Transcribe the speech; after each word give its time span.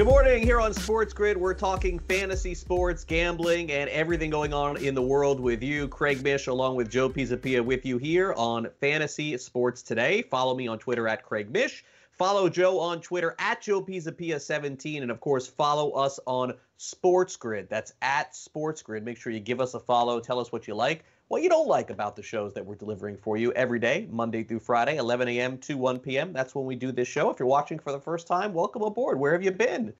Good 0.00 0.06
morning. 0.06 0.42
Here 0.42 0.58
on 0.58 0.72
Sports 0.72 1.12
Grid, 1.12 1.36
we're 1.36 1.52
talking 1.52 1.98
fantasy 1.98 2.54
sports, 2.54 3.04
gambling, 3.04 3.70
and 3.70 3.90
everything 3.90 4.30
going 4.30 4.54
on 4.54 4.78
in 4.78 4.94
the 4.94 5.02
world 5.02 5.38
with 5.38 5.62
you. 5.62 5.88
Craig 5.88 6.22
Mish, 6.22 6.46
along 6.46 6.76
with 6.76 6.90
Joe 6.90 7.10
Pisapia, 7.10 7.62
with 7.62 7.84
you 7.84 7.98
here 7.98 8.32
on 8.32 8.66
Fantasy 8.80 9.36
Sports 9.36 9.82
Today. 9.82 10.22
Follow 10.22 10.54
me 10.54 10.66
on 10.68 10.78
Twitter 10.78 11.06
at 11.06 11.22
Craig 11.22 11.52
Mish. 11.52 11.84
Follow 12.12 12.48
Joe 12.48 12.80
on 12.80 13.02
Twitter 13.02 13.36
at 13.38 13.60
Joe 13.60 13.82
Pisapia17. 13.82 15.02
And 15.02 15.10
of 15.10 15.20
course, 15.20 15.46
follow 15.46 15.90
us 15.90 16.18
on 16.24 16.54
Sports 16.80 17.36
Grid. 17.36 17.68
That's 17.68 17.92
at 18.00 18.34
Sports 18.34 18.80
Grid. 18.80 19.04
Make 19.04 19.18
sure 19.18 19.30
you 19.30 19.38
give 19.38 19.60
us 19.60 19.74
a 19.74 19.80
follow. 19.80 20.18
Tell 20.18 20.40
us 20.40 20.50
what 20.50 20.66
you 20.66 20.74
like, 20.74 21.04
what 21.28 21.42
you 21.42 21.50
don't 21.50 21.68
like 21.68 21.90
about 21.90 22.16
the 22.16 22.22
shows 22.22 22.54
that 22.54 22.64
we're 22.64 22.74
delivering 22.74 23.18
for 23.18 23.36
you 23.36 23.52
every 23.52 23.78
day, 23.78 24.08
Monday 24.10 24.42
through 24.42 24.60
Friday, 24.60 24.96
11 24.96 25.28
a.m. 25.28 25.58
to 25.58 25.76
1 25.76 25.98
p.m. 25.98 26.32
That's 26.32 26.54
when 26.54 26.64
we 26.64 26.76
do 26.76 26.90
this 26.90 27.06
show. 27.06 27.28
If 27.28 27.38
you're 27.38 27.46
watching 27.46 27.78
for 27.78 27.92
the 27.92 28.00
first 28.00 28.26
time, 28.26 28.54
welcome 28.54 28.80
aboard. 28.80 29.20
Where 29.20 29.32
have 29.32 29.42
you 29.42 29.50
been 29.50 29.92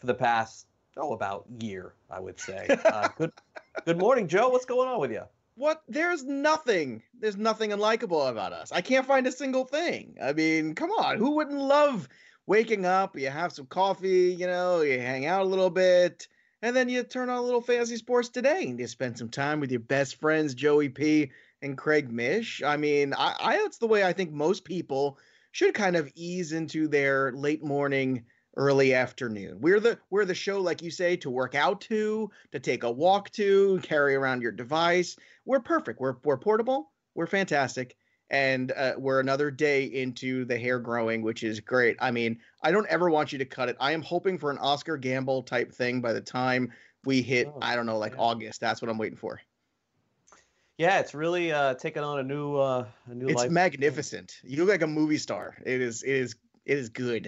for 0.00 0.06
the 0.06 0.12
past, 0.12 0.66
oh, 0.98 1.14
about 1.14 1.46
year, 1.60 1.94
I 2.10 2.20
would 2.20 2.38
say? 2.38 2.68
Uh, 2.84 3.08
good, 3.16 3.32
good 3.86 3.98
morning, 3.98 4.28
Joe. 4.28 4.50
What's 4.50 4.66
going 4.66 4.86
on 4.86 5.00
with 5.00 5.10
you? 5.10 5.22
What? 5.54 5.82
There's 5.88 6.24
nothing. 6.24 7.02
There's 7.18 7.38
nothing 7.38 7.70
unlikable 7.70 8.30
about 8.30 8.52
us. 8.52 8.70
I 8.70 8.82
can't 8.82 9.06
find 9.06 9.26
a 9.26 9.32
single 9.32 9.64
thing. 9.64 10.18
I 10.22 10.34
mean, 10.34 10.74
come 10.74 10.90
on. 10.90 11.16
Who 11.16 11.36
wouldn't 11.36 11.58
love 11.58 12.06
waking 12.48 12.86
up? 12.86 13.16
You 13.16 13.28
have 13.28 13.52
some 13.52 13.66
coffee, 13.66 14.34
you 14.36 14.46
know, 14.46 14.80
you 14.80 14.98
hang 14.98 15.26
out 15.26 15.42
a 15.42 15.48
little 15.48 15.68
bit 15.68 16.26
and 16.62 16.74
then 16.74 16.88
you 16.88 17.02
turn 17.02 17.28
on 17.28 17.36
a 17.36 17.42
little 17.42 17.60
fantasy 17.60 17.96
sports 17.96 18.30
today 18.30 18.64
and 18.66 18.80
you 18.80 18.86
spend 18.86 19.18
some 19.18 19.28
time 19.28 19.60
with 19.60 19.70
your 19.70 19.80
best 19.80 20.18
friends 20.18 20.54
joey 20.54 20.88
p 20.88 21.30
and 21.60 21.76
craig 21.76 22.10
mish. 22.10 22.62
I 22.62 22.78
mean 22.78 23.12
I, 23.12 23.34
I, 23.38 23.56
that's 23.58 23.78
the 23.78 23.86
way 23.86 24.02
i 24.02 24.12
think 24.12 24.32
most 24.32 24.64
people 24.64 25.18
should 25.52 25.74
kind 25.74 25.94
of 25.94 26.10
ease 26.14 26.52
into 26.52 26.88
their 26.88 27.32
late 27.32 27.62
morning 27.62 28.24
early 28.56 28.94
afternoon. 28.94 29.60
We're 29.60 29.78
the 29.78 29.98
we're 30.10 30.24
the 30.24 30.34
show 30.34 30.60
like 30.60 30.82
you 30.82 30.90
say 30.90 31.16
to 31.16 31.30
work 31.30 31.54
out 31.54 31.82
to 31.82 32.30
to 32.52 32.58
take 32.58 32.82
a 32.82 32.90
walk 32.90 33.30
to 33.32 33.78
carry 33.82 34.14
around 34.14 34.40
your 34.40 34.52
device. 34.52 35.16
We're 35.44 35.60
perfect. 35.60 36.00
We're, 36.00 36.16
we're 36.24 36.38
portable. 36.38 36.90
We're 37.14 37.26
fantastic 37.26 37.94
and 38.30 38.72
uh, 38.72 38.94
we're 38.98 39.20
another 39.20 39.50
day 39.50 39.84
into 39.84 40.44
the 40.44 40.58
hair 40.58 40.78
growing, 40.78 41.22
which 41.22 41.42
is 41.42 41.60
great. 41.60 41.96
I 42.00 42.10
mean, 42.10 42.38
I 42.62 42.70
don't 42.70 42.86
ever 42.88 43.10
want 43.10 43.32
you 43.32 43.38
to 43.38 43.44
cut 43.44 43.68
it. 43.68 43.76
I 43.80 43.92
am 43.92 44.02
hoping 44.02 44.38
for 44.38 44.50
an 44.50 44.58
Oscar 44.58 44.96
Gamble 44.96 45.42
type 45.42 45.72
thing 45.72 46.00
by 46.00 46.12
the 46.12 46.20
time 46.20 46.72
we 47.04 47.22
hit, 47.22 47.48
oh, 47.48 47.58
I 47.62 47.74
don't 47.74 47.86
know, 47.86 47.98
like 47.98 48.12
yeah. 48.12 48.20
August. 48.20 48.60
That's 48.60 48.82
what 48.82 48.90
I'm 48.90 48.98
waiting 48.98 49.16
for. 49.16 49.40
Yeah, 50.76 51.00
it's 51.00 51.14
really 51.14 51.50
uh, 51.50 51.74
taken 51.74 52.04
on 52.04 52.20
a 52.20 52.22
new, 52.22 52.56
uh, 52.56 52.86
a 53.06 53.14
new. 53.14 53.26
It's 53.28 53.42
life. 53.42 53.50
magnificent. 53.50 54.40
You 54.44 54.58
look 54.58 54.68
like 54.68 54.82
a 54.82 54.86
movie 54.86 55.18
star. 55.18 55.56
It 55.64 55.80
is, 55.80 56.02
it 56.02 56.12
is, 56.12 56.36
it 56.66 56.78
is 56.78 56.88
good. 56.88 57.26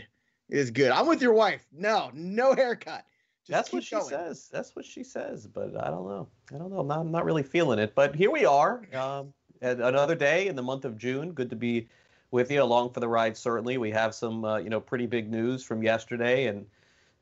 It 0.48 0.58
is 0.58 0.70
good. 0.70 0.90
I'm 0.90 1.06
with 1.06 1.22
your 1.22 1.32
wife. 1.32 1.66
No, 1.72 2.10
no 2.12 2.54
haircut. 2.54 3.04
Just 3.46 3.50
That's 3.50 3.72
what 3.72 3.82
she 3.82 3.96
going. 3.96 4.08
says. 4.08 4.48
That's 4.52 4.76
what 4.76 4.84
she 4.84 5.02
says. 5.02 5.46
But 5.46 5.70
I 5.82 5.90
don't 5.90 6.06
know. 6.06 6.28
I 6.54 6.58
don't 6.58 6.70
know. 6.70 6.80
I'm 6.80 6.86
not, 6.86 7.00
I'm 7.00 7.10
not 7.10 7.24
really 7.24 7.42
feeling 7.42 7.78
it. 7.78 7.94
But 7.94 8.14
here 8.14 8.30
we 8.30 8.44
are. 8.44 8.86
Um, 8.94 9.32
another 9.60 10.14
day 10.14 10.48
in 10.48 10.56
the 10.56 10.62
month 10.62 10.84
of 10.84 10.98
June. 10.98 11.32
Good 11.32 11.50
to 11.50 11.56
be 11.56 11.88
with 12.30 12.50
you 12.50 12.62
along 12.62 12.92
for 12.92 13.00
the 13.00 13.08
ride. 13.08 13.36
Certainly, 13.36 13.78
we 13.78 13.90
have 13.90 14.14
some 14.14 14.44
uh, 14.44 14.58
you 14.58 14.70
know 14.70 14.80
pretty 14.80 15.06
big 15.06 15.30
news 15.30 15.62
from 15.64 15.82
yesterday, 15.82 16.46
and 16.46 16.66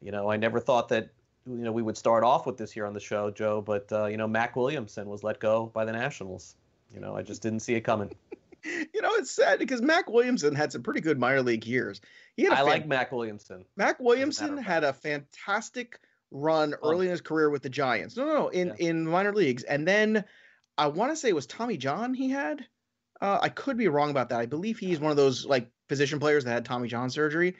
you 0.00 0.12
know 0.12 0.30
I 0.30 0.36
never 0.36 0.60
thought 0.60 0.88
that 0.88 1.10
you 1.46 1.56
know 1.56 1.72
we 1.72 1.82
would 1.82 1.96
start 1.96 2.24
off 2.24 2.46
with 2.46 2.56
this 2.56 2.72
here 2.72 2.86
on 2.86 2.94
the 2.94 3.00
show, 3.00 3.30
Joe. 3.30 3.60
But 3.60 3.90
uh, 3.92 4.06
you 4.06 4.16
know 4.16 4.28
Mac 4.28 4.56
Williamson 4.56 5.08
was 5.08 5.22
let 5.22 5.40
go 5.40 5.66
by 5.66 5.84
the 5.84 5.92
Nationals. 5.92 6.56
You 6.92 7.00
know 7.00 7.16
I 7.16 7.22
just 7.22 7.42
didn't 7.42 7.60
see 7.60 7.74
it 7.74 7.82
coming. 7.82 8.14
you 8.64 9.02
know 9.02 9.10
it's 9.14 9.30
sad 9.30 9.58
because 9.58 9.82
Mac 9.82 10.08
Williamson 10.08 10.54
had 10.54 10.72
some 10.72 10.82
pretty 10.82 11.00
good 11.00 11.18
minor 11.18 11.42
league 11.42 11.66
years. 11.66 12.00
He 12.36 12.44
had 12.44 12.52
I 12.52 12.56
fan- 12.56 12.66
like 12.66 12.86
Mac 12.86 13.12
Williamson. 13.12 13.64
Mac 13.76 13.98
Williamson 14.00 14.56
had 14.58 14.84
a 14.84 14.92
fantastic 14.92 15.98
run 16.30 16.74
oh. 16.82 16.90
early 16.90 17.06
in 17.06 17.10
his 17.10 17.20
career 17.20 17.50
with 17.50 17.62
the 17.62 17.70
Giants. 17.70 18.16
No, 18.16 18.26
no, 18.26 18.34
no 18.34 18.48
in 18.48 18.68
yeah. 18.68 18.88
in 18.88 19.06
minor 19.06 19.32
leagues, 19.32 19.62
and 19.64 19.86
then 19.86 20.24
I 20.78 20.86
want 20.86 21.12
to 21.12 21.16
say 21.16 21.28
it 21.28 21.34
was 21.34 21.46
Tommy 21.46 21.76
John 21.76 22.14
he 22.14 22.30
had. 22.30 22.64
Uh, 23.20 23.38
I 23.42 23.48
could 23.48 23.76
be 23.76 23.88
wrong 23.88 24.10
about 24.10 24.28
that. 24.28 24.40
I 24.40 24.46
believe 24.46 24.78
he's 24.78 25.00
one 25.00 25.10
of 25.10 25.16
those 25.16 25.44
like 25.44 25.68
position 25.88 26.20
players 26.20 26.44
that 26.44 26.52
had 26.52 26.64
Tommy 26.64 26.88
John 26.88 27.10
surgery, 27.10 27.56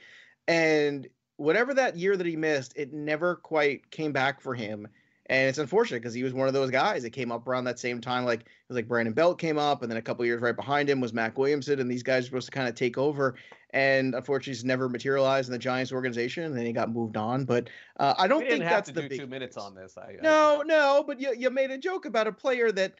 and 0.47 1.07
whatever 1.35 1.73
that 1.73 1.97
year 1.97 2.15
that 2.15 2.25
he 2.25 2.37
missed, 2.37 2.73
it 2.75 2.93
never 2.93 3.35
quite 3.35 3.91
came 3.91 4.13
back 4.13 4.41
for 4.41 4.55
him. 4.55 4.87
And 5.25 5.47
it's 5.47 5.59
unfortunate 5.59 6.01
because 6.01 6.15
he 6.15 6.23
was 6.23 6.33
one 6.33 6.47
of 6.47 6.55
those 6.55 6.71
guys 6.71 7.03
that 7.03 7.11
came 7.11 7.31
up 7.31 7.47
around 7.47 7.65
that 7.65 7.77
same 7.77 8.01
time. 8.01 8.25
Like 8.25 8.39
it 8.39 8.47
was 8.67 8.77
like 8.77 8.87
Brandon 8.87 9.13
Belt 9.13 9.37
came 9.37 9.59
up, 9.59 9.83
and 9.83 9.91
then 9.91 9.97
a 9.97 10.01
couple 10.01 10.25
years 10.25 10.41
right 10.41 10.55
behind 10.55 10.89
him 10.89 11.01
was 11.01 11.13
Mac 11.13 11.37
Williamson, 11.37 11.79
and 11.79 11.91
these 11.91 12.01
guys 12.01 12.23
were 12.23 12.41
supposed 12.41 12.45
to 12.47 12.51
kind 12.51 12.67
of 12.67 12.73
take 12.73 12.97
over. 12.97 13.35
And 13.71 14.15
unfortunately, 14.15 14.53
he's 14.53 14.65
never 14.65 14.89
materialized 14.89 15.49
in 15.49 15.53
the 15.53 15.59
Giants 15.59 15.91
organization, 15.91 16.45
and 16.45 16.57
then 16.57 16.65
he 16.65 16.73
got 16.73 16.91
moved 16.91 17.15
on. 17.15 17.45
But 17.45 17.69
uh, 17.99 18.15
I 18.17 18.27
don't 18.27 18.47
think 18.47 18.63
that's 18.63 18.89
the 18.89 19.03
big 19.03 19.19
two 19.19 19.27
minutes 19.27 19.55
on 19.55 19.75
this. 19.75 19.95
I, 19.97 20.15
no, 20.19 20.61
I... 20.61 20.63
no, 20.63 21.03
but 21.05 21.19
you 21.19 21.35
you 21.37 21.51
made 21.51 21.69
a 21.69 21.77
joke 21.77 22.05
about 22.05 22.25
a 22.25 22.31
player 22.31 22.71
that 22.71 22.95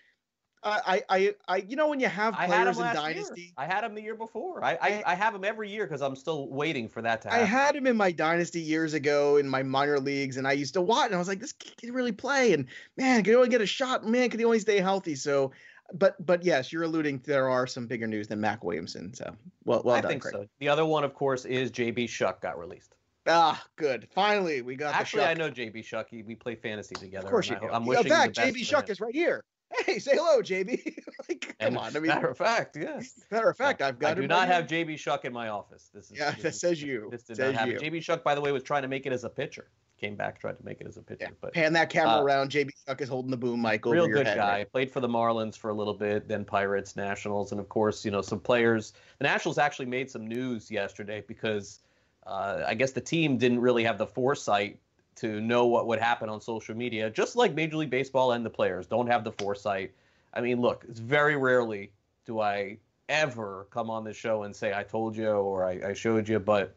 I, 0.61 1.03
I, 1.09 1.33
I, 1.47 1.57
you 1.57 1.77
know, 1.77 1.87
when 1.87 2.01
you 2.01 2.07
have 2.07 2.33
players 2.33 2.77
in 2.77 2.83
Dynasty, 2.83 3.41
year. 3.41 3.51
I 3.57 3.65
had 3.65 3.83
him 3.83 3.95
the 3.95 4.01
year 4.01 4.15
before. 4.15 4.63
I, 4.63 4.77
I, 4.81 5.03
I 5.07 5.15
have 5.15 5.33
him 5.33 5.45
every 5.45 5.69
year 5.69 5.85
because 5.85 6.01
I'm 6.01 6.17
still 6.17 6.49
waiting 6.49 6.89
for 6.89 7.01
that 7.01 7.21
to 7.21 7.29
happen. 7.29 7.43
I 7.43 7.47
had 7.47 7.75
him 7.75 7.87
in 7.87 7.95
my 7.95 8.11
Dynasty 8.11 8.59
years 8.59 8.93
ago 8.93 9.37
in 9.37 9.47
my 9.47 9.63
minor 9.63 9.99
leagues, 9.99 10.35
and 10.35 10.45
I 10.45 10.51
used 10.51 10.73
to 10.73 10.81
watch, 10.81 11.07
and 11.07 11.15
I 11.15 11.17
was 11.17 11.29
like, 11.29 11.39
this 11.39 11.53
kid 11.53 11.77
can 11.77 11.93
really 11.93 12.11
play, 12.11 12.51
and 12.51 12.65
man, 12.97 13.23
can 13.23 13.31
he 13.31 13.35
only 13.37 13.49
get 13.49 13.61
a 13.61 13.65
shot? 13.65 14.05
Man, 14.05 14.29
can 14.29 14.39
he 14.39 14.45
only 14.45 14.59
stay 14.59 14.81
healthy? 14.81 15.15
So, 15.15 15.53
but, 15.93 16.23
but 16.25 16.43
yes, 16.43 16.73
you're 16.73 16.83
alluding 16.83 17.21
there 17.23 17.47
are 17.47 17.65
some 17.65 17.87
bigger 17.87 18.07
news 18.07 18.27
than 18.27 18.41
Mac 18.41 18.63
Williamson. 18.63 19.13
So, 19.13 19.33
well, 19.63 19.81
well 19.85 19.95
I 19.95 20.01
done, 20.01 20.09
think 20.09 20.23
Craig. 20.23 20.33
so. 20.35 20.45
The 20.59 20.67
other 20.67 20.85
one, 20.85 21.05
of 21.05 21.13
course, 21.13 21.45
is 21.45 21.71
JB 21.71 22.09
Shuck 22.09 22.41
got 22.41 22.59
released. 22.59 22.95
Ah, 23.27 23.63
good. 23.77 24.07
Finally, 24.13 24.61
we 24.61 24.75
got. 24.75 24.93
Actually, 24.93 25.23
I 25.23 25.35
know 25.35 25.49
JB 25.49 25.85
Shuck. 25.85 26.07
We 26.11 26.35
play 26.35 26.55
fantasy 26.55 26.95
together. 26.95 27.27
Of 27.27 27.31
course 27.31 27.49
you 27.49 27.57
do. 27.61 27.69
I'm 27.69 27.85
wishing 27.85 28.05
in 28.05 28.11
fact, 28.11 28.35
JB 28.35 28.65
Shuck 28.65 28.89
is 28.89 28.99
right 28.99 29.13
here 29.13 29.43
hey, 29.85 29.99
say 29.99 30.15
hello, 30.15 30.41
JB. 30.41 30.97
like, 31.29 31.41
come 31.41 31.55
and 31.59 31.77
on. 31.77 31.95
I 31.95 31.99
mean, 31.99 32.07
matter 32.07 32.29
of 32.29 32.37
fact, 32.37 32.77
yes. 32.79 33.19
Matter 33.31 33.49
of 33.49 33.57
fact, 33.57 33.81
I've 33.81 33.99
got. 33.99 34.11
I 34.11 34.21
do 34.21 34.27
not 34.27 34.47
have 34.47 34.65
JB 34.65 34.97
Shuck 34.97 35.25
in 35.25 35.33
my 35.33 35.49
office. 35.49 35.89
This 35.93 36.11
is 36.11 36.17
yeah. 36.17 36.31
This 36.31 36.41
that 36.43 36.55
says 36.55 36.81
you. 36.81 37.07
This 37.11 37.23
did 37.23 37.37
says 37.37 37.55
not 37.55 37.67
you. 37.67 37.77
JB 37.77 38.03
Shuck, 38.03 38.23
by 38.23 38.35
the 38.35 38.41
way, 38.41 38.51
was 38.51 38.63
trying 38.63 38.81
to 38.81 38.87
make 38.87 39.05
it 39.05 39.13
as 39.13 39.23
a 39.23 39.29
pitcher. 39.29 39.67
Came 39.99 40.15
back, 40.15 40.39
tried 40.39 40.57
to 40.57 40.63
make 40.63 40.79
it 40.79 40.87
as 40.87 40.95
a 40.95 41.01
pitcher. 41.01 41.25
Yeah. 41.25 41.35
But 41.41 41.53
pan 41.53 41.73
that 41.73 41.89
camera 41.89 42.19
uh, 42.19 42.23
around. 42.23 42.51
JB 42.51 42.69
Shuck 42.87 43.01
is 43.01 43.09
holding 43.09 43.31
the 43.31 43.37
boom 43.37 43.61
mic 43.61 43.85
over 43.85 43.95
real 43.95 44.07
good 44.07 44.27
head, 44.27 44.37
guy. 44.37 44.57
Right? 44.59 44.71
Played 44.71 44.91
for 44.91 45.01
the 45.01 45.09
Marlins 45.09 45.57
for 45.57 45.69
a 45.69 45.73
little 45.73 45.93
bit, 45.93 46.27
then 46.27 46.45
Pirates, 46.45 46.95
Nationals, 46.95 47.51
and 47.51 47.59
of 47.59 47.67
course, 47.67 48.05
you 48.05 48.11
know, 48.11 48.21
some 48.21 48.39
players. 48.39 48.93
The 49.17 49.25
Nationals 49.25 49.57
actually 49.57 49.87
made 49.87 50.09
some 50.09 50.25
news 50.25 50.71
yesterday 50.71 51.23
because 51.27 51.79
uh, 52.25 52.63
I 52.65 52.75
guess 52.75 52.91
the 52.91 53.01
team 53.01 53.37
didn't 53.37 53.59
really 53.59 53.83
have 53.83 53.97
the 53.97 54.07
foresight 54.07 54.79
to 55.19 55.41
know 55.41 55.65
what 55.67 55.87
would 55.87 55.99
happen 55.99 56.29
on 56.29 56.41
social 56.41 56.75
media, 56.75 57.09
just 57.09 57.35
like 57.35 57.53
Major 57.53 57.77
League 57.77 57.89
Baseball 57.89 58.33
and 58.33 58.45
the 58.45 58.49
players 58.49 58.87
don't 58.87 59.07
have 59.07 59.23
the 59.23 59.31
foresight. 59.33 59.91
I 60.33 60.41
mean, 60.41 60.61
look, 60.61 60.85
it's 60.87 60.99
very 60.99 61.35
rarely 61.35 61.91
do 62.25 62.39
I 62.39 62.77
ever 63.09 63.67
come 63.71 63.89
on 63.89 64.03
this 64.03 64.15
show 64.15 64.43
and 64.43 64.55
say 64.55 64.73
I 64.73 64.83
told 64.83 65.17
you 65.17 65.29
or 65.29 65.65
I, 65.65 65.89
I 65.89 65.93
showed 65.93 66.29
you, 66.29 66.39
but 66.39 66.75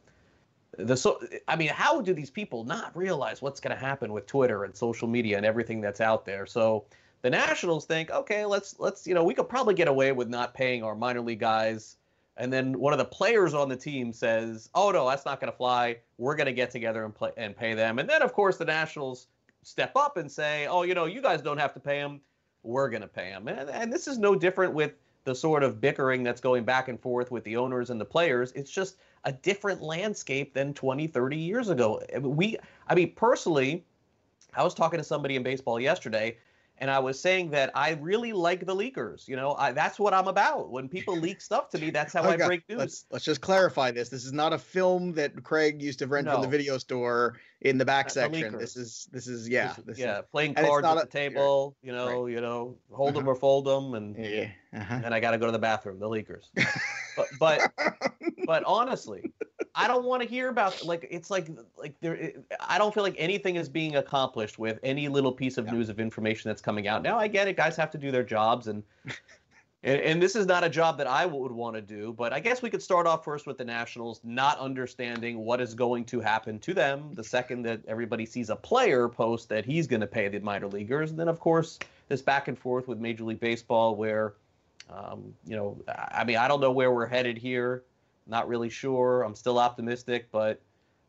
the 0.78 0.96
so 0.96 1.20
I 1.46 1.56
mean, 1.56 1.68
how 1.68 2.00
do 2.00 2.14
these 2.14 2.30
people 2.30 2.64
not 2.64 2.96
realize 2.96 3.42
what's 3.42 3.60
going 3.60 3.76
to 3.76 3.80
happen 3.80 4.12
with 4.12 4.26
Twitter 4.26 4.64
and 4.64 4.74
social 4.74 5.06
media 5.06 5.36
and 5.36 5.44
everything 5.44 5.80
that's 5.80 6.00
out 6.00 6.24
there? 6.24 6.46
So 6.46 6.84
the 7.20 7.30
Nationals 7.30 7.84
think, 7.84 8.10
okay, 8.10 8.44
let's 8.46 8.80
let's 8.80 9.06
you 9.06 9.14
know 9.14 9.24
we 9.24 9.34
could 9.34 9.48
probably 9.48 9.74
get 9.74 9.88
away 9.88 10.12
with 10.12 10.28
not 10.28 10.54
paying 10.54 10.82
our 10.82 10.94
minor 10.94 11.20
league 11.20 11.40
guys, 11.40 11.96
and 12.36 12.52
then 12.52 12.78
one 12.78 12.92
of 12.92 12.98
the 12.98 13.04
players 13.04 13.54
on 13.54 13.68
the 13.68 13.76
team 13.76 14.12
says, 14.12 14.70
oh 14.74 14.90
no, 14.90 15.08
that's 15.08 15.24
not 15.24 15.40
going 15.40 15.50
to 15.50 15.56
fly. 15.56 15.98
We're 16.18 16.36
going 16.36 16.46
to 16.46 16.52
get 16.52 16.70
together 16.70 17.04
and 17.04 17.14
play 17.14 17.30
and 17.36 17.56
pay 17.56 17.74
them, 17.74 17.98
and 17.98 18.08
then 18.08 18.22
of 18.22 18.32
course 18.32 18.56
the 18.56 18.64
Nationals 18.64 19.26
step 19.62 19.92
up 19.96 20.16
and 20.16 20.30
say, 20.30 20.66
oh, 20.66 20.82
you 20.82 20.94
know, 20.94 21.06
you 21.06 21.22
guys 21.22 21.42
don't 21.42 21.58
have 21.58 21.72
to 21.74 21.80
pay 21.80 22.00
them. 22.00 22.20
We're 22.64 22.88
going 22.90 23.02
to 23.02 23.08
pay 23.08 23.30
them, 23.30 23.48
and, 23.48 23.70
and 23.70 23.92
this 23.92 24.06
is 24.06 24.18
no 24.18 24.34
different 24.34 24.72
with 24.72 24.92
the 25.24 25.34
sort 25.34 25.62
of 25.62 25.80
bickering 25.80 26.22
that's 26.22 26.40
going 26.40 26.64
back 26.64 26.88
and 26.88 27.00
forth 27.00 27.30
with 27.30 27.44
the 27.44 27.56
owners 27.56 27.90
and 27.90 28.00
the 28.00 28.04
players. 28.04 28.52
It's 28.52 28.70
just 28.70 28.96
a 29.24 29.32
different 29.32 29.80
landscape 29.80 30.52
than 30.52 30.74
20, 30.74 31.06
30 31.06 31.36
years 31.36 31.68
ago. 31.68 32.02
We, 32.20 32.56
I 32.88 32.94
mean, 32.94 33.12
personally, 33.14 33.84
I 34.54 34.64
was 34.64 34.74
talking 34.74 34.98
to 34.98 35.04
somebody 35.04 35.36
in 35.36 35.42
baseball 35.42 35.80
yesterday, 35.80 36.36
and 36.82 36.90
I 36.90 36.98
was 36.98 37.18
saying 37.20 37.50
that 37.50 37.70
I 37.76 37.92
really 38.00 38.32
like 38.32 38.66
the 38.66 38.74
leakers. 38.74 39.28
You 39.28 39.36
know, 39.36 39.54
I, 39.54 39.70
that's 39.70 40.00
what 40.00 40.12
I'm 40.12 40.26
about. 40.26 40.70
When 40.70 40.88
people 40.88 41.16
leak 41.16 41.40
stuff 41.40 41.70
to 41.70 41.78
me, 41.78 41.90
that's 41.90 42.12
how 42.12 42.24
okay. 42.28 42.42
I 42.42 42.46
break 42.48 42.68
news. 42.68 42.78
Let's, 42.78 43.06
let's 43.12 43.24
just 43.24 43.40
clarify 43.40 43.92
this. 43.92 44.08
This 44.08 44.24
is 44.24 44.32
not 44.32 44.52
a 44.52 44.58
film 44.58 45.12
that 45.12 45.44
Craig 45.44 45.80
used 45.80 46.00
to 46.00 46.08
rent 46.08 46.24
no. 46.24 46.32
from 46.32 46.42
the 46.42 46.48
video 46.48 46.78
store 46.78 47.38
in 47.60 47.78
the 47.78 47.84
back 47.84 48.10
section. 48.10 48.58
This 48.58 48.76
is 48.76 49.08
this 49.12 49.28
is 49.28 49.48
yeah, 49.48 49.76
this, 49.86 49.96
yeah, 49.96 50.18
is, 50.18 50.24
playing 50.32 50.54
cards 50.54 50.84
at 50.84 50.96
the 50.96 51.06
table. 51.06 51.76
You 51.84 51.92
know, 51.92 52.24
right. 52.24 52.32
you 52.32 52.40
know, 52.40 52.74
hold 52.90 53.10
uh-huh. 53.10 53.18
them 53.20 53.28
or 53.28 53.36
fold 53.36 53.64
them, 53.64 53.94
and 53.94 54.16
yeah, 54.16 54.48
uh-huh. 54.76 55.02
and 55.04 55.14
I 55.14 55.20
got 55.20 55.30
to 55.30 55.38
go 55.38 55.46
to 55.46 55.52
the 55.52 55.60
bathroom. 55.60 56.00
The 56.00 56.08
leakers. 56.08 56.46
but 57.16 57.28
but 57.38 57.72
but 58.44 58.64
honestly, 58.66 59.32
I 59.74 59.88
don't 59.88 60.04
want 60.04 60.22
to 60.22 60.28
hear 60.28 60.48
about 60.48 60.84
like 60.84 61.06
it's 61.10 61.30
like 61.30 61.48
like 61.76 61.94
there. 62.00 62.32
I 62.60 62.78
don't 62.78 62.92
feel 62.92 63.02
like 63.02 63.14
anything 63.16 63.56
is 63.56 63.68
being 63.68 63.96
accomplished 63.96 64.58
with 64.58 64.78
any 64.82 65.08
little 65.08 65.32
piece 65.32 65.56
of 65.56 65.66
yeah. 65.66 65.72
news 65.72 65.88
of 65.88 65.98
information 65.98 66.50
that's 66.50 66.60
coming 66.60 66.88
out. 66.88 67.02
Now 67.02 67.18
I 67.18 67.26
get 67.28 67.48
it, 67.48 67.56
guys 67.56 67.76
have 67.76 67.90
to 67.92 67.98
do 67.98 68.10
their 68.10 68.22
jobs, 68.22 68.66
and 68.66 68.82
and, 69.82 70.00
and 70.00 70.22
this 70.22 70.36
is 70.36 70.44
not 70.44 70.62
a 70.62 70.68
job 70.68 70.98
that 70.98 71.06
I 71.06 71.24
would 71.24 71.52
want 71.52 71.74
to 71.76 71.80
do. 71.80 72.12
But 72.12 72.34
I 72.34 72.40
guess 72.40 72.60
we 72.60 72.68
could 72.68 72.82
start 72.82 73.06
off 73.06 73.24
first 73.24 73.46
with 73.46 73.56
the 73.56 73.64
Nationals 73.64 74.20
not 74.24 74.58
understanding 74.58 75.38
what 75.38 75.58
is 75.58 75.74
going 75.74 76.04
to 76.06 76.20
happen 76.20 76.58
to 76.58 76.74
them 76.74 77.14
the 77.14 77.24
second 77.24 77.62
that 77.62 77.80
everybody 77.88 78.26
sees 78.26 78.50
a 78.50 78.56
player 78.56 79.08
post 79.08 79.48
that 79.48 79.64
he's 79.64 79.86
going 79.86 80.00
to 80.00 80.06
pay 80.06 80.28
the 80.28 80.38
minor 80.40 80.68
leaguers, 80.68 81.10
and 81.10 81.18
then 81.18 81.28
of 81.28 81.40
course 81.40 81.78
this 82.08 82.20
back 82.20 82.48
and 82.48 82.58
forth 82.58 82.88
with 82.88 82.98
Major 82.98 83.24
League 83.24 83.40
Baseball 83.40 83.96
where. 83.96 84.34
Um, 84.90 85.32
you 85.46 85.56
know, 85.56 85.78
I 85.88 86.24
mean, 86.24 86.36
I 86.36 86.48
don't 86.48 86.60
know 86.60 86.72
where 86.72 86.92
we're 86.92 87.06
headed 87.06 87.38
here. 87.38 87.84
Not 88.26 88.48
really 88.48 88.70
sure. 88.70 89.22
I'm 89.22 89.34
still 89.34 89.58
optimistic, 89.58 90.28
but 90.30 90.60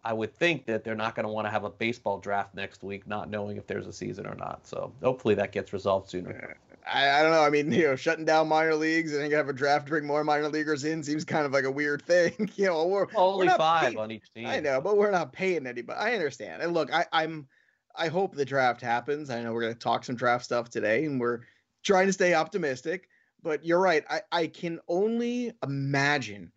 I 0.03 0.13
would 0.13 0.35
think 0.35 0.65
that 0.65 0.83
they're 0.83 0.95
not 0.95 1.15
going 1.15 1.25
to 1.25 1.31
want 1.31 1.47
to 1.47 1.51
have 1.51 1.63
a 1.63 1.69
baseball 1.69 2.17
draft 2.19 2.53
next 2.53 2.83
week, 2.83 3.07
not 3.07 3.29
knowing 3.29 3.57
if 3.57 3.67
there's 3.67 3.87
a 3.87 3.93
season 3.93 4.27
or 4.27 4.35
not. 4.35 4.67
So 4.67 4.91
hopefully 5.01 5.35
that 5.35 5.51
gets 5.51 5.71
resolved 5.71 6.09
sooner. 6.09 6.57
I, 6.85 7.09
I 7.09 7.21
don't 7.21 7.31
know. 7.31 7.41
I 7.41 7.49
mean, 7.49 7.71
you 7.71 7.83
know, 7.83 7.95
shutting 7.95 8.25
down 8.25 8.49
minor 8.49 8.75
leagues 8.75 9.13
and 9.13 9.23
then 9.23 9.31
you 9.31 9.37
have 9.37 9.47
a 9.47 9.53
draft 9.53 9.85
to 9.85 9.91
bring 9.91 10.05
more 10.05 10.23
minor 10.23 10.49
leaguers 10.49 10.83
in 10.83 11.03
seems 11.03 11.23
kind 11.23 11.45
of 11.45 11.53
like 11.53 11.63
a 11.63 11.71
weird 11.71 12.01
thing. 12.01 12.49
you 12.55 12.65
know, 12.65 12.85
we're 12.85 13.07
only 13.15 13.47
we're 13.47 13.57
five 13.57 13.83
paying, 13.83 13.97
on 13.97 14.11
each 14.11 14.31
team. 14.33 14.47
I 14.47 14.59
know, 14.59 14.81
but 14.81 14.97
we're 14.97 15.11
not 15.11 15.31
paying 15.31 15.65
anybody. 15.67 15.97
I 15.97 16.13
understand. 16.13 16.61
And 16.61 16.73
look, 16.73 16.93
I, 16.93 17.05
I'm 17.13 17.47
I 17.95 18.07
hope 18.07 18.35
the 18.35 18.45
draft 18.45 18.81
happens. 18.81 19.29
I 19.29 19.41
know 19.41 19.53
we're 19.53 19.61
going 19.61 19.73
to 19.73 19.79
talk 19.79 20.03
some 20.03 20.15
draft 20.15 20.43
stuff 20.43 20.69
today, 20.69 21.05
and 21.05 21.19
we're 21.19 21.41
trying 21.83 22.07
to 22.07 22.13
stay 22.13 22.33
optimistic. 22.33 23.07
But 23.41 23.65
you're 23.65 23.79
right. 23.79 24.03
I, 24.09 24.21
I 24.31 24.47
can 24.47 24.79
only 24.87 25.51
imagine 25.61 26.51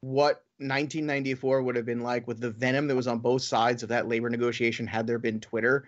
what 0.00 0.44
1994 0.58 1.62
would 1.62 1.76
have 1.76 1.86
been 1.86 2.02
like 2.02 2.26
with 2.26 2.40
the 2.40 2.50
venom 2.50 2.86
that 2.86 2.96
was 2.96 3.06
on 3.06 3.18
both 3.18 3.42
sides 3.42 3.82
of 3.82 3.90
that 3.90 4.08
labor 4.08 4.30
negotiation 4.30 4.86
had 4.86 5.06
there 5.06 5.18
been 5.18 5.40
Twitter. 5.40 5.86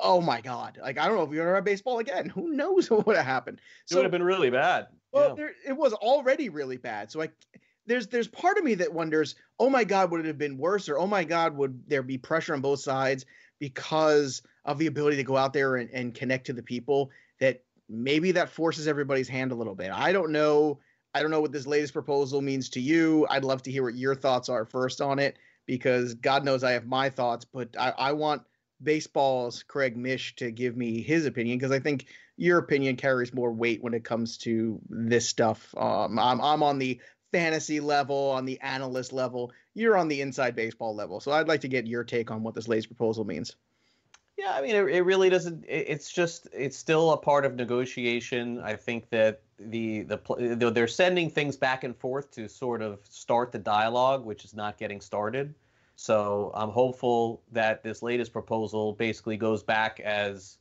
Oh 0.00 0.20
my 0.20 0.40
God! 0.40 0.78
Like 0.80 0.98
I 0.98 1.06
don't 1.06 1.16
know 1.16 1.24
if 1.24 1.38
ever 1.38 1.54
have 1.54 1.64
baseball 1.64 1.98
again. 1.98 2.28
Who 2.28 2.52
knows 2.52 2.90
what 2.90 3.06
would 3.06 3.16
have 3.16 3.26
happened? 3.26 3.60
So, 3.86 3.96
it 3.96 3.98
would 3.98 4.04
have 4.04 4.12
been 4.12 4.22
really 4.22 4.50
bad. 4.50 4.86
Well, 5.12 5.30
yeah. 5.30 5.34
there, 5.34 5.52
it 5.66 5.76
was 5.76 5.92
already 5.92 6.48
really 6.48 6.76
bad. 6.76 7.10
So 7.10 7.18
like, 7.18 7.32
there's 7.86 8.06
there's 8.06 8.28
part 8.28 8.58
of 8.58 8.64
me 8.64 8.74
that 8.76 8.92
wonders, 8.92 9.34
oh 9.58 9.68
my 9.68 9.84
God, 9.84 10.10
would 10.10 10.20
it 10.20 10.26
have 10.26 10.38
been 10.38 10.56
worse? 10.56 10.88
Or 10.88 10.98
oh 10.98 11.06
my 11.06 11.24
God, 11.24 11.56
would 11.56 11.82
there 11.88 12.02
be 12.02 12.16
pressure 12.16 12.54
on 12.54 12.60
both 12.60 12.80
sides 12.80 13.26
because 13.58 14.42
of 14.64 14.78
the 14.78 14.86
ability 14.86 15.16
to 15.16 15.24
go 15.24 15.36
out 15.36 15.52
there 15.52 15.76
and, 15.76 15.90
and 15.90 16.14
connect 16.14 16.46
to 16.46 16.52
the 16.52 16.62
people? 16.62 17.10
That 17.40 17.64
maybe 17.88 18.32
that 18.32 18.50
forces 18.50 18.86
everybody's 18.86 19.28
hand 19.28 19.52
a 19.52 19.56
little 19.56 19.74
bit. 19.74 19.90
I 19.90 20.12
don't 20.12 20.30
know 20.30 20.78
I 21.14 21.20
don't 21.20 21.30
know 21.30 21.40
what 21.40 21.52
this 21.52 21.66
latest 21.66 21.92
proposal 21.92 22.40
means 22.40 22.70
to 22.70 22.80
you. 22.80 23.26
I'd 23.28 23.44
love 23.44 23.62
to 23.64 23.70
hear 23.70 23.82
what 23.82 23.94
your 23.94 24.14
thoughts 24.14 24.48
are 24.48 24.64
first 24.64 25.00
on 25.00 25.18
it 25.18 25.36
because 25.66 26.14
God 26.14 26.44
knows 26.44 26.64
I 26.64 26.72
have 26.72 26.86
my 26.86 27.10
thoughts, 27.10 27.44
but 27.44 27.76
I, 27.78 27.92
I 27.96 28.12
want 28.12 28.42
baseball's 28.82 29.62
Craig 29.62 29.96
Mish 29.96 30.34
to 30.36 30.50
give 30.50 30.76
me 30.76 31.02
his 31.02 31.26
opinion 31.26 31.58
because 31.58 31.72
I 31.72 31.78
think 31.78 32.06
your 32.36 32.58
opinion 32.58 32.96
carries 32.96 33.32
more 33.32 33.52
weight 33.52 33.82
when 33.82 33.94
it 33.94 34.04
comes 34.04 34.38
to 34.38 34.80
this 34.88 35.28
stuff. 35.28 35.74
Um, 35.76 36.18
I'm 36.18 36.40
I'm 36.40 36.62
on 36.62 36.78
the 36.78 37.00
fantasy 37.30 37.80
level, 37.80 38.30
on 38.30 38.44
the 38.44 38.60
analyst 38.60 39.12
level. 39.12 39.52
You're 39.74 39.96
on 39.96 40.08
the 40.08 40.20
inside 40.20 40.56
baseball 40.56 40.94
level, 40.94 41.20
so 41.20 41.32
I'd 41.32 41.48
like 41.48 41.60
to 41.62 41.68
get 41.68 41.86
your 41.86 42.04
take 42.04 42.30
on 42.30 42.42
what 42.42 42.54
this 42.54 42.68
latest 42.68 42.88
proposal 42.88 43.24
means. 43.24 43.54
Yeah, 44.36 44.52
I 44.52 44.62
mean, 44.62 44.74
it, 44.74 44.84
it 44.88 45.02
really 45.02 45.30
doesn't. 45.30 45.64
It, 45.64 45.86
it's 45.88 46.10
just 46.10 46.48
it's 46.52 46.76
still 46.76 47.12
a 47.12 47.16
part 47.16 47.44
of 47.44 47.54
negotiation. 47.54 48.60
I 48.60 48.76
think 48.76 49.10
that 49.10 49.42
the 49.70 50.02
the 50.02 50.70
they're 50.70 50.88
sending 50.88 51.30
things 51.30 51.56
back 51.56 51.84
and 51.84 51.96
forth 51.96 52.30
to 52.32 52.48
sort 52.48 52.82
of 52.82 53.00
start 53.08 53.52
the 53.52 53.58
dialogue, 53.58 54.24
which 54.24 54.44
is 54.44 54.54
not 54.54 54.78
getting 54.78 55.00
started. 55.00 55.54
So 55.96 56.50
I'm 56.54 56.70
hopeful 56.70 57.42
that 57.52 57.82
this 57.82 58.02
latest 58.02 58.32
proposal 58.32 58.92
basically 58.94 59.36
goes 59.36 59.62
back 59.62 60.00
as 60.00 60.58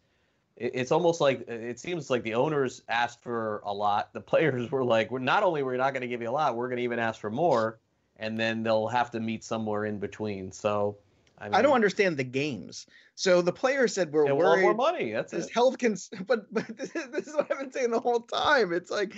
it's 0.57 0.91
almost 0.91 1.21
like 1.21 1.47
it 1.47 1.79
seems 1.79 2.09
like 2.09 2.23
the 2.23 2.35
owners 2.35 2.83
asked 2.89 3.21
for 3.21 3.61
a 3.65 3.73
lot. 3.73 4.13
The 4.13 4.21
players 4.21 4.71
were 4.71 4.83
like, 4.83 5.09
"We're 5.09 5.19
not 5.19 5.43
only 5.43 5.63
we're 5.63 5.77
not 5.77 5.93
going 5.93 6.01
to 6.01 6.07
give 6.07 6.21
you 6.21 6.29
a 6.29 6.31
lot, 6.31 6.55
we're 6.55 6.67
going 6.67 6.77
to 6.77 6.83
even 6.83 6.99
ask 6.99 7.19
for 7.19 7.31
more," 7.31 7.79
and 8.17 8.39
then 8.39 8.63
they'll 8.63 8.87
have 8.87 9.11
to 9.11 9.19
meet 9.19 9.43
somewhere 9.43 9.85
in 9.85 9.97
between. 9.97 10.51
So 10.51 10.97
I, 11.39 11.45
mean, 11.45 11.55
I, 11.55 11.61
don't 11.61 11.73
understand 11.73 12.17
the 12.17 12.23
games. 12.23 12.85
So 13.21 13.43
the 13.43 13.53
player 13.53 13.87
said 13.87 14.11
we're 14.11 14.25
they 14.25 14.31
worried. 14.31 14.63
more 14.63 14.73
money. 14.73 15.11
That's 15.11 15.31
this 15.31 15.45
it. 15.45 15.53
health 15.53 15.77
cons. 15.77 16.09
But 16.25 16.51
but 16.51 16.65
this 16.75 16.95
is, 16.95 17.07
this 17.11 17.27
is 17.27 17.35
what 17.35 17.51
I've 17.51 17.59
been 17.59 17.71
saying 17.71 17.91
the 17.91 17.99
whole 17.99 18.21
time. 18.21 18.73
It's 18.73 18.89
like 18.89 19.13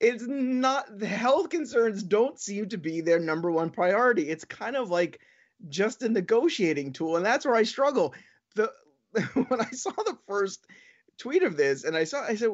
it's 0.00 0.24
not 0.26 0.98
the 0.98 1.06
health 1.06 1.48
concerns 1.50 2.02
don't 2.02 2.40
seem 2.40 2.68
to 2.70 2.76
be 2.76 3.02
their 3.02 3.20
number 3.20 3.52
one 3.52 3.70
priority. 3.70 4.30
It's 4.30 4.44
kind 4.44 4.74
of 4.74 4.90
like 4.90 5.20
just 5.68 6.02
a 6.02 6.08
negotiating 6.08 6.92
tool, 6.92 7.14
and 7.18 7.24
that's 7.24 7.46
where 7.46 7.54
I 7.54 7.62
struggle. 7.62 8.14
The 8.56 8.72
when 9.34 9.60
I 9.60 9.70
saw 9.70 9.92
the 9.92 10.18
first 10.26 10.66
tweet 11.16 11.44
of 11.44 11.56
this, 11.56 11.84
and 11.84 11.96
I 11.96 12.02
saw, 12.02 12.24
I 12.24 12.34
said 12.34 12.50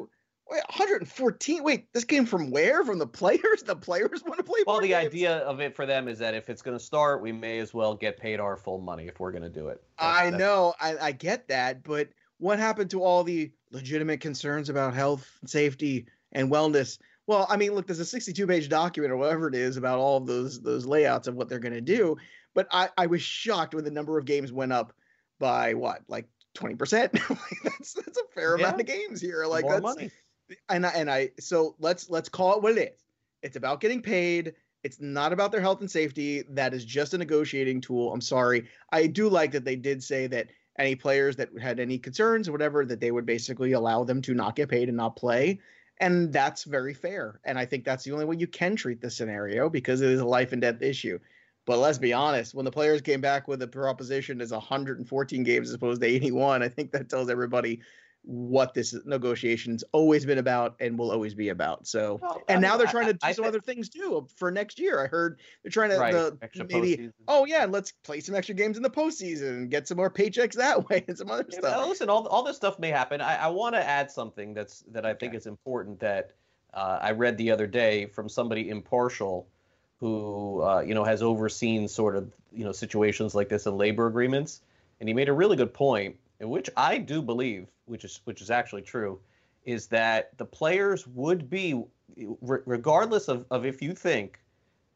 Wait, 0.49 0.61
114. 0.67 1.63
Wait, 1.63 1.91
this 1.93 2.03
came 2.03 2.25
from 2.25 2.51
where? 2.51 2.83
From 2.83 2.99
the 2.99 3.07
players? 3.07 3.63
The 3.65 3.75
players 3.75 4.23
want 4.25 4.37
to 4.37 4.43
play. 4.43 4.59
Well, 4.67 4.81
the 4.81 4.89
games? 4.89 5.07
idea 5.07 5.37
of 5.39 5.61
it 5.61 5.75
for 5.75 5.85
them 5.85 6.07
is 6.07 6.19
that 6.19 6.33
if 6.33 6.49
it's 6.49 6.61
going 6.61 6.77
to 6.77 6.83
start, 6.83 7.21
we 7.21 7.31
may 7.31 7.59
as 7.59 7.73
well 7.73 7.95
get 7.95 8.17
paid 8.17 8.39
our 8.39 8.57
full 8.57 8.79
money 8.79 9.07
if 9.07 9.19
we're 9.19 9.31
going 9.31 9.43
to 9.43 9.49
do 9.49 9.69
it. 9.69 9.81
That's, 9.97 10.21
I 10.21 10.29
know, 10.31 10.73
I, 10.81 10.97
I 10.97 11.11
get 11.13 11.47
that, 11.47 11.83
but 11.83 12.09
what 12.39 12.59
happened 12.59 12.89
to 12.91 13.01
all 13.01 13.23
the 13.23 13.51
legitimate 13.71 14.19
concerns 14.19 14.69
about 14.69 14.93
health, 14.93 15.31
and 15.41 15.49
safety, 15.49 16.07
and 16.33 16.51
wellness? 16.51 16.99
Well, 17.25 17.47
I 17.49 17.55
mean, 17.55 17.73
look, 17.73 17.87
there's 17.87 18.01
a 18.01 18.19
62-page 18.19 18.67
document 18.67 19.13
or 19.13 19.17
whatever 19.17 19.47
it 19.47 19.55
is 19.55 19.77
about 19.77 19.99
all 19.99 20.17
of 20.17 20.27
those 20.27 20.61
those 20.61 20.85
layouts 20.85 21.27
of 21.27 21.35
what 21.35 21.47
they're 21.47 21.59
going 21.59 21.73
to 21.73 21.81
do. 21.81 22.17
But 22.53 22.67
I, 22.69 22.89
I 22.97 23.07
was 23.07 23.21
shocked 23.21 23.73
when 23.73 23.85
the 23.85 23.91
number 23.91 24.17
of 24.17 24.25
games 24.25 24.51
went 24.51 24.73
up 24.73 24.93
by 25.39 25.73
what, 25.73 26.01
like 26.09 26.27
20%. 26.55 26.77
that's 27.63 27.93
that's 27.93 28.17
a 28.17 28.33
fair 28.35 28.57
yeah. 28.57 28.65
amount 28.65 28.81
of 28.81 28.87
games 28.87 29.21
here. 29.21 29.45
Like 29.45 29.63
More 29.63 29.73
that's 29.73 29.83
money 29.83 30.11
and 30.69 30.85
I, 30.85 30.89
and 30.89 31.09
I 31.09 31.31
so 31.39 31.75
let's 31.79 32.09
let's 32.09 32.29
call 32.29 32.55
it 32.55 32.63
what 32.63 32.77
it 32.77 32.93
is. 32.93 32.99
It's 33.41 33.55
about 33.55 33.81
getting 33.81 34.01
paid. 34.01 34.53
It's 34.83 34.99
not 34.99 35.31
about 35.31 35.51
their 35.51 35.61
health 35.61 35.81
and 35.81 35.89
safety. 35.89 36.43
That 36.49 36.73
is 36.73 36.83
just 36.83 37.13
a 37.13 37.17
negotiating 37.17 37.81
tool. 37.81 38.11
I'm 38.11 38.21
sorry. 38.21 38.67
I 38.91 39.07
do 39.07 39.29
like 39.29 39.51
that 39.51 39.65
they 39.65 39.75
did 39.75 40.03
say 40.03 40.27
that 40.27 40.47
any 40.77 40.95
players 40.95 41.35
that 41.37 41.49
had 41.61 41.79
any 41.79 41.97
concerns 41.97 42.49
or 42.49 42.51
whatever 42.51 42.85
that 42.85 42.99
they 42.99 43.11
would 43.11 43.25
basically 43.25 43.73
allow 43.73 44.03
them 44.03 44.21
to 44.23 44.33
not 44.33 44.55
get 44.55 44.69
paid 44.69 44.89
and 44.89 44.97
not 44.97 45.15
play. 45.15 45.59
And 45.99 46.33
that's 46.33 46.63
very 46.63 46.93
fair. 46.93 47.39
And 47.45 47.57
I 47.57 47.65
think 47.65 47.85
that's 47.85 48.03
the 48.03 48.11
only 48.11 48.25
way 48.25 48.35
you 48.37 48.47
can 48.47 48.75
treat 48.75 48.99
this 48.99 49.15
scenario 49.15 49.69
because 49.69 50.01
it 50.01 50.09
is 50.09 50.19
a 50.19 50.25
life 50.25 50.51
and 50.51 50.61
death 50.61 50.81
issue. 50.81 51.19
But 51.65 51.77
let's 51.77 51.97
be 51.97 52.11
honest, 52.11 52.53
when 52.53 52.65
the 52.65 52.71
players 52.71 53.01
came 53.01 53.21
back 53.21 53.47
with 53.47 53.61
a 53.61 53.67
proposition 53.67 54.41
as 54.41 54.51
114 54.51 55.43
games 55.43 55.69
as 55.69 55.75
opposed 55.75 56.01
to 56.01 56.07
81, 56.07 56.61
I 56.61 56.67
think 56.67 56.91
that 56.91 57.09
tells 57.09 57.29
everybody 57.29 57.79
what 58.25 58.73
this 58.73 58.95
negotiation's 59.05 59.83
always 59.91 60.25
been 60.25 60.37
about 60.37 60.75
and 60.79 60.97
will 60.97 61.11
always 61.11 61.33
be 61.33 61.49
about. 61.49 61.85
So, 61.87 62.19
Well, 62.21 62.41
and 62.47 62.59
I 62.59 62.61
now 62.61 62.69
mean, 62.71 62.77
they're 62.79 62.87
trying 62.87 63.07
to 63.07 63.13
do 63.13 63.19
I 63.21 63.33
some 63.33 63.43
thi- 63.43 63.49
other 63.49 63.59
things 63.59 63.89
too 63.89 64.27
for 64.37 64.49
next 64.49 64.79
year. 64.79 65.03
I 65.03 65.07
heard 65.07 65.39
they're 65.61 65.71
trying 65.71 65.89
to 65.89 65.99
Right, 65.99 66.13
the, 66.13 66.37
maybe. 66.69 66.97
postseason. 66.97 67.11
Oh 67.27 67.45
yeah, 67.45 67.65
let's 67.65 67.91
play 67.91 68.21
some 68.21 68.33
extra 68.35 68.55
games 68.55 68.77
in 68.77 68.83
the 68.83 68.89
postseason 68.89 69.49
and 69.49 69.69
get 69.69 69.87
some 69.87 69.97
more 69.97 70.09
paychecks 70.09 70.53
that 70.53 70.89
way 70.89 71.03
and 71.07 71.17
some 71.17 71.29
other 71.29 71.45
Yeah, 71.49 71.59
stuff. 71.59 71.87
listen, 71.87 72.09
all, 72.09 72.25
all 72.27 72.43
this 72.43 72.55
stuff 72.55 72.79
may 72.79 72.89
happen. 72.91 73.19
I, 73.19 73.35
I 73.35 73.47
want 73.49 73.75
to 73.75 73.83
add 73.83 74.09
something 74.09 74.53
that's 74.53 74.79
that 74.91 75.05
I 75.05 75.13
think 75.13 75.33
is 75.33 75.45
important 75.45 75.99
that 75.99 76.31
uh, 76.73 76.99
I 77.01 77.11
read 77.11 77.37
the 77.37 77.51
other 77.51 77.67
day 77.67 78.05
from 78.05 78.29
somebody 78.29 78.69
impartial 78.69 79.47
who 79.99 80.61
uh, 80.63 80.79
you 80.81 80.93
know 80.93 81.03
has 81.03 81.21
overseen 81.21 81.87
sort 81.87 82.15
of 82.15 82.31
you 82.53 82.63
know 82.63 82.71
situations 82.71 83.35
like 83.35 83.49
this 83.49 83.65
in 83.65 83.77
labor 83.77 84.07
agreements, 84.07 84.61
and 84.99 85.09
he 85.09 85.13
made 85.13 85.27
a 85.29 85.33
really 85.33 85.55
good 85.57 85.73
point, 85.73 86.15
in 86.15 86.22
which 86.49 86.69
I 86.75 86.97
do 86.97 87.21
believe, 87.21 87.67
which 87.85 88.03
is 88.03 88.21
which 88.25 88.41
is 88.41 88.49
actually 88.49 88.81
true, 88.81 89.19
is 89.65 89.87
that 89.87 90.37
the 90.37 90.45
players 90.45 91.07
would 91.07 91.49
be, 91.49 91.83
re- 92.41 92.59
regardless 92.65 93.27
of, 93.27 93.45
of 93.51 93.65
if 93.65 93.81
you 93.81 93.93
think 93.93 94.39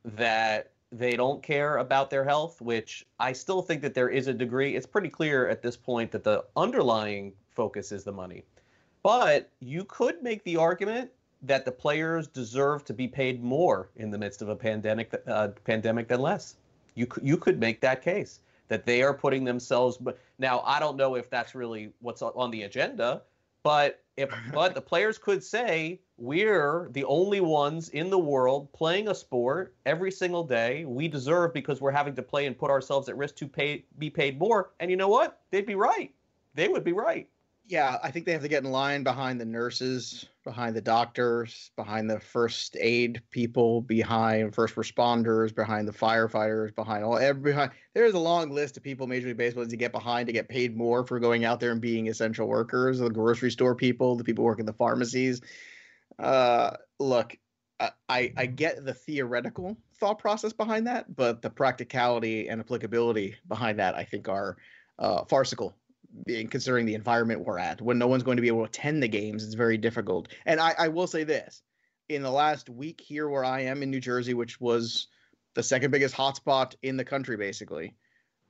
that 0.03 0.71
they 0.91 1.15
don't 1.15 1.43
care 1.43 1.77
about 1.77 2.09
their 2.09 2.23
health, 2.23 2.61
which 2.61 3.05
I 3.19 3.33
still 3.33 3.61
think 3.61 3.81
that 3.81 3.93
there 3.93 4.09
is 4.09 4.27
a 4.27 4.33
degree. 4.33 4.75
It's 4.75 4.85
pretty 4.85 5.09
clear 5.09 5.49
at 5.49 5.61
this 5.61 5.75
point 5.75 6.11
that 6.11 6.23
the 6.23 6.45
underlying 6.55 7.33
focus 7.49 7.91
is 7.91 8.03
the 8.03 8.13
money. 8.13 8.43
But 9.03 9.49
you 9.59 9.83
could 9.83 10.23
make 10.23 10.43
the 10.43 10.57
argument 10.57 11.11
that 11.43 11.65
the 11.65 11.71
players 11.71 12.27
deserve 12.27 12.83
to 12.85 12.93
be 12.93 13.07
paid 13.07 13.43
more 13.43 13.89
in 13.95 14.11
the 14.11 14.17
midst 14.17 14.41
of 14.41 14.49
a 14.49 14.55
pandemic 14.55 15.13
uh, 15.27 15.49
pandemic 15.65 16.07
than 16.07 16.21
less. 16.21 16.55
You 16.95 17.07
you 17.21 17.37
could 17.37 17.59
make 17.59 17.79
that 17.81 18.01
case 18.01 18.39
that 18.67 18.85
they 18.85 19.01
are 19.01 19.13
putting 19.13 19.43
themselves 19.43 19.97
but 19.97 20.19
now 20.39 20.61
I 20.65 20.79
don't 20.79 20.97
know 20.97 21.15
if 21.15 21.29
that's 21.29 21.55
really 21.55 21.91
what's 21.99 22.21
on- 22.21 22.33
on 22.35 22.51
the 22.51 22.63
agenda, 22.63 23.21
but 23.63 24.03
if 24.15 24.29
but 24.53 24.75
the 24.75 24.81
players 24.81 25.17
could 25.17 25.43
say 25.43 25.99
we're 26.17 26.89
the 26.91 27.03
only 27.05 27.41
ones 27.41 27.89
in 27.89 28.09
the 28.09 28.17
world 28.17 28.71
playing 28.73 29.07
a 29.07 29.15
sport 29.15 29.75
every 29.85 30.11
single 30.11 30.43
day. 30.43 30.83
We 30.85 31.07
deserve 31.07 31.53
because 31.53 31.79
we're 31.79 31.91
having 31.91 32.15
to 32.15 32.23
play 32.23 32.47
and 32.47 32.57
put 32.57 32.71
ourselves 32.71 33.07
at 33.07 33.15
risk 33.17 33.35
to 33.37 33.47
pay 33.47 33.85
be 33.99 34.09
paid 34.09 34.39
more. 34.39 34.71
And 34.79 34.89
you 34.89 34.97
know 34.97 35.07
what? 35.07 35.41
They'd 35.51 35.65
be 35.65 35.75
right. 35.75 36.11
They 36.55 36.67
would 36.67 36.83
be 36.83 36.93
right. 36.93 37.29
Yeah, 37.69 37.97
I 38.01 38.11
think 38.11 38.25
they 38.25 38.31
have 38.31 38.43
to 38.43 38.47
get 38.47 38.63
in 38.63 38.71
line 38.71 39.03
behind 39.03 39.41
the 39.41 39.45
nurses, 39.45 40.25
behind 40.45 40.73
the 40.73 40.81
doctors, 40.81 41.69
behind 41.75 42.09
the 42.09 42.17
first 42.17 42.77
aid 42.79 43.21
people, 43.29 43.81
behind 43.81 44.55
first 44.55 44.75
responders, 44.75 45.53
behind 45.53 45.85
the 45.85 45.91
firefighters, 45.91 46.73
behind 46.73 47.03
all 47.03 47.17
every 47.17 47.51
behind. 47.51 47.71
There's 47.93 48.13
a 48.13 48.19
long 48.19 48.51
list 48.51 48.77
of 48.77 48.83
people 48.83 49.05
Major 49.05 49.27
League 49.27 49.35
Baseball 49.35 49.63
needs 49.63 49.73
to 49.73 49.77
get 49.77 49.91
behind 49.91 50.27
to 50.27 50.33
get 50.33 50.47
paid 50.47 50.77
more 50.77 51.05
for 51.05 51.19
going 51.19 51.43
out 51.43 51.59
there 51.59 51.73
and 51.73 51.81
being 51.81 52.07
essential 52.07 52.47
workers, 52.47 52.99
the 52.99 53.09
grocery 53.09 53.51
store 53.51 53.75
people, 53.75 54.15
the 54.15 54.23
people 54.23 54.45
working 54.45 54.65
the 54.65 54.71
pharmacies. 54.71 55.41
Uh, 56.19 56.71
look, 56.99 57.35
I, 57.81 58.31
I 58.37 58.45
get 58.45 58.85
the 58.85 58.93
theoretical 58.93 59.77
thought 59.99 60.19
process 60.19 60.53
behind 60.53 60.87
that, 60.87 61.13
but 61.13 61.41
the 61.41 61.49
practicality 61.49 62.47
and 62.47 62.61
applicability 62.61 63.35
behind 63.49 63.79
that, 63.79 63.93
I 63.93 64.05
think, 64.05 64.29
are 64.29 64.55
uh, 64.99 65.25
farcical 65.25 65.75
being 66.25 66.47
considering 66.47 66.85
the 66.85 66.95
environment 66.95 67.45
we're 67.45 67.59
at 67.59 67.81
when 67.81 67.97
no 67.97 68.07
one's 68.07 68.23
going 68.23 68.37
to 68.37 68.41
be 68.41 68.47
able 68.47 68.59
to 68.59 68.65
attend 68.65 69.01
the 69.01 69.07
games 69.07 69.43
it's 69.43 69.53
very 69.53 69.77
difficult. 69.77 70.29
And 70.45 70.59
I, 70.59 70.73
I 70.77 70.87
will 70.87 71.07
say 71.07 71.23
this 71.23 71.61
in 72.09 72.23
the 72.23 72.31
last 72.31 72.69
week 72.69 73.01
here 73.01 73.27
where 73.27 73.43
i 73.43 73.61
am 73.61 73.83
in 73.83 73.91
new 73.91 73.99
jersey 73.99 74.33
which 74.33 74.61
was 74.61 75.07
the 75.55 75.63
second 75.63 75.91
biggest 75.91 76.15
hotspot 76.15 76.75
in 76.81 76.95
the 76.95 77.03
country 77.03 77.35
basically 77.35 77.95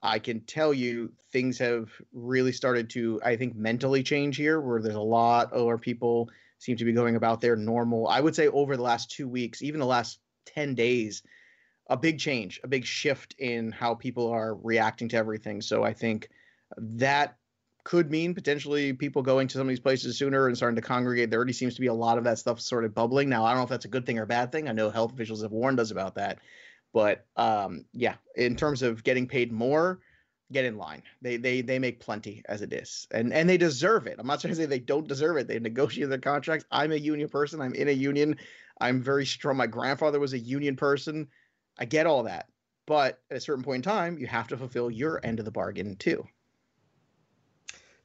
i 0.04 0.20
can 0.20 0.42
tell 0.42 0.74
you 0.74 1.12
things 1.32 1.58
have 1.58 1.90
really 2.14 2.52
started 2.52 2.90
to 2.90 3.20
i 3.26 3.36
think 3.36 3.56
mentally 3.56 4.04
change 4.04 4.38
here 4.38 4.62
where 4.62 4.80
there's 4.80 4.96
a 4.96 5.00
lot 5.02 5.52
of 5.52 5.82
people 5.82 6.30
seem 6.60 6.78
to 6.78 6.86
be 6.86 6.94
going 6.94 7.16
about 7.16 7.42
their 7.42 7.56
normal 7.56 8.08
i 8.08 8.22
would 8.22 8.36
say 8.36 8.48
over 8.48 8.78
the 8.78 8.84
last 8.84 9.10
two 9.10 9.28
weeks 9.28 9.64
even 9.64 9.80
the 9.80 9.86
last 9.86 10.20
10 10.46 10.76
days 10.76 11.24
a 11.90 11.98
big 11.98 12.20
change 12.20 12.60
a 12.64 12.68
big 12.68 12.86
shift 12.86 13.34
in 13.40 13.72
how 13.72 13.96
people 13.96 14.30
are 14.30 14.56
reacting 14.56 15.10
to 15.10 15.18
everything. 15.18 15.62
So 15.62 15.84
i 15.84 15.94
think 15.94 16.30
that 16.78 17.38
could 17.88 18.12
mean 18.12 18.36
potentially 18.36 18.92
people 18.92 19.22
going 19.22 19.48
to 19.48 19.54
some 19.54 19.62
of 19.62 19.70
these 19.70 19.80
places 19.80 20.18
sooner 20.18 20.48
and 20.48 20.58
starting 20.58 20.76
to 20.76 20.82
congregate. 20.82 21.30
There 21.30 21.40
already 21.40 21.54
seems 21.54 21.76
to 21.76 21.80
be 21.80 21.88
a 21.88 21.94
lot 21.94 22.18
of 22.18 22.26
that 22.26 22.38
stuff 22.38 22.60
sort 22.60 22.84
of 22.84 22.94
bubbling. 22.94 23.30
Now, 23.30 23.46
I 23.46 23.52
don't 23.52 23.60
know 23.60 23.64
if 23.64 23.70
that's 23.70 23.86
a 23.86 23.88
good 23.88 24.06
thing 24.06 24.20
or 24.20 24.24
a 24.24 24.28
bad 24.28 24.52
thing. 24.52 24.68
I 24.68 24.74
know 24.74 24.90
health 24.90 25.14
officials 25.14 25.42
have 25.42 25.54
warned 25.54 25.80
us 25.80 25.90
about 25.90 26.16
that. 26.16 26.40
But 26.94 27.26
um, 27.38 27.86
yeah, 27.94 28.16
in 28.36 28.58
terms 28.58 28.82
of 28.82 29.06
getting 29.06 29.26
paid 29.26 29.54
more, 29.54 30.02
get 30.52 30.66
in 30.66 30.78
line. 30.78 31.02
They 31.22 31.38
they 31.38 31.62
they 31.62 31.80
make 31.80 32.02
plenty 32.02 32.44
as 32.50 32.62
it 32.62 32.74
is. 32.74 33.08
And 33.12 33.32
and 33.32 33.50
they 33.50 33.58
deserve 33.58 34.06
it. 34.06 34.18
I'm 34.20 34.28
not 34.28 34.40
trying 34.42 34.54
to 34.54 34.60
say 34.60 34.66
they 34.66 34.80
don't 34.80 35.08
deserve 35.08 35.38
it. 35.38 35.48
They 35.48 35.58
negotiate 35.58 36.10
their 36.10 36.18
contracts. 36.18 36.66
I'm 36.70 36.92
a 36.92 36.96
union 36.96 37.30
person. 37.30 37.62
I'm 37.62 37.74
in 37.74 37.88
a 37.88 37.92
union. 37.92 38.36
I'm 38.82 39.02
very 39.02 39.26
strong. 39.26 39.56
My 39.56 39.68
grandfather 39.68 40.20
was 40.20 40.34
a 40.34 40.40
union 40.40 40.76
person. 40.76 41.30
I 41.80 41.86
get 41.86 42.06
all 42.06 42.24
that. 42.24 42.48
But 42.86 43.22
at 43.32 43.38
a 43.38 43.42
certain 43.42 43.64
point 43.64 43.86
in 43.86 43.90
time, 43.90 44.18
you 44.18 44.28
have 44.28 44.50
to 44.50 44.58
fulfill 44.58 44.92
your 44.92 45.26
end 45.26 45.40
of 45.40 45.46
the 45.46 45.52
bargain 45.52 45.96
too. 45.96 46.28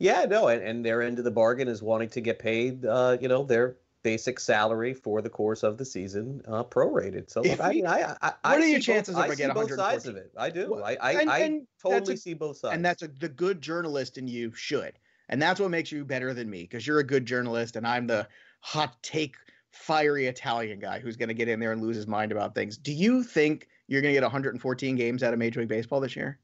Yeah, 0.03 0.25
no, 0.25 0.49
and, 0.49 0.63
and 0.63 0.85
their 0.85 1.01
end 1.01 1.19
of 1.19 1.25
the 1.25 1.31
bargain 1.31 1.69
is 1.69 1.81
wanting 1.81 2.09
to 2.11 2.21
get 2.21 2.39
paid, 2.41 2.85
uh, 2.85 3.17
you 3.21 3.29
know, 3.29 3.45
their 3.45 3.77
basic 4.03 4.41
salary 4.41 4.95
for 4.95 5.23
the 5.23 5.31
course 5.31 5.63
of 5.63 5.79
the 5.79 5.85
season, 5.85 6.43
uh, 6.49 6.65
prorated. 6.65 7.31
So 7.31 7.43
look, 7.43 7.61
I 7.61 7.71
mean, 7.71 7.87
I, 7.87 8.17
I, 8.21 8.33
I 8.43 8.53
what 8.53 8.63
are 8.63 8.67
your 8.67 8.79
both- 8.79 8.85
chances 8.85 9.15
if 9.17 9.21
I 9.23 9.29
see 9.31 9.37
get 9.37 9.55
both 9.55 9.73
sides 9.73 10.07
of 10.07 10.15
114? 10.15 10.17
it? 10.17 10.33
I 10.37 10.51
do. 10.51 10.73
Well, 10.73 10.85
I, 10.85 10.97
I, 11.01 11.13
and- 11.21 11.31
I 11.31 11.39
and 11.39 11.61
that's 11.61 11.83
totally 11.83 12.15
a- 12.15 12.17
see 12.17 12.35
both 12.35 12.57
sides. 12.57 12.75
and 12.75 12.85
that's 12.85 13.03
a, 13.03 13.09
the 13.09 13.29
good 13.29 13.61
journalist 13.61 14.19
in 14.19 14.27
you 14.27 14.53
should 14.53 14.99
and 15.29 15.41
that's 15.41 15.61
what 15.61 15.71
makes 15.71 15.91
you 15.91 16.05
better 16.05 16.35
than 16.35 16.49
me 16.51 16.63
because 16.63 16.87
you're 16.87 16.99
a 16.99 17.05
good 17.05 17.25
journalist 17.27 17.77
and 17.77 17.87
i'm 17.87 18.07
the 18.07 18.27
hot 18.61 19.03
take 19.03 19.37
fiery 19.71 20.27
italian 20.27 20.79
guy 20.79 20.99
who's 21.01 21.17
going 21.17 21.29
to 21.29 21.35
get 21.35 21.49
in 21.49 21.59
there 21.59 21.73
and 21.73 21.81
lose 21.81 21.97
his 21.97 22.07
mind 22.07 22.33
about 22.33 22.55
things 22.55 22.77
do 22.77 22.93
you 22.93 23.23
think 23.23 23.69
you're 23.89 24.03
going 24.03 24.13
to 24.13 24.17
get 24.17 24.23
114 24.23 24.97
games 24.97 25.23
out 25.23 25.33
of 25.33 25.39
major 25.39 25.61
league 25.61 25.69
baseball 25.69 26.01
this 26.01 26.15
year 26.15 26.39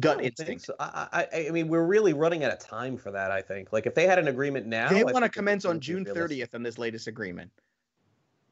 gut 0.00 0.18
I 0.18 0.22
instinct 0.22 0.66
so. 0.66 0.74
I, 0.80 1.26
I, 1.32 1.46
I 1.48 1.50
mean, 1.50 1.68
we're 1.68 1.84
really 1.84 2.12
running 2.12 2.44
out 2.44 2.52
of 2.52 2.58
time 2.58 2.96
for 2.96 3.10
that. 3.12 3.30
I 3.30 3.42
think. 3.42 3.72
Like, 3.72 3.86
if 3.86 3.94
they 3.94 4.06
had 4.06 4.18
an 4.18 4.28
agreement 4.28 4.66
now, 4.66 4.88
they 4.88 5.04
want 5.04 5.24
to 5.24 5.28
commence 5.28 5.64
on 5.64 5.80
june 5.80 6.04
30th 6.04 6.54
on 6.54 6.62
this 6.62 6.78
latest 6.78 7.06
agreement 7.06 7.50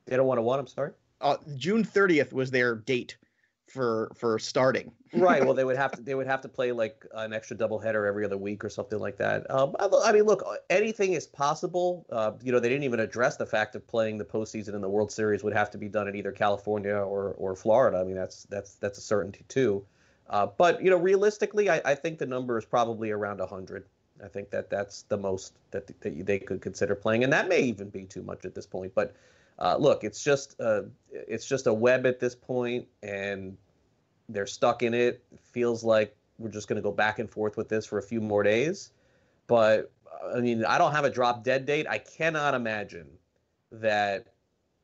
They 0.06 0.16
don't 0.16 0.26
want 0.26 0.38
to 0.38 0.42
want. 0.42 0.60
I'm 0.60 0.66
sorry. 0.66 0.92
uh, 1.20 1.36
june 1.56 1.84
30th 1.84 2.32
was 2.32 2.50
their 2.50 2.74
date 2.74 3.16
for 3.66 4.10
for 4.16 4.38
starting 4.38 4.90
right. 5.14 5.44
Well, 5.44 5.54
they 5.54 5.64
would 5.64 5.76
have 5.76 5.92
to. 5.96 6.02
They 6.02 6.14
would 6.14 6.26
have 6.26 6.40
to 6.42 6.48
play 6.48 6.72
like 6.72 7.04
an 7.14 7.32
extra 7.32 7.56
doubleheader 7.56 8.06
every 8.06 8.24
other 8.24 8.36
week 8.36 8.64
or 8.64 8.68
something 8.68 8.98
like 8.98 9.16
that. 9.18 9.48
Um, 9.50 9.76
I, 9.78 9.88
I 10.04 10.12
mean, 10.12 10.24
look, 10.24 10.44
anything 10.68 11.12
is 11.14 11.26
possible. 11.26 12.06
Uh, 12.10 12.32
you 12.42 12.52
know, 12.52 12.60
they 12.60 12.68
didn't 12.68 12.84
even 12.84 13.00
address 13.00 13.36
the 13.36 13.46
fact 13.46 13.74
of 13.76 13.86
playing 13.86 14.18
the 14.18 14.24
postseason 14.24 14.74
in 14.74 14.80
the 14.80 14.88
World 14.88 15.12
Series 15.12 15.42
would 15.42 15.54
have 15.54 15.70
to 15.70 15.78
be 15.78 15.88
done 15.88 16.08
in 16.08 16.16
either 16.16 16.32
California 16.32 16.94
or 16.94 17.34
or 17.38 17.54
Florida. 17.54 17.98
I 17.98 18.04
mean, 18.04 18.16
that's 18.16 18.44
that's 18.44 18.74
that's 18.74 18.98
a 18.98 19.02
certainty 19.02 19.44
too. 19.48 19.84
Uh, 20.30 20.46
but 20.46 20.82
you 20.82 20.90
know, 20.90 20.96
realistically, 20.96 21.68
I, 21.68 21.82
I 21.84 21.94
think 21.94 22.18
the 22.18 22.26
number 22.26 22.56
is 22.56 22.64
probably 22.64 23.10
around 23.10 23.38
100. 23.38 23.84
I 24.22 24.28
think 24.28 24.50
that 24.50 24.70
that's 24.70 25.02
the 25.02 25.16
most 25.16 25.54
that, 25.72 25.86
that 26.00 26.26
they 26.26 26.38
could 26.38 26.60
consider 26.60 26.94
playing, 26.94 27.24
and 27.24 27.32
that 27.32 27.48
may 27.48 27.60
even 27.62 27.88
be 27.88 28.04
too 28.04 28.22
much 28.22 28.44
at 28.44 28.54
this 28.54 28.66
point. 28.66 28.94
But 28.94 29.14
uh, 29.58 29.76
look, 29.78 30.04
it's 30.04 30.22
just 30.22 30.58
uh, 30.60 30.82
it's 31.10 31.46
just 31.46 31.66
a 31.66 31.74
web 31.74 32.06
at 32.06 32.20
this 32.20 32.34
point, 32.34 32.86
and 33.02 33.56
they're 34.28 34.46
stuck 34.46 34.82
in 34.82 34.94
it. 34.94 35.22
it 35.32 35.40
feels 35.40 35.82
like 35.82 36.14
we're 36.38 36.50
just 36.50 36.68
going 36.68 36.76
to 36.76 36.82
go 36.82 36.92
back 36.92 37.18
and 37.18 37.28
forth 37.28 37.56
with 37.56 37.68
this 37.68 37.84
for 37.84 37.98
a 37.98 38.02
few 38.02 38.20
more 38.20 38.42
days. 38.42 38.92
But 39.46 39.90
I 40.34 40.40
mean, 40.40 40.64
I 40.64 40.78
don't 40.78 40.92
have 40.92 41.04
a 41.04 41.10
drop 41.10 41.42
dead 41.42 41.66
date. 41.66 41.86
I 41.88 41.98
cannot 41.98 42.54
imagine 42.54 43.08
that 43.72 44.26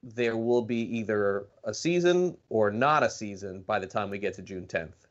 there 0.03 0.37
will 0.37 0.63
be 0.63 0.99
either 0.99 1.47
a 1.65 1.75
season 1.75 2.37
or 2.49 2.71
not 2.71 3.03
a 3.03 3.11
season 3.11 3.63
by 3.63 3.79
the 3.79 3.87
time 3.87 4.11
we 4.11 4.19
get 4.19 4.35
to 4.35 4.43
June 4.43 4.67
10th, 4.67 5.06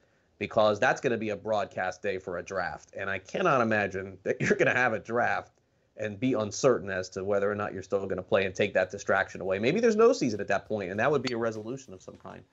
because 0.45 0.79
that's 0.79 1.01
going 1.01 1.09
to 1.09 1.17
be 1.17 1.31
a 1.31 1.35
broadcast 1.35 2.03
day 2.03 2.19
for 2.19 2.37
a 2.37 2.43
draft. 2.43 2.93
And 2.95 3.09
I 3.09 3.17
cannot 3.17 3.61
imagine 3.61 4.19
that 4.23 4.39
you're 4.39 4.55
going 4.55 4.67
to 4.67 4.75
have 4.75 4.93
a 4.93 4.99
draft 4.99 5.53
and 5.97 6.19
be 6.19 6.33
uncertain 6.33 6.91
as 6.91 7.09
to 7.09 7.23
whether 7.23 7.51
or 7.51 7.55
not 7.55 7.73
you're 7.73 7.81
still 7.81 8.05
going 8.05 8.17
to 8.17 8.21
play 8.21 8.45
and 8.45 8.53
take 8.53 8.71
that 8.75 8.91
distraction 8.91 9.41
away. 9.41 9.57
Maybe 9.57 9.79
there's 9.79 9.95
no 9.95 10.13
season 10.13 10.39
at 10.39 10.47
that 10.49 10.67
point, 10.67 10.91
and 10.91 10.99
that 10.99 11.09
would 11.09 11.23
be 11.23 11.33
a 11.33 11.37
resolution 11.37 11.95
of 11.95 12.01
some 12.03 12.15
kind. 12.17 12.43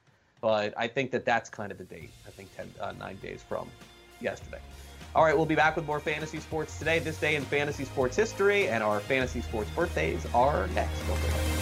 But 0.41 0.73
I 0.75 0.89
think 0.89 1.11
that 1.11 1.27
that's 1.27 1.51
kind 1.51 1.71
of 1.71 1.77
the 1.77 1.85
date. 1.85 2.11
I 2.27 2.31
think 2.31 2.57
10, 2.57 2.73
uh, 2.81 2.93
nine 2.93 3.17
days 3.17 3.45
from 3.47 3.69
yesterday. 4.21 4.61
All 5.15 5.23
right, 5.23 5.37
we'll 5.37 5.45
be 5.45 5.55
back 5.55 5.77
with 5.77 5.85
more 5.85 6.01
fantasy 6.01 6.41
sports 6.41 6.79
today. 6.79 6.99
This 6.99 7.19
day 7.19 7.37
in 7.37 7.43
fantasy 7.43 7.85
sports 7.85 8.17
history, 8.17 8.69
and 8.69 8.83
our 8.83 9.01
fantasy 9.01 9.43
sports 9.43 9.69
birthdays 9.71 10.25
are 10.33 10.67
next. 10.69 11.62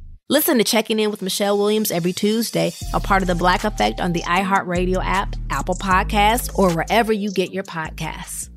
Listen 0.31 0.57
to 0.59 0.63
Checking 0.63 0.97
In 0.97 1.11
with 1.11 1.21
Michelle 1.21 1.57
Williams 1.57 1.91
every 1.91 2.13
Tuesday, 2.13 2.71
a 2.93 3.01
part 3.01 3.21
of 3.21 3.27
the 3.27 3.35
Black 3.35 3.65
Effect 3.65 3.99
on 3.99 4.13
the 4.13 4.21
iHeartRadio 4.21 5.03
app, 5.03 5.35
Apple 5.49 5.75
Podcasts, 5.75 6.57
or 6.57 6.73
wherever 6.73 7.11
you 7.11 7.33
get 7.33 7.51
your 7.51 7.65
podcasts. 7.65 8.47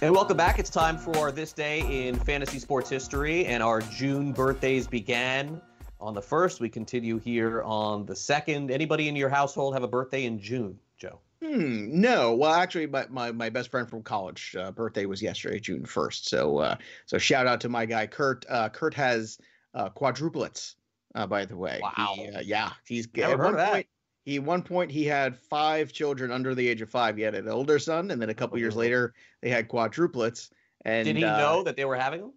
And 0.00 0.12
welcome 0.12 0.36
back. 0.36 0.60
It's 0.60 0.70
time 0.70 0.98
for 0.98 1.32
this 1.32 1.52
day 1.52 2.06
in 2.06 2.14
fantasy 2.14 2.60
sports 2.60 2.88
history, 2.88 3.46
and 3.46 3.60
our 3.60 3.80
June 3.80 4.30
birthdays 4.30 4.86
began 4.86 5.60
on 6.02 6.14
the 6.14 6.22
first. 6.22 6.60
We 6.60 6.68
continue 6.68 7.18
here 7.18 7.62
on 7.62 8.04
the 8.04 8.16
second. 8.16 8.70
Anybody 8.70 9.08
in 9.08 9.16
your 9.16 9.28
household 9.28 9.74
have 9.74 9.84
a 9.84 9.88
birthday 9.88 10.24
in 10.24 10.38
June, 10.40 10.78
Joe? 10.98 11.20
Hmm, 11.42 12.00
no. 12.00 12.34
Well, 12.34 12.52
actually, 12.52 12.86
my, 12.86 13.06
my, 13.08 13.32
my 13.32 13.48
best 13.48 13.70
friend 13.70 13.88
from 13.88 14.02
college 14.02 14.54
uh, 14.58 14.72
birthday 14.72 15.06
was 15.06 15.22
yesterday, 15.22 15.60
June 15.60 15.84
first. 15.84 16.28
So 16.28 16.58
uh, 16.58 16.76
so 17.06 17.18
shout 17.18 17.46
out 17.46 17.60
to 17.62 17.68
my 17.68 17.86
guy 17.86 18.06
Kurt. 18.06 18.44
Uh, 18.48 18.68
Kurt 18.68 18.94
has 18.94 19.38
uh, 19.74 19.88
quadruplets, 19.90 20.74
uh, 21.14 21.26
by 21.26 21.44
the 21.44 21.56
way. 21.56 21.80
Wow. 21.82 22.14
He, 22.16 22.28
uh, 22.28 22.40
yeah, 22.40 22.70
he's 22.84 23.08
Never 23.14 23.32
at 23.32 23.38
heard 23.38 23.44
one 23.44 23.56
that. 23.56 23.72
point. 23.72 23.86
He 24.24 24.38
one 24.38 24.62
point 24.62 24.90
he 24.90 25.04
had 25.04 25.36
five 25.36 25.92
children 25.92 26.30
under 26.30 26.54
the 26.54 26.68
age 26.68 26.80
of 26.80 26.90
five. 26.90 27.16
He 27.16 27.22
had 27.22 27.34
an 27.34 27.48
older 27.48 27.78
son, 27.78 28.12
and 28.12 28.22
then 28.22 28.30
a 28.30 28.34
couple 28.34 28.56
years 28.58 28.76
later 28.76 29.14
they 29.40 29.50
had 29.50 29.68
quadruplets. 29.68 30.50
And 30.84 31.06
Did 31.06 31.16
he 31.16 31.22
know 31.22 31.62
that 31.64 31.76
they 31.76 31.84
were 31.84 31.96
having 31.96 32.20
them? 32.20 32.32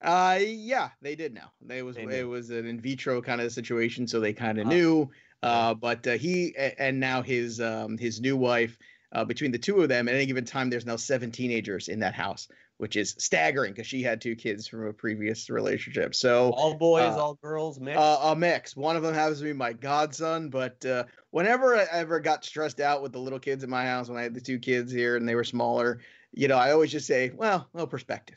Uh, 0.00 0.38
yeah, 0.40 0.90
they 1.02 1.16
did 1.16 1.34
know. 1.34 1.48
They 1.60 1.82
was 1.82 1.96
They 1.96 2.20
it 2.20 2.28
was 2.28 2.50
an 2.50 2.66
in 2.66 2.80
vitro 2.80 3.20
kind 3.20 3.40
of 3.40 3.52
situation, 3.52 4.06
so 4.06 4.20
they 4.20 4.32
kind 4.32 4.58
of 4.58 4.66
Ah. 4.66 4.70
knew. 4.70 5.10
Uh, 5.42 5.74
but 5.74 6.06
uh, 6.06 6.12
he 6.12 6.54
and 6.56 6.98
now 6.98 7.22
his 7.22 7.60
um 7.60 7.98
his 7.98 8.20
new 8.20 8.36
wife. 8.36 8.76
Uh, 9.10 9.24
between 9.24 9.50
the 9.50 9.58
two 9.58 9.80
of 9.80 9.88
them, 9.88 10.06
at 10.06 10.14
any 10.14 10.26
given 10.26 10.44
time, 10.44 10.68
there's 10.68 10.84
now 10.84 10.96
seven 10.96 11.30
teenagers 11.30 11.88
in 11.88 12.00
that 12.00 12.12
house, 12.12 12.46
which 12.76 12.94
is 12.94 13.14
staggering 13.18 13.72
because 13.72 13.86
she 13.86 14.02
had 14.02 14.20
two 14.20 14.36
kids 14.36 14.68
from 14.68 14.86
a 14.86 14.92
previous 14.92 15.48
relationship. 15.48 16.14
So 16.14 16.50
All 16.52 16.74
boys, 16.74 17.14
uh, 17.14 17.18
all 17.18 17.34
girls, 17.42 17.80
uh, 17.80 18.18
a 18.22 18.36
mix. 18.36 18.76
One 18.76 18.96
of 18.96 19.02
them 19.02 19.14
happens 19.14 19.38
to 19.38 19.44
be 19.44 19.54
my 19.54 19.72
godson, 19.72 20.50
but 20.50 20.84
uh, 20.84 21.04
whenever 21.30 21.74
I 21.74 21.86
ever 21.90 22.20
got 22.20 22.44
stressed 22.44 22.80
out 22.80 23.00
with 23.00 23.12
the 23.12 23.18
little 23.18 23.38
kids 23.38 23.64
in 23.64 23.70
my 23.70 23.86
house, 23.86 24.10
when 24.10 24.18
I 24.18 24.24
had 24.24 24.34
the 24.34 24.42
two 24.42 24.58
kids 24.58 24.92
here 24.92 25.16
and 25.16 25.26
they 25.26 25.34
were 25.34 25.44
smaller, 25.44 26.00
you 26.32 26.46
know, 26.48 26.58
I 26.58 26.72
always 26.72 26.92
just 26.92 27.06
say, 27.06 27.30
well, 27.30 27.66
no 27.72 27.86
perspective. 27.86 28.36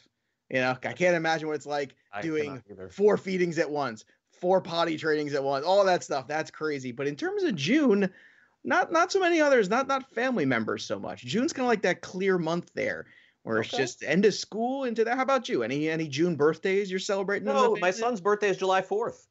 You 0.51 0.59
know, 0.59 0.77
I 0.83 0.91
can't 0.93 1.15
imagine 1.15 1.47
what 1.47 1.55
it's 1.55 1.65
like 1.65 1.95
I 2.11 2.21
doing 2.21 2.61
four 2.89 3.15
feedings 3.15 3.57
at 3.57 3.69
once, 3.69 4.03
four 4.41 4.59
potty 4.59 4.97
trainings 4.97 5.33
at 5.33 5.41
once, 5.41 5.65
all 5.65 5.85
that 5.85 6.03
stuff. 6.03 6.27
That's 6.27 6.51
crazy. 6.51 6.91
But 6.91 7.07
in 7.07 7.15
terms 7.15 7.43
of 7.43 7.55
June, 7.55 8.11
not 8.65 8.91
not 8.91 9.13
so 9.13 9.21
many 9.21 9.39
others, 9.39 9.69
not 9.69 9.87
not 9.87 10.11
family 10.13 10.45
members 10.45 10.83
so 10.83 10.99
much. 10.99 11.23
June's 11.23 11.53
kind 11.53 11.65
of 11.65 11.69
like 11.69 11.83
that 11.83 12.01
clear 12.01 12.37
month 12.37 12.69
there. 12.73 13.05
Where 13.43 13.61
it's 13.61 13.69
just 13.69 14.03
end 14.03 14.25
of 14.25 14.33
school 14.33 14.83
into 14.83 15.05
that. 15.05 15.15
How 15.15 15.23
about 15.23 15.47
you? 15.47 15.63
Any 15.63 15.89
any 15.89 16.09
June 16.09 16.35
birthdays 16.35 16.91
you're 16.91 16.99
celebrating? 16.99 17.45
No, 17.45 17.77
my 17.77 17.91
son's 17.91 18.19
birthday 18.19 18.49
is 18.49 18.57
July 18.57 18.81
4th. 18.81 19.25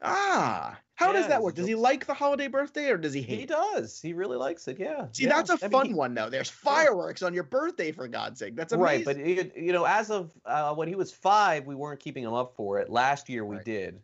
Ah, 0.00 0.78
how 1.00 1.12
does 1.12 1.26
that 1.28 1.42
work? 1.42 1.54
Does 1.54 1.66
he 1.66 1.74
like 1.74 2.06
the 2.06 2.14
holiday 2.14 2.46
birthday 2.48 2.90
or 2.90 2.96
does 2.96 3.12
he 3.14 3.22
hate 3.22 3.40
He 3.40 3.46
does. 3.46 4.00
He 4.00 4.12
really 4.12 4.36
likes 4.36 4.68
it. 4.68 4.78
Yeah. 4.78 5.06
See, 5.12 5.24
Yeah. 5.24 5.30
that's 5.42 5.50
a 5.50 5.54
I 5.54 5.68
mean, 5.68 5.70
fun 5.70 5.86
he- 5.86 5.94
one 5.94 6.14
though. 6.14 6.28
There's 6.30 6.50
fireworks 6.50 7.22
on 7.22 7.34
your 7.34 7.44
birthday 7.44 7.90
for 7.92 8.06
God's 8.08 8.38
sake. 8.38 8.54
That's 8.56 8.72
amazing. 8.72 9.06
Right, 9.06 9.16
but 9.16 9.56
you, 9.56 9.72
know, 9.72 9.84
as 9.84 10.10
of 10.10 10.30
uh, 10.44 10.74
when 10.74 10.88
he 10.88 10.94
was 10.94 11.10
five, 11.10 11.66
we 11.66 11.74
weren't 11.74 12.00
keeping 12.00 12.22
him 12.24 12.34
up 12.34 12.54
for 12.54 12.78
it. 12.78 12.90
Last 12.90 13.28
year 13.28 13.44
we 13.44 13.56
Right. 13.56 13.64
did, 13.64 14.00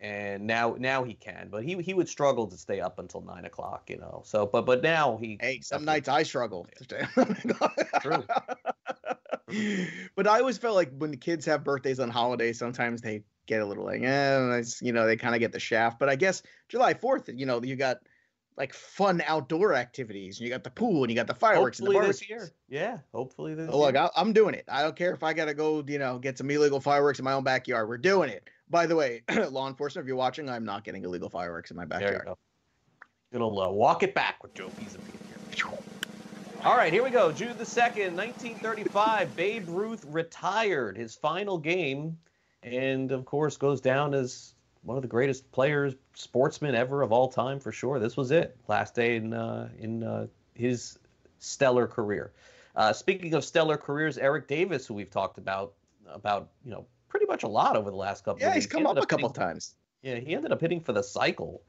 and 0.00 0.46
now 0.46 0.76
now 0.78 1.04
he 1.04 1.14
can. 1.14 1.48
But 1.50 1.62
he 1.64 1.76
he 1.82 1.94
would 1.94 2.08
struggle 2.08 2.46
to 2.48 2.56
stay 2.56 2.80
up 2.80 2.98
until 2.98 3.20
nine 3.20 3.44
o'clock. 3.44 3.88
You 3.88 3.98
know. 3.98 4.22
So, 4.24 4.46
but 4.46 4.66
but 4.66 4.82
now 4.82 5.18
he. 5.20 5.38
hey, 5.40 5.60
some 5.62 5.84
nights 5.84 6.08
I 6.08 6.22
struggle. 6.24 6.66
to 6.78 6.84
stay. 6.84 7.02
True. 8.00 8.24
but 10.16 10.26
I 10.26 10.38
always 10.40 10.58
felt 10.58 10.74
like 10.76 10.90
when 10.98 11.10
the 11.10 11.16
kids 11.16 11.44
have 11.46 11.64
birthdays 11.64 12.00
on 12.00 12.08
holidays, 12.10 12.58
sometimes 12.58 13.00
they 13.02 13.22
get 13.50 13.60
a 13.60 13.66
little 13.66 13.84
like, 13.84 14.02
eh, 14.02 14.62
you 14.80 14.92
know, 14.92 15.06
they 15.06 15.16
kind 15.16 15.34
of 15.34 15.40
get 15.40 15.52
the 15.52 15.60
shaft. 15.60 15.98
But 15.98 16.08
I 16.08 16.16
guess 16.16 16.42
July 16.68 16.94
4th, 16.94 17.36
you 17.36 17.46
know, 17.46 17.60
you 17.62 17.74
got 17.74 17.98
like 18.56 18.72
fun 18.72 19.22
outdoor 19.26 19.74
activities. 19.74 20.38
And 20.38 20.46
you 20.46 20.52
got 20.52 20.62
the 20.62 20.70
pool 20.70 21.02
and 21.02 21.10
you 21.10 21.16
got 21.16 21.26
the 21.26 21.34
fireworks 21.34 21.80
and 21.80 21.88
the 21.88 21.92
Hopefully 21.92 22.12
this 22.12 22.28
year. 22.28 22.50
Yeah. 22.68 22.98
Hopefully 23.12 23.54
this. 23.54 23.68
Oh, 23.72 23.80
look. 23.80 23.96
I, 23.96 24.08
I'm 24.16 24.32
doing 24.32 24.54
it. 24.54 24.64
I 24.68 24.82
don't 24.82 24.94
care 24.94 25.12
if 25.12 25.22
I 25.22 25.32
gotta 25.32 25.54
go, 25.54 25.84
you 25.86 25.98
know, 25.98 26.18
get 26.18 26.38
some 26.38 26.50
illegal 26.50 26.80
fireworks 26.80 27.18
in 27.18 27.24
my 27.24 27.32
own 27.32 27.42
backyard. 27.42 27.88
We're 27.88 27.98
doing 27.98 28.30
it. 28.30 28.48
By 28.68 28.86
the 28.86 28.94
way, 28.94 29.22
law 29.50 29.66
enforcement, 29.66 30.04
if 30.04 30.08
you're 30.08 30.16
watching, 30.16 30.48
I'm 30.48 30.64
not 30.64 30.84
getting 30.84 31.04
illegal 31.04 31.28
fireworks 31.28 31.72
in 31.72 31.76
my 31.76 31.84
backyard. 31.84 32.12
There 32.12 32.22
you 32.22 32.24
go. 32.24 32.38
It'll 33.32 33.60
uh, 33.60 33.70
walk 33.70 34.02
it 34.02 34.14
back 34.14 34.42
with 34.42 34.54
Joe 34.54 34.70
Pisa 34.78 34.98
here. 34.98 35.68
All 36.62 36.76
right, 36.76 36.92
here 36.92 37.02
we 37.02 37.08
go. 37.08 37.32
June 37.32 37.56
the 37.56 37.64
2nd, 37.64 38.12
1935. 38.12 39.34
Babe 39.34 39.66
Ruth 39.66 40.04
retired 40.06 40.98
his 40.98 41.14
final 41.14 41.56
game, 41.56 42.18
and 42.62 43.12
of 43.12 43.24
course, 43.24 43.56
goes 43.56 43.80
down 43.80 44.14
as 44.14 44.54
one 44.82 44.96
of 44.96 45.02
the 45.02 45.08
greatest 45.08 45.50
players, 45.52 45.94
sportsmen 46.14 46.74
ever 46.74 47.02
of 47.02 47.12
all 47.12 47.28
time 47.28 47.60
for 47.60 47.72
sure. 47.72 47.98
This 47.98 48.16
was 48.16 48.30
it. 48.30 48.56
Last 48.68 48.94
day 48.94 49.16
in, 49.16 49.32
uh, 49.34 49.68
in 49.78 50.02
uh, 50.02 50.26
his 50.54 50.98
stellar 51.38 51.86
career. 51.86 52.32
Uh, 52.76 52.92
speaking 52.92 53.34
of 53.34 53.44
stellar 53.44 53.76
careers, 53.76 54.16
Eric 54.16 54.48
Davis, 54.48 54.86
who 54.86 54.94
we've 54.94 55.10
talked 55.10 55.38
about, 55.38 55.74
about, 56.06 56.48
you 56.64 56.70
know, 56.70 56.86
pretty 57.08 57.26
much 57.26 57.42
a 57.42 57.48
lot 57.48 57.76
over 57.76 57.90
the 57.90 57.96
last 57.96 58.24
couple 58.24 58.40
Yeah, 58.40 58.48
of 58.48 58.54
he's 58.54 58.66
come 58.66 58.82
He 58.82 58.86
up 58.86 58.96
a 58.96 59.06
couple 59.06 59.28
hitting- 59.28 59.42
times. 59.42 59.74
yeah, 60.02 60.16
he 60.16 60.34
ended 60.34 60.52
up 60.52 60.60
hitting 60.60 60.80
for 60.80 60.92
the 60.92 61.02
cycle 61.02 61.62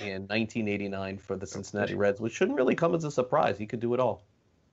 in 0.00 0.22
1989 0.26 1.18
for 1.18 1.36
the 1.36 1.46
Cincinnati 1.46 1.94
Reds, 1.94 2.20
which 2.20 2.32
shouldn't 2.32 2.56
really 2.56 2.74
come 2.74 2.94
as 2.94 3.04
a 3.04 3.10
surprise. 3.10 3.56
He 3.58 3.66
could 3.66 3.80
do 3.80 3.94
it 3.94 4.00
all. 4.00 4.22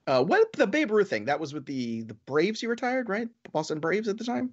Uh, 0.06 0.22
what 0.24 0.52
the 0.52 0.66
Babe 0.66 0.90
Ruth 0.90 1.10
thing? 1.10 1.24
That 1.24 1.38
was 1.40 1.52
with 1.52 1.66
the 1.66 2.02
the 2.02 2.14
Braves. 2.14 2.60
He 2.60 2.66
retired, 2.68 3.08
right? 3.08 3.28
Boston 3.52 3.80
Braves 3.80 4.06
at 4.08 4.18
the 4.18 4.24
time. 4.24 4.52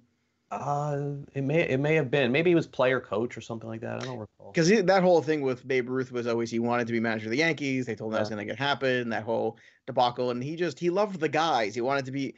Uh, 0.60 1.14
it 1.34 1.42
may 1.42 1.68
it 1.68 1.80
may 1.80 1.94
have 1.94 2.10
been 2.10 2.32
maybe 2.32 2.50
he 2.50 2.54
was 2.54 2.66
player 2.66 3.00
coach 3.00 3.36
or 3.36 3.40
something 3.40 3.68
like 3.68 3.80
that. 3.80 4.02
I 4.02 4.04
don't 4.04 4.18
recall. 4.18 4.52
Because 4.52 4.68
that 4.82 5.02
whole 5.02 5.22
thing 5.22 5.42
with 5.42 5.66
Babe 5.66 5.88
Ruth 5.88 6.12
was 6.12 6.26
always 6.26 6.50
he 6.50 6.58
wanted 6.58 6.86
to 6.86 6.92
be 6.92 7.00
manager 7.00 7.26
of 7.26 7.32
the 7.32 7.38
Yankees. 7.38 7.86
They 7.86 7.94
told 7.94 8.12
him 8.12 8.14
that 8.14 8.20
was 8.20 8.30
going 8.30 8.46
to 8.46 8.54
happen. 8.54 9.10
That 9.10 9.24
whole 9.24 9.58
debacle, 9.86 10.30
and 10.30 10.42
he 10.42 10.56
just 10.56 10.78
he 10.78 10.90
loved 10.90 11.20
the 11.20 11.28
guys. 11.28 11.74
He 11.74 11.80
wanted 11.80 12.04
to 12.06 12.12
be. 12.12 12.34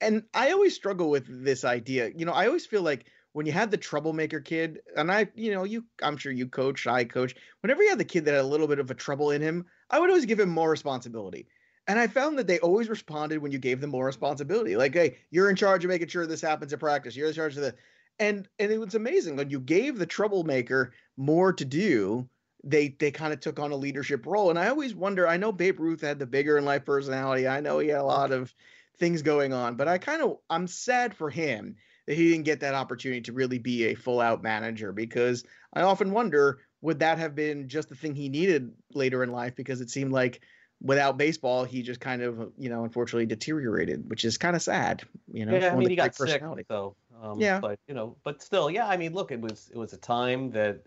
And 0.00 0.22
I 0.32 0.52
always 0.52 0.74
struggle 0.74 1.10
with 1.10 1.26
this 1.44 1.64
idea. 1.64 2.10
You 2.14 2.24
know, 2.24 2.32
I 2.32 2.46
always 2.46 2.64
feel 2.64 2.82
like 2.82 3.06
when 3.32 3.44
you 3.44 3.52
had 3.52 3.70
the 3.70 3.76
troublemaker 3.76 4.40
kid, 4.40 4.80
and 4.96 5.12
I, 5.12 5.28
you 5.34 5.52
know, 5.52 5.64
you, 5.64 5.84
I'm 6.02 6.16
sure 6.16 6.32
you 6.32 6.46
coach, 6.46 6.86
I 6.86 7.04
coach. 7.04 7.34
Whenever 7.60 7.82
you 7.82 7.90
had 7.90 7.98
the 7.98 8.04
kid 8.04 8.24
that 8.24 8.32
had 8.32 8.40
a 8.40 8.46
little 8.46 8.66
bit 8.66 8.78
of 8.78 8.90
a 8.90 8.94
trouble 8.94 9.30
in 9.30 9.42
him, 9.42 9.66
I 9.90 10.00
would 10.00 10.08
always 10.08 10.24
give 10.24 10.40
him 10.40 10.48
more 10.48 10.70
responsibility. 10.70 11.46
And 11.88 11.98
I 11.98 12.08
found 12.08 12.38
that 12.38 12.46
they 12.46 12.58
always 12.58 12.88
responded 12.88 13.38
when 13.38 13.52
you 13.52 13.58
gave 13.58 13.80
them 13.80 13.90
more 13.90 14.06
responsibility. 14.06 14.76
Like, 14.76 14.94
hey, 14.94 15.18
you're 15.30 15.50
in 15.50 15.56
charge 15.56 15.84
of 15.84 15.88
making 15.88 16.08
sure 16.08 16.26
this 16.26 16.40
happens 16.40 16.72
in 16.72 16.78
practice. 16.78 17.14
You're 17.14 17.28
in 17.28 17.34
charge 17.34 17.56
of 17.56 17.62
the 17.62 17.74
and 18.18 18.48
and 18.58 18.72
it 18.72 18.78
was 18.78 18.94
amazing 18.94 19.36
when 19.36 19.50
you 19.50 19.60
gave 19.60 19.98
the 19.98 20.06
troublemaker 20.06 20.92
more 21.16 21.52
to 21.52 21.64
do 21.64 22.28
they 22.64 22.88
they 22.98 23.10
kind 23.10 23.32
of 23.32 23.40
took 23.40 23.58
on 23.58 23.72
a 23.72 23.76
leadership 23.76 24.26
role 24.26 24.50
and 24.50 24.58
i 24.58 24.68
always 24.68 24.94
wonder 24.94 25.26
i 25.28 25.36
know 25.36 25.52
babe 25.52 25.78
ruth 25.80 26.00
had 26.00 26.18
the 26.18 26.26
bigger 26.26 26.58
in 26.58 26.64
life 26.64 26.84
personality 26.84 27.46
i 27.46 27.60
know 27.60 27.78
he 27.78 27.88
had 27.88 28.00
a 28.00 28.04
lot 28.04 28.32
of 28.32 28.54
things 28.98 29.22
going 29.22 29.52
on 29.52 29.76
but 29.76 29.88
i 29.88 29.98
kind 29.98 30.22
of 30.22 30.38
i'm 30.50 30.66
sad 30.66 31.14
for 31.14 31.30
him 31.30 31.76
that 32.06 32.16
he 32.16 32.30
didn't 32.30 32.44
get 32.44 32.60
that 32.60 32.74
opportunity 32.74 33.20
to 33.20 33.32
really 33.32 33.58
be 33.58 33.84
a 33.84 33.94
full 33.94 34.20
out 34.20 34.42
manager 34.42 34.92
because 34.92 35.44
i 35.74 35.82
often 35.82 36.10
wonder 36.12 36.58
would 36.80 37.00
that 37.00 37.18
have 37.18 37.34
been 37.34 37.68
just 37.68 37.88
the 37.88 37.94
thing 37.94 38.14
he 38.14 38.28
needed 38.28 38.72
later 38.94 39.22
in 39.22 39.30
life 39.30 39.54
because 39.54 39.80
it 39.80 39.90
seemed 39.90 40.12
like 40.12 40.40
without 40.82 41.16
baseball 41.16 41.64
he 41.64 41.82
just 41.82 42.00
kind 42.00 42.22
of 42.22 42.52
you 42.58 42.68
know 42.68 42.84
unfortunately 42.84 43.26
deteriorated 43.26 44.08
which 44.10 44.24
is 44.24 44.36
kind 44.36 44.54
of 44.54 44.62
sad 44.62 45.02
you 45.32 45.46
know 45.46 45.56
yeah, 45.56 45.72
I 45.72 45.76
mean 45.76 45.88
he 45.88 45.96
got 45.96 46.14
sick, 46.14 46.42
so 46.68 46.94
Um, 47.22 47.40
Yeah. 47.40 47.60
But 47.60 47.78
you 47.88 47.94
know, 47.94 48.16
but 48.24 48.42
still, 48.42 48.70
yeah. 48.70 48.86
I 48.86 48.96
mean, 48.96 49.14
look, 49.14 49.32
it 49.32 49.40
was 49.40 49.70
it 49.72 49.78
was 49.78 49.92
a 49.92 49.98
time 49.98 50.50
that 50.52 50.80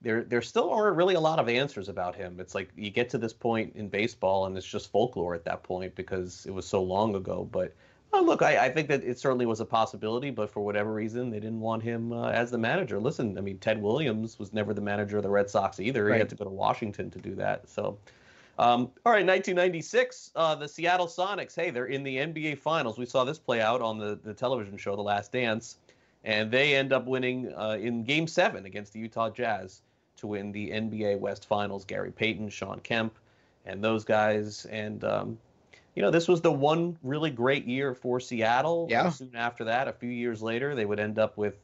there 0.00 0.24
there 0.24 0.42
still 0.42 0.70
aren't 0.70 0.96
really 0.96 1.14
a 1.14 1.20
lot 1.20 1.38
of 1.38 1.48
answers 1.48 1.88
about 1.88 2.14
him. 2.14 2.40
It's 2.40 2.54
like 2.54 2.70
you 2.76 2.90
get 2.90 3.08
to 3.10 3.18
this 3.18 3.32
point 3.32 3.74
in 3.76 3.88
baseball, 3.88 4.46
and 4.46 4.56
it's 4.56 4.66
just 4.66 4.90
folklore 4.90 5.34
at 5.34 5.44
that 5.44 5.62
point 5.62 5.94
because 5.94 6.46
it 6.46 6.52
was 6.52 6.66
so 6.66 6.82
long 6.82 7.14
ago. 7.14 7.48
But 7.50 7.74
oh, 8.12 8.22
look, 8.22 8.42
I, 8.42 8.66
I 8.66 8.68
think 8.70 8.88
that 8.88 9.02
it 9.02 9.18
certainly 9.18 9.46
was 9.46 9.60
a 9.60 9.64
possibility, 9.64 10.30
but 10.30 10.50
for 10.50 10.60
whatever 10.60 10.92
reason, 10.92 11.30
they 11.30 11.40
didn't 11.40 11.60
want 11.60 11.82
him 11.82 12.12
uh, 12.12 12.30
as 12.30 12.50
the 12.50 12.58
manager. 12.58 13.00
Listen, 13.00 13.38
I 13.38 13.40
mean, 13.40 13.58
Ted 13.58 13.80
Williams 13.80 14.38
was 14.38 14.52
never 14.52 14.74
the 14.74 14.80
manager 14.80 15.16
of 15.16 15.22
the 15.22 15.30
Red 15.30 15.48
Sox 15.48 15.80
either. 15.80 16.12
He 16.12 16.18
had 16.18 16.28
to 16.28 16.36
go 16.36 16.44
to 16.44 16.50
Washington 16.50 17.10
to 17.10 17.18
do 17.18 17.34
that. 17.36 17.68
So. 17.68 17.98
Um, 18.62 18.92
all 19.04 19.12
right, 19.12 19.26
1996, 19.26 20.30
uh, 20.36 20.54
the 20.54 20.68
Seattle 20.68 21.08
Sonics. 21.08 21.56
Hey, 21.56 21.70
they're 21.70 21.86
in 21.86 22.04
the 22.04 22.16
NBA 22.16 22.58
Finals. 22.58 22.96
We 22.96 23.06
saw 23.06 23.24
this 23.24 23.36
play 23.36 23.60
out 23.60 23.82
on 23.82 23.98
the, 23.98 24.16
the 24.22 24.32
television 24.32 24.76
show, 24.76 24.94
The 24.94 25.02
Last 25.02 25.32
Dance, 25.32 25.78
and 26.22 26.48
they 26.48 26.76
end 26.76 26.92
up 26.92 27.04
winning 27.04 27.52
uh, 27.56 27.76
in 27.80 28.04
Game 28.04 28.28
Seven 28.28 28.64
against 28.64 28.92
the 28.92 29.00
Utah 29.00 29.30
Jazz 29.30 29.82
to 30.18 30.28
win 30.28 30.52
the 30.52 30.70
NBA 30.70 31.18
West 31.18 31.48
Finals. 31.48 31.84
Gary 31.84 32.12
Payton, 32.12 32.50
Shawn 32.50 32.78
Kemp, 32.80 33.18
and 33.66 33.82
those 33.82 34.04
guys. 34.04 34.64
And 34.66 35.02
um, 35.02 35.38
you 35.96 36.02
know, 36.02 36.12
this 36.12 36.28
was 36.28 36.40
the 36.40 36.52
one 36.52 36.96
really 37.02 37.30
great 37.30 37.66
year 37.66 37.94
for 37.94 38.20
Seattle. 38.20 38.86
Yeah. 38.88 39.10
Soon 39.10 39.32
after 39.34 39.64
that, 39.64 39.88
a 39.88 39.92
few 39.92 40.10
years 40.10 40.40
later, 40.40 40.76
they 40.76 40.84
would 40.84 41.00
end 41.00 41.18
up 41.18 41.36
with. 41.36 41.56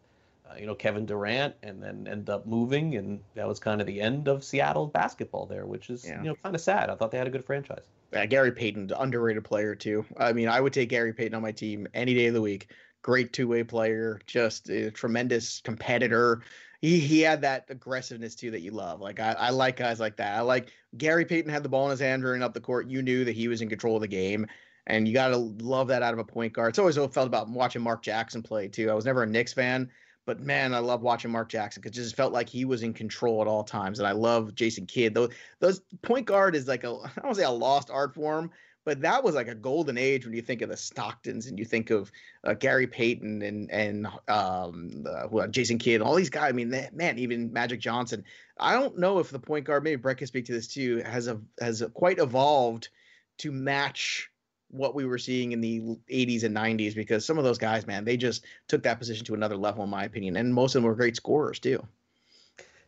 Uh, 0.51 0.55
you 0.59 0.67
know 0.67 0.75
Kevin 0.75 1.05
Durant, 1.05 1.55
and 1.63 1.83
then 1.83 2.07
end 2.09 2.31
up 2.31 2.47
moving, 2.47 2.97
and 2.97 3.21
that 3.35 3.47
was 3.47 3.59
kind 3.59 3.81
of 3.81 3.87
the 3.87 4.01
end 4.01 4.29
of 4.29 4.43
Seattle 4.43 4.87
basketball 4.87 5.47
there, 5.47 5.67
which 5.67 5.91
is 5.91 6.05
Yeah. 6.07 6.23
you 6.23 6.29
know 6.29 6.35
kind 6.43 6.55
of 6.55 6.61
sad. 6.61 6.89
I 6.91 6.95
thought 6.95 7.11
they 7.11 7.19
had 7.19 7.27
a 7.27 7.31
good 7.31 7.45
franchise. 7.45 7.85
Yeah, 8.13 8.25
Gary 8.27 8.53
Payton, 8.53 8.91
underrated 8.97 9.45
player 9.45 9.75
too. 9.75 10.05
I 10.17 10.33
mean, 10.33 10.49
I 10.49 10.61
would 10.61 10.73
take 10.73 10.89
Gary 10.89 11.13
Payton 11.13 11.35
on 11.35 11.43
my 11.43 11.53
team 11.53 11.87
any 11.93 12.15
day 12.15 12.27
of 12.27 12.35
the 12.35 12.41
week. 12.41 12.71
Great 13.03 13.33
two-way 13.33 13.63
player, 13.63 14.21
just 14.27 14.71
a 14.71 14.91
tremendous 14.91 15.61
competitor. 15.61 16.43
He 16.81 16.99
he 17.01 17.21
had 17.21 17.43
that 17.43 17.67
aggressiveness 17.69 18.35
too 18.35 18.51
that 18.53 18.61
you 18.61 18.71
love. 18.71 19.01
Like 19.01 19.21
I, 19.21 19.33
I 19.33 19.51
like 19.51 19.77
guys 19.77 20.01
like 20.01 20.17
that. 20.17 20.37
I 20.37 20.41
like 20.41 20.73
Gary 20.97 21.25
Payton 21.25 21.51
had 21.51 21.63
the 21.63 21.69
ball 21.69 21.85
in 21.87 21.91
his 21.91 22.01
hand 22.01 22.25
running 22.25 22.43
up 22.43 22.55
the 22.55 22.61
court. 22.61 22.87
You 22.89 23.03
knew 23.03 23.25
that 23.25 23.35
he 23.35 23.49
was 23.49 23.61
in 23.61 23.69
control 23.69 23.97
of 23.97 24.03
the 24.03 24.09
game. 24.09 24.47
And 24.87 25.07
you 25.07 25.13
gotta 25.13 25.37
love 25.37 25.89
that 25.89 26.03
out 26.03 26.15
of 26.15 26.19
a 26.19 26.25
point 26.25 26.55
guard. 26.55 26.71
It's 26.71 26.79
always 26.79 26.97
felt 26.97 27.27
about 27.27 27.47
watching 27.51 27.83
Mark 27.83 28.03
Jackson 28.03 28.43
play 28.43 28.69
too. 28.69 28.91
I 28.91 28.95
was 28.95 29.05
never 29.05 29.23
a 29.23 29.27
Knicks 29.27 29.53
fan, 29.53 29.91
but 30.29 30.41
man, 30.41 30.75
I 30.75 30.81
love 30.81 31.01
watching 31.01 31.31
Mark 31.31 31.49
Jackson 31.49 31.81
because 31.81 31.97
it 31.97 32.03
just 32.03 32.15
felt 32.15 32.35
like 32.35 32.51
he 32.51 32.67
was 32.67 32.83
in 32.83 32.93
control 32.93 33.41
at 33.41 33.49
all 33.49 33.65
times. 33.65 33.99
And 33.99 34.07
I 34.07 34.13
love 34.13 34.55
Jason 34.55 34.85
Kidd. 34.85 35.15
Those 35.15 35.31
those 35.59 35.81
point 36.03 36.27
guard 36.27 36.55
is 36.55 36.69
like 36.69 36.85
a 36.85 36.91
I 37.17 37.23
don't 37.23 37.35
say 37.35 37.45
a 37.45 37.51
lost 37.51 37.89
art 37.91 38.15
form, 38.15 38.51
but 38.85 39.01
that 39.01 39.25
was 39.25 39.35
like 39.35 39.49
a 39.49 39.55
golden 39.55 39.97
age 39.97 40.27
when 40.27 40.35
you 40.35 40.43
think 40.43 40.61
of 40.61 40.69
the 40.69 40.75
Stocktons 40.75 41.49
and 41.49 41.59
you 41.59 41.65
think 41.65 41.89
of 41.89 42.13
uh, 42.45 42.53
Gary 42.53 42.87
Payton 42.87 43.41
and 43.41 43.71
and 43.71 44.07
um, 44.29 45.07
uh, 45.09 45.29
who- 45.29 45.49
Jason 45.49 45.79
Kidd, 45.79 46.03
and 46.03 46.05
all 46.05 46.15
these 46.15 46.29
guys. 46.29 46.51
I 46.51 46.53
mean, 46.53 46.69
that, 46.73 46.95
man, 46.95 47.19
even 47.19 47.51
Magic 47.51 47.81
Johnson. 47.81 48.23
I 48.59 48.75
don't 48.75 48.99
know 48.99 49.21
if 49.21 49.31
the 49.31 49.39
point 49.39 49.65
guard, 49.65 49.83
maybe 49.83 49.97
Brett 49.97 50.19
can 50.19 50.27
speak 50.27 50.45
to 50.45 50.53
this 50.53 50.69
too, 50.69 50.99
has 51.07 51.27
a 51.27 51.41
has 51.59 51.83
quite 51.95 52.19
evolved 52.19 52.91
to 53.39 53.51
match 53.51 54.31
what 54.71 54.95
we 54.95 55.05
were 55.05 55.19
seeing 55.19 55.53
in 55.53 55.61
the 55.61 55.81
80s 56.11 56.45
and 56.45 56.55
90s 56.57 56.95
because 56.95 57.25
some 57.25 57.39
of 57.39 57.45
those 57.45 57.59
guys, 57.59 57.87
man, 57.87 58.05
they 58.05 58.17
just 58.17 58.45
took 58.67 58.83
that 58.83 58.99
position 58.99 59.25
to 59.27 59.35
another 59.35 59.57
level, 59.57 59.83
in 59.85 59.91
my 59.91 60.05
opinion, 60.05 60.37
and 60.37 60.53
most 60.53 60.75
of 60.75 60.83
them 60.83 60.89
were 60.89 60.95
great 60.95 61.17
scorers 61.17 61.59
too. 61.59 61.83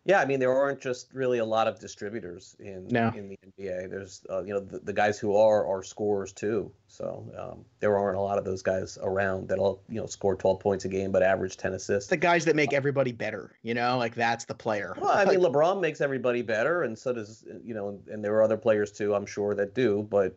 Yeah, 0.07 0.21
I 0.21 0.25
mean 0.25 0.41
there 0.41 0.53
aren't 0.53 0.81
just 0.81 1.13
really 1.13 1.39
a 1.39 1.45
lot 1.45 1.69
of 1.69 1.79
distributors 1.79 2.57
in 2.59 2.89
No. 2.89 3.13
in 3.15 3.29
the 3.29 3.39
NBA. 3.59 3.91
There's 3.91 4.25
uh, 4.31 4.43
you 4.43 4.55
know 4.55 4.61
the, 4.61 4.79
the 4.79 4.95
guys 4.95 5.19
who 5.19 5.37
are 5.37 5.67
are 5.67 5.83
scorers 5.83 6.33
too. 6.33 6.73
So 6.89 7.31
um, 7.39 7.65
there 7.81 7.99
aren't 7.99 8.17
a 8.17 8.21
lot 8.21 8.39
of 8.39 8.45
those 8.45 8.63
guys 8.63 8.97
around 9.03 9.49
that'll 9.49 9.83
you 9.91 10.01
know 10.01 10.07
score 10.07 10.35
12 10.37 10.59
points 10.59 10.85
a 10.87 10.89
game 10.89 11.13
but 11.13 11.23
average 11.23 11.59
10 11.59 11.75
assists. 11.75 12.09
The 12.09 12.17
guys 12.17 12.47
that 12.47 12.57
make 12.57 12.73
everybody 12.73 13.13
better, 13.13 13.53
you 13.63 13.75
know, 13.75 13.99
like 13.99 14.15
that's 14.15 14.47
the 14.47 14.55
player. 14.55 14.97
Well, 14.99 15.11
I 15.11 15.27
mean, 15.27 15.41
LeBron 15.41 15.83
makes 15.83 16.01
everybody 16.01 16.41
better, 16.41 16.85
and 16.85 16.99
so 16.99 17.13
does 17.13 17.45
you 17.63 17.75
know, 17.75 17.91
and, 17.91 18.09
and 18.09 18.25
there 18.25 18.35
are 18.37 18.43
other 18.43 18.57
players 18.57 18.91
too, 18.93 19.15
I'm 19.15 19.27
sure 19.27 19.55
that 19.55 19.75
do. 19.75 20.07
But 20.11 20.35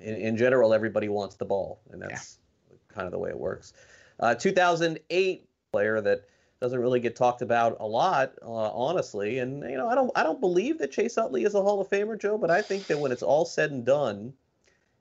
in, 0.00 0.14
in 0.16 0.36
general, 0.36 0.72
everybody 0.74 1.08
wants 1.08 1.36
the 1.36 1.44
ball, 1.44 1.80
and 1.90 2.02
that's 2.02 2.38
kind 2.88 3.06
of 3.06 3.12
the 3.12 3.18
way 3.18 3.30
it 3.30 3.38
works. 3.38 3.72
Uh, 4.18 4.34
2008 4.34 5.48
player 5.72 6.00
that 6.00 6.24
doesn't 6.60 6.78
really 6.80 7.00
get 7.00 7.16
talked 7.16 7.40
about 7.42 7.76
a 7.80 7.86
lot, 7.86 8.34
uh, 8.42 8.46
honestly, 8.50 9.38
and 9.38 9.62
you 9.62 9.76
know, 9.78 9.88
I 9.88 9.94
don't, 9.94 10.10
I 10.14 10.22
don't 10.22 10.40
believe 10.40 10.78
that 10.78 10.90
Chase 10.90 11.16
Utley 11.16 11.44
is 11.44 11.54
a 11.54 11.62
Hall 11.62 11.80
of 11.80 11.88
Famer, 11.88 12.20
Joe, 12.20 12.36
but 12.36 12.50
I 12.50 12.60
think 12.60 12.86
that 12.88 12.98
when 12.98 13.12
it's 13.12 13.22
all 13.22 13.44
said 13.46 13.70
and 13.70 13.84
done, 13.84 14.34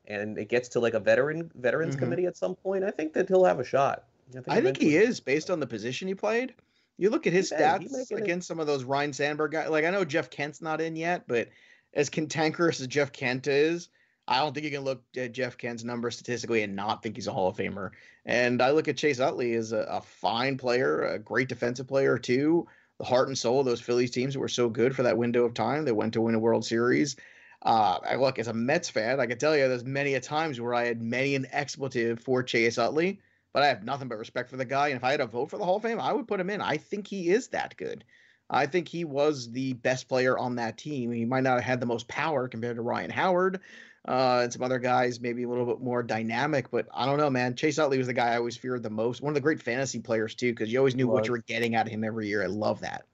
and 0.05 0.37
it 0.37 0.47
gets 0.49 0.69
to 0.69 0.79
like 0.79 0.93
a 0.93 0.99
veteran 0.99 1.51
veterans 1.55 1.95
Mhm. 1.95 1.99
committee 1.99 2.25
at 2.25 2.37
some 2.37 2.55
point, 2.55 2.83
I 2.83 2.91
think 2.91 3.13
that 3.13 3.27
he'll 3.27 3.43
have 3.45 3.59
a 3.59 3.63
shot. 3.65 4.05
I 4.47 4.61
think 4.61 4.77
he 4.77 4.95
is 4.95 5.19
based 5.19 5.49
on 5.49 5.59
the 5.59 5.67
position 5.67 6.07
he 6.07 6.15
played. 6.15 6.53
You 6.97 7.09
look 7.09 7.27
at 7.27 7.33
his 7.33 7.49
He 7.49 7.55
stats 7.55 7.91
may 7.91 8.05
get 8.05 8.19
it. 8.19 8.23
against 8.23 8.47
some 8.47 8.59
of 8.59 8.67
those 8.67 8.83
Ryne 8.83 9.13
Sandberg 9.13 9.51
guys. 9.51 9.69
Like 9.69 9.85
I 9.85 9.89
know 9.89 10.05
Jeff 10.05 10.29
Kent's 10.29 10.61
not 10.61 10.81
in 10.81 10.95
yet, 10.95 11.23
but 11.27 11.49
as 11.93 12.09
cantankerous 12.09 12.79
as 12.79 12.87
Jeff 12.87 13.11
Kent 13.11 13.47
is, 13.47 13.89
I 14.29 14.37
don't 14.37 14.53
think 14.53 14.63
you 14.63 14.71
can 14.71 14.83
look 14.83 15.03
at 15.17 15.31
Jeff 15.31 15.57
Kent's 15.57 15.83
numbers 15.83 16.15
statistically 16.15 16.61
and 16.61 16.75
not 16.75 17.01
think 17.01 17.15
he's 17.15 17.27
a 17.27 17.33
Hall 17.33 17.49
of 17.49 17.57
Famer. 17.57 17.89
And 18.25 18.61
I 18.61 18.69
look 18.71 18.87
at 18.87 18.95
Chase 18.95 19.19
Utley 19.19 19.53
as 19.55 19.71
a, 19.71 19.79
a 19.79 20.01
fine 20.01 20.57
player, 20.57 21.01
a 21.01 21.19
great 21.19 21.49
defensive 21.49 21.87
player 21.87 22.17
too. 22.19 22.67
The 22.99 23.05
heart 23.05 23.27
and 23.27 23.37
soul 23.37 23.61
of 23.61 23.65
those 23.65 23.81
Phillies 23.81 24.11
teams 24.11 24.35
that 24.35 24.39
were 24.39 24.47
so 24.47 24.69
good 24.69 24.95
for 24.95 25.03
that 25.03 25.17
window 25.17 25.45
of 25.45 25.55
time. 25.55 25.83
They 25.83 25.91
went 25.91 26.13
to 26.13 26.21
win 26.21 26.35
a 26.35 26.39
World 26.39 26.63
Series. 26.63 27.15
Uh, 27.63 27.97
I 28.07 28.15
look 28.15 28.39
as 28.39 28.47
a 28.47 28.53
Mets 28.53 28.89
fan, 28.89 29.19
I 29.19 29.25
can 29.25 29.37
tell 29.37 29.57
you 29.57 29.67
there's 29.67 29.83
many 29.83 30.13
a 30.13 30.21
times 30.21 30.61
where 30.61 30.73
I 30.73 30.85
had 30.85 31.01
many 31.01 31.35
an 31.35 31.47
expletive 31.51 32.19
for 32.21 32.43
Chase 32.43 32.77
Utley 32.77 33.19
but 33.53 33.63
I 33.63 33.67
have 33.67 33.83
nothing 33.83 34.07
but 34.07 34.17
respect 34.17 34.49
for 34.49 34.57
the 34.57 34.65
guy. 34.65 34.89
And 34.89 34.97
if 34.97 35.03
I 35.03 35.11
had 35.11 35.21
a 35.21 35.27
vote 35.27 35.49
for 35.49 35.57
the 35.57 35.65
Hall 35.65 35.77
of 35.77 35.81
Fame, 35.81 35.99
I 35.99 36.13
would 36.13 36.27
put 36.27 36.39
him 36.39 36.49
in. 36.49 36.61
I 36.61 36.77
think 36.77 37.07
he 37.07 37.29
is 37.29 37.47
that 37.49 37.75
good. 37.77 38.03
I 38.49 38.65
think 38.65 38.87
he 38.87 39.05
was 39.05 39.51
the 39.51 39.73
best 39.73 40.07
player 40.07 40.37
on 40.37 40.55
that 40.55 40.77
team. 40.77 41.11
He 41.11 41.25
might 41.25 41.43
not 41.43 41.55
have 41.55 41.63
had 41.63 41.79
the 41.79 41.85
most 41.85 42.07
power 42.07 42.47
compared 42.47 42.77
to 42.77 42.81
Ryan 42.81 43.11
Howard 43.11 43.59
uh, 44.07 44.41
and 44.43 44.53
some 44.53 44.63
other 44.63 44.79
guys, 44.79 45.19
maybe 45.19 45.43
a 45.43 45.49
little 45.49 45.65
bit 45.65 45.81
more 45.81 46.01
dynamic. 46.03 46.71
But 46.71 46.87
I 46.93 47.05
don't 47.05 47.17
know, 47.17 47.29
man. 47.29 47.55
Chase 47.55 47.77
Utley 47.77 47.97
was 47.97 48.07
the 48.07 48.13
guy 48.13 48.33
I 48.33 48.37
always 48.37 48.57
feared 48.57 48.83
the 48.83 48.89
most. 48.89 49.21
One 49.21 49.31
of 49.31 49.35
the 49.35 49.41
great 49.41 49.61
fantasy 49.61 49.99
players 49.99 50.35
too, 50.35 50.51
because 50.51 50.71
you 50.71 50.79
always 50.79 50.95
knew 50.95 51.07
what 51.07 51.25
you 51.25 51.31
were 51.31 51.39
getting 51.47 51.75
out 51.75 51.85
of 51.85 51.91
him 51.91 52.03
every 52.03 52.27
year. 52.27 52.43
I 52.43 52.47
love 52.47 52.79
that. 52.81 53.05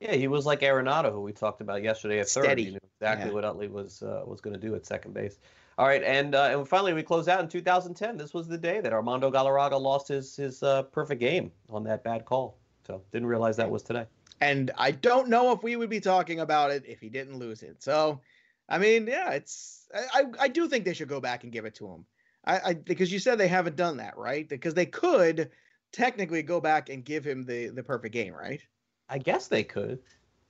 Yeah, 0.00 0.12
he 0.12 0.28
was 0.28 0.44
like 0.44 0.60
Arenado, 0.60 1.10
who 1.10 1.22
we 1.22 1.32
talked 1.32 1.62
about 1.62 1.82
yesterday 1.82 2.18
at 2.20 2.28
third. 2.28 2.44
Steady. 2.44 2.64
He 2.64 2.70
knew 2.72 2.78
exactly 3.00 3.28
Yeah. 3.28 3.34
what 3.34 3.44
Utley 3.44 3.68
was 3.68 4.02
uh, 4.02 4.24
was 4.26 4.40
going 4.40 4.52
to 4.54 4.60
do 4.60 4.74
at 4.74 4.84
second 4.84 5.14
base. 5.14 5.38
All 5.78 5.86
right, 5.86 6.02
and 6.02 6.34
uh, 6.34 6.48
and 6.52 6.68
finally 6.68 6.92
we 6.94 7.02
close 7.02 7.28
out 7.28 7.40
in 7.40 7.48
2010. 7.48 8.16
This 8.16 8.34
was 8.34 8.46
the 8.48 8.58
day 8.58 8.80
that 8.80 8.92
Armando 8.92 9.30
Galarraga 9.30 9.80
lost 9.80 10.08
his 10.08 10.36
his 10.36 10.62
uh, 10.62 10.82
perfect 10.84 11.20
game 11.20 11.50
on 11.70 11.84
that 11.84 12.02
bad 12.04 12.24
call. 12.24 12.56
So 12.86 13.02
didn't 13.12 13.28
realize 13.28 13.56
that 13.56 13.70
was 13.70 13.82
today. 13.82 14.06
And 14.40 14.70
I 14.76 14.90
don't 14.90 15.28
know 15.28 15.52
if 15.52 15.62
we 15.62 15.76
would 15.76 15.88
be 15.90 16.00
talking 16.00 16.40
about 16.40 16.70
it 16.70 16.84
if 16.86 17.00
he 17.00 17.08
didn't 17.08 17.38
lose 17.38 17.62
it. 17.62 17.82
So, 17.82 18.20
I 18.68 18.78
mean, 18.78 19.06
yeah, 19.06 19.32
it's 19.32 19.86
I 19.94 20.24
I, 20.40 20.48
do 20.48 20.68
think 20.68 20.84
they 20.84 20.94
should 20.94 21.08
go 21.08 21.20
back 21.20 21.44
and 21.44 21.52
give 21.52 21.64
it 21.64 21.76
to 21.76 21.86
him. 21.88 22.04
I, 22.44 22.60
I 22.70 22.74
because 22.74 23.12
you 23.12 23.18
said 23.18 23.38
they 23.38 23.48
haven't 23.48 23.76
done 23.76 23.98
that, 23.98 24.16
right? 24.16 24.48
Because 24.48 24.74
they 24.74 24.86
could 24.86 25.50
technically 25.92 26.42
go 26.42 26.60
back 26.60 26.88
and 26.88 27.04
give 27.04 27.24
him 27.24 27.44
the 27.44 27.68
the 27.68 27.82
perfect 27.82 28.12
game, 28.12 28.34
right? 28.34 28.60
I 29.08 29.18
guess 29.18 29.46
they 29.46 29.62
could, 29.62 30.00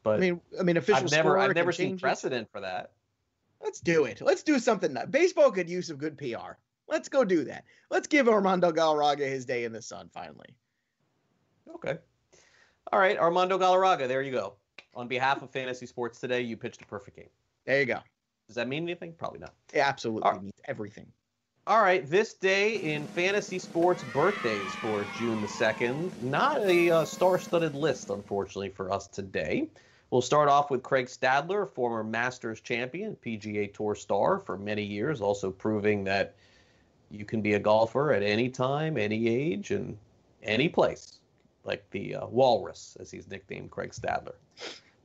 but 0.03 0.17
I 0.17 0.19
mean, 0.19 0.41
I 0.59 0.63
mean, 0.63 0.77
official 0.79 1.05
I've 1.05 1.11
never 1.11 1.39
I've 1.39 1.55
never 1.55 1.73
seen 1.73 1.91
change 1.91 2.01
it. 2.01 2.03
precedent 2.03 2.49
for 2.51 2.61
that. 2.63 2.93
Let's 3.63 3.81
do 3.81 4.05
it. 4.05 4.21
Let's 4.21 4.43
do 4.43 4.59
something. 4.59 4.93
nu- 4.93 5.07
Baseball 5.07 5.51
could 5.51 5.69
use 5.69 5.89
some 5.89 5.97
good 5.97 6.17
PR. 6.17 6.53
Let's 6.89 7.09
go 7.09 7.25
do 7.25 7.45
that. 7.45 7.65
Let's 7.91 8.07
give 8.07 8.29
Armando 8.29 8.71
Galarraga 8.71 9.29
his 9.29 9.45
day 9.45 9.65
in 9.65 9.73
the 9.73 9.83
sun 9.83 10.09
finally. 10.13 10.55
Okay. 11.75 11.99
All 12.93 13.01
right, 13.01 13.19
Armando 13.19 13.59
Galarraga, 13.59 14.07
there 14.07 14.23
you 14.23 14.31
go. 14.31 14.55
On 14.95 15.09
behalf 15.09 15.43
of 15.43 15.51
Fantasy 15.51 15.87
Sports 15.87 16.21
Today, 16.21 16.41
you 16.43 16.57
pitched 16.57 16.81
a 16.83 16.87
perfect 16.87 17.17
game. 17.17 17.29
There 17.67 17.81
you 17.81 17.87
go. 17.87 18.01
Does 18.47 18.57
that 18.57 18.69
mean 18.69 18.85
anything? 18.85 19.13
Probably 19.13 19.41
not. 19.41 19.55
It 19.73 19.81
absolutely 19.81 20.31
right. 20.31 20.43
means 20.43 20.53
everything. 20.65 21.07
All 21.69 21.83
right, 21.83 22.09
this 22.09 22.35
day 22.35 22.77
in 22.77 23.05
fantasy 23.09 23.59
sports 23.59 24.05
birthdays 24.13 24.71
for 24.77 25.05
June 25.19 25.41
the 25.41 25.49
2nd. 25.49 26.13
Not 26.23 26.63
a 26.63 26.91
uh, 26.91 27.05
star 27.05 27.41
studded 27.41 27.75
list, 27.75 28.11
unfortunately, 28.11 28.69
for 28.69 28.93
us 28.93 29.09
today. 29.09 29.69
We'll 30.11 30.23
start 30.23 30.49
off 30.49 30.71
with 30.71 30.85
Craig 30.85 31.07
Stadler, 31.07 31.69
former 31.69 32.05
Masters 32.05 32.61
champion, 32.61 33.17
PGA 33.17 33.75
Tour 33.75 33.97
star 33.97 34.39
for 34.39 34.57
many 34.57 34.85
years, 34.85 35.21
also 35.21 35.51
proving 35.51 36.05
that 36.05 36.37
you 37.11 37.25
can 37.25 37.43
be 37.43 37.55
a 37.55 37.59
golfer 37.59 38.13
at 38.13 38.23
any 38.23 38.49
time, 38.49 38.97
any 38.97 39.27
age, 39.27 39.73
and 39.73 39.99
any 40.45 40.69
place, 40.69 41.19
like 41.65 41.85
the 41.91 42.15
uh, 42.15 42.27
Walrus, 42.29 42.97
as 43.01 43.11
he's 43.11 43.29
nicknamed 43.29 43.73
Craig 43.73 43.91
Stadler. 43.91 44.35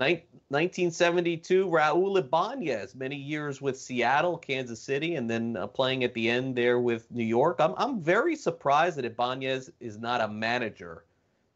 Nin- 0.02 0.22
1972, 0.50 1.68
Raul 1.68 2.18
Ibanez, 2.18 2.96
many 2.96 3.16
years 3.16 3.62
with 3.62 3.80
Seattle, 3.80 4.38
Kansas 4.38 4.82
City, 4.82 5.16
and 5.16 5.30
then 5.30 5.56
uh, 5.56 5.68
playing 5.68 6.04
at 6.04 6.14
the 6.14 6.30
end 6.30 6.56
there 6.56 6.80
with 6.80 7.10
New 7.12 7.24
York. 7.24 7.58
I'm, 7.60 7.74
I'm 7.78 8.02
very 8.02 8.36
surprised 8.36 8.98
that 8.98 9.06
Ibanez 9.06 9.72
is 9.80 9.98
not 10.00 10.20
a 10.20 10.28
manager 10.28 11.04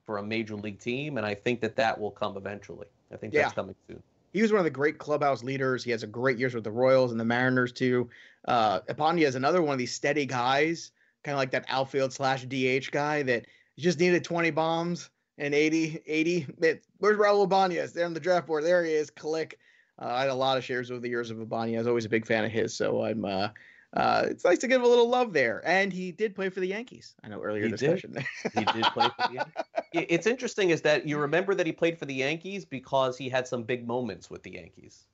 for 0.05 0.19
a 0.19 0.23
major 0.23 0.55
league 0.55 0.79
team, 0.79 1.17
and 1.17 1.25
I 1.25 1.33
think 1.33 1.59
that 1.61 1.75
that 1.75 1.99
will 1.99 2.11
come 2.11 2.37
eventually. 2.37 2.87
I 3.11 3.17
think 3.17 3.33
Yeah. 3.33 3.41
that's 3.41 3.53
coming 3.55 3.75
soon. 3.87 4.01
He 4.31 4.41
was 4.41 4.51
one 4.51 4.59
of 4.59 4.65
the 4.65 4.69
great 4.69 4.97
clubhouse 4.99 5.43
leaders. 5.43 5.83
He 5.83 5.91
has 5.91 6.03
a 6.03 6.07
great 6.07 6.37
years 6.37 6.53
with 6.53 6.63
the 6.63 6.71
Royals 6.71 7.11
and 7.11 7.19
the 7.19 7.25
Mariners 7.25 7.71
too. 7.71 8.09
Uh, 8.47 8.81
Ibanez 8.87 9.29
is 9.29 9.35
another 9.35 9.61
one 9.61 9.73
of 9.73 9.79
these 9.79 9.93
steady 9.93 10.25
guys, 10.25 10.91
kind 11.23 11.33
of 11.33 11.39
like 11.39 11.51
that 11.51 11.65
outfield 11.67 12.13
slash 12.13 12.43
DH 12.45 12.91
guy 12.91 13.23
that 13.23 13.45
just 13.77 13.99
needed 13.99 14.23
20 14.23 14.51
bombs 14.51 15.09
and 15.37 15.53
80, 15.53 16.01
80. 16.05 16.47
It, 16.61 16.83
where's 16.99 17.17
Raul 17.17 17.43
Ibanez? 17.43 17.93
There 17.93 18.05
on 18.05 18.13
the 18.13 18.19
draft 18.19 18.47
board. 18.47 18.63
There 18.63 18.83
he 18.83 18.91
is. 18.93 19.09
Click. 19.09 19.59
Uh, 20.01 20.07
I 20.07 20.21
had 20.21 20.29
a 20.29 20.35
lot 20.35 20.57
of 20.57 20.63
shares 20.63 20.91
over 20.91 20.99
the 20.99 21.09
years 21.09 21.31
of 21.31 21.39
Ibanez. 21.39 21.75
I 21.75 21.77
was 21.79 21.87
always 21.87 22.05
a 22.05 22.09
big 22.09 22.25
fan 22.25 22.43
of 22.45 22.51
his, 22.51 22.75
so 22.75 23.03
I'm. 23.03 23.23
Uh, 23.25 23.49
uh, 23.95 24.25
it's 24.29 24.43
nice 24.43 24.57
to 24.57 24.67
give 24.67 24.81
him 24.81 24.85
a 24.85 24.89
little 24.89 25.07
love 25.07 25.31
there. 25.31 25.61
And 25.65 25.93
he 25.93 26.11
did 26.11 26.35
play 26.35 26.49
for 26.49 26.59
the 26.59 26.67
Yankees. 26.67 27.15
I 27.23 27.29
know 27.29 27.41
earlier 27.41 27.63
He 27.63 27.71
discussion 27.71 28.11
did. 28.11 28.25
there. 28.43 28.51
He 28.65 28.65
did 28.73 28.83
play 28.91 29.07
for 29.07 29.27
the 29.29 29.33
Yankees. 29.35 29.53
It's 29.93 30.27
interesting 30.27 30.71
is 30.71 30.81
that 30.81 31.07
you 31.07 31.17
remember 31.17 31.55
that 31.55 31.65
he 31.65 31.71
played 31.71 31.97
for 31.97 32.03
the 32.03 32.13
Yankees 32.13 32.65
because 32.65 33.17
he 33.17 33.29
had 33.29 33.47
some 33.47 33.63
big 33.63 33.87
moments 33.87 34.29
with 34.29 34.43
the 34.43 34.51
Yankees. 34.51 35.05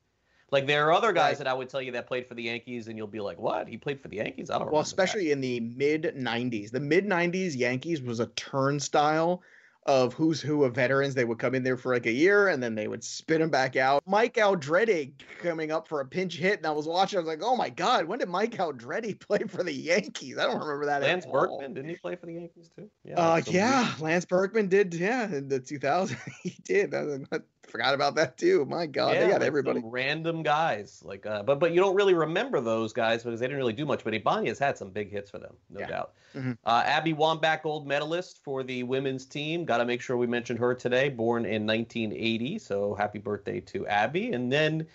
Like 0.50 0.66
there 0.66 0.84
are 0.88 0.92
other 0.92 1.12
guys 1.12 1.34
Right. 1.34 1.38
that 1.38 1.46
I 1.46 1.54
would 1.54 1.68
tell 1.68 1.80
you 1.80 1.92
that 1.92 2.08
played 2.08 2.26
for 2.26 2.34
the 2.34 2.42
Yankees, 2.42 2.88
and 2.88 2.98
you'll 2.98 3.06
be 3.06 3.20
like, 3.20 3.38
"What? 3.38 3.68
He 3.68 3.76
played 3.76 4.00
for 4.00 4.08
the 4.08 4.16
Yankees? 4.16 4.50
I 4.50 4.54
don't." 4.54 4.62
well, 4.62 4.66
remember 4.66 4.78
that." 4.80 4.86
especially 4.88 5.30
in 5.30 5.40
the 5.40 5.60
mid 5.60 6.14
90s. 6.16 6.72
The 6.72 6.80
mid 6.80 7.06
90s 7.06 7.56
Yankees 7.56 8.02
was 8.02 8.18
a 8.18 8.26
turnstile 8.26 9.40
of 9.84 10.14
who's 10.14 10.40
who 10.40 10.64
of 10.64 10.74
veterans. 10.74 11.14
They 11.14 11.24
would 11.24 11.38
come 11.38 11.54
in 11.54 11.62
there 11.62 11.76
for 11.76 11.92
like 11.94 12.06
a 12.06 12.12
year 12.12 12.48
and 12.48 12.62
then 12.62 12.74
they 12.74 12.86
would 12.88 13.02
spit 13.02 13.40
them 13.40 13.50
back 13.50 13.76
out. 13.76 14.02
Mike 14.06 14.34
Aldrete 14.34 15.12
coming 15.40 15.70
up 15.72 15.88
for 15.88 16.00
a 16.00 16.06
pinch 16.06 16.36
hit, 16.36 16.58
and 16.58 16.66
I 16.66 16.70
was 16.70 16.86
watching. 16.86 17.18
I 17.18 17.20
was 17.20 17.28
like, 17.28 17.42
"Oh 17.42 17.56
my 17.56 17.68
god, 17.68 18.06
when 18.06 18.18
did 18.20 18.28
Mike 18.28 18.52
Aldrete 18.58 19.18
play 19.26 19.40
for 19.48 19.62
the 19.62 19.72
Yankees?" 19.72 20.38
I 20.38 20.44
don't 20.46 20.60
remember 20.60 20.86
that. 20.86 21.02
Lance 21.02 21.24
at 21.24 21.30
all. 21.30 21.58
Berkman 21.58 21.74
didn't 21.74 21.90
he 21.90 21.96
play 21.96 22.16
for 22.16 22.26
the 22.26 22.34
Yankees 22.34 22.70
too? 22.76 22.88
Yeah. 23.04 23.14
Uh, 23.18 23.40
yeah, 23.46 23.86
weird- 23.88 24.00
Lance 24.00 24.24
Berkman 24.24 24.68
did. 24.68 24.94
Yeah, 24.94 25.24
in 25.26 25.48
the 25.48 25.58
2000, 25.60 26.16
he 26.42 26.56
did. 26.64 26.94
I, 26.94 27.18
I 27.32 27.38
forgot 27.68 27.94
about 27.94 28.14
that 28.16 28.36
too. 28.36 28.64
My 28.64 28.86
God, 28.86 29.14
they 29.14 29.28
got 29.28 29.40
like 29.40 29.42
everybody. 29.42 29.80
random 29.84 30.42
guys. 30.42 31.02
Like, 31.04 31.24
uh, 31.26 31.42
but 31.42 31.58
but 31.58 31.72
you 31.72 31.80
don't 31.80 31.94
really 31.94 32.14
remember 32.14 32.60
those 32.60 32.92
guys 32.92 33.22
because 33.22 33.40
they 33.40 33.46
didn't 33.46 33.58
really 33.58 33.72
do 33.72 33.86
much. 33.86 34.04
But 34.04 34.14
Ibanez 34.14 34.58
had 34.58 34.76
some 34.76 34.90
big 34.90 35.10
hits 35.10 35.30
for 35.30 35.38
them, 35.38 35.54
no 35.70 35.80
Yeah. 35.80 35.86
doubt. 35.86 36.12
Mhm. 36.34 36.58
Uh, 36.64 36.82
Abby 36.84 37.14
Wambach, 37.14 37.62
gold 37.62 37.86
medalist 37.86 38.42
for 38.42 38.62
the 38.62 38.82
women's 38.82 39.24
team. 39.26 39.64
Got 39.64 39.78
to 39.78 39.84
make 39.84 40.00
sure 40.00 40.16
we 40.16 40.26
mentioned 40.26 40.58
her 40.58 40.74
today. 40.74 41.08
Born 41.08 41.44
in 41.44 41.64
1980, 41.66 42.58
so 42.58 42.94
happy 42.94 43.18
birthday 43.18 43.60
to 43.60 43.86
Abby. 43.86 44.32
And 44.32 44.50
then, 44.52 44.86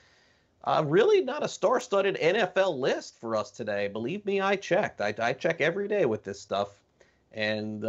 uh, 0.63 0.83
really 0.85 1.21
not 1.21 1.43
a 1.43 1.47
star-studded 1.47 2.17
NFL 2.17 2.77
list 2.77 3.19
for 3.19 3.35
us 3.35 3.51
today. 3.51 3.87
Believe 3.87 4.25
me, 4.25 4.41
I 4.41 4.55
checked. 4.55 4.99
I, 5.01 5.13
I 5.19 5.33
check 5.33 5.61
every 5.61 5.87
day 5.87 6.05
with 6.05 6.23
this 6.23 6.39
stuff, 6.41 6.69
and. 7.31 7.83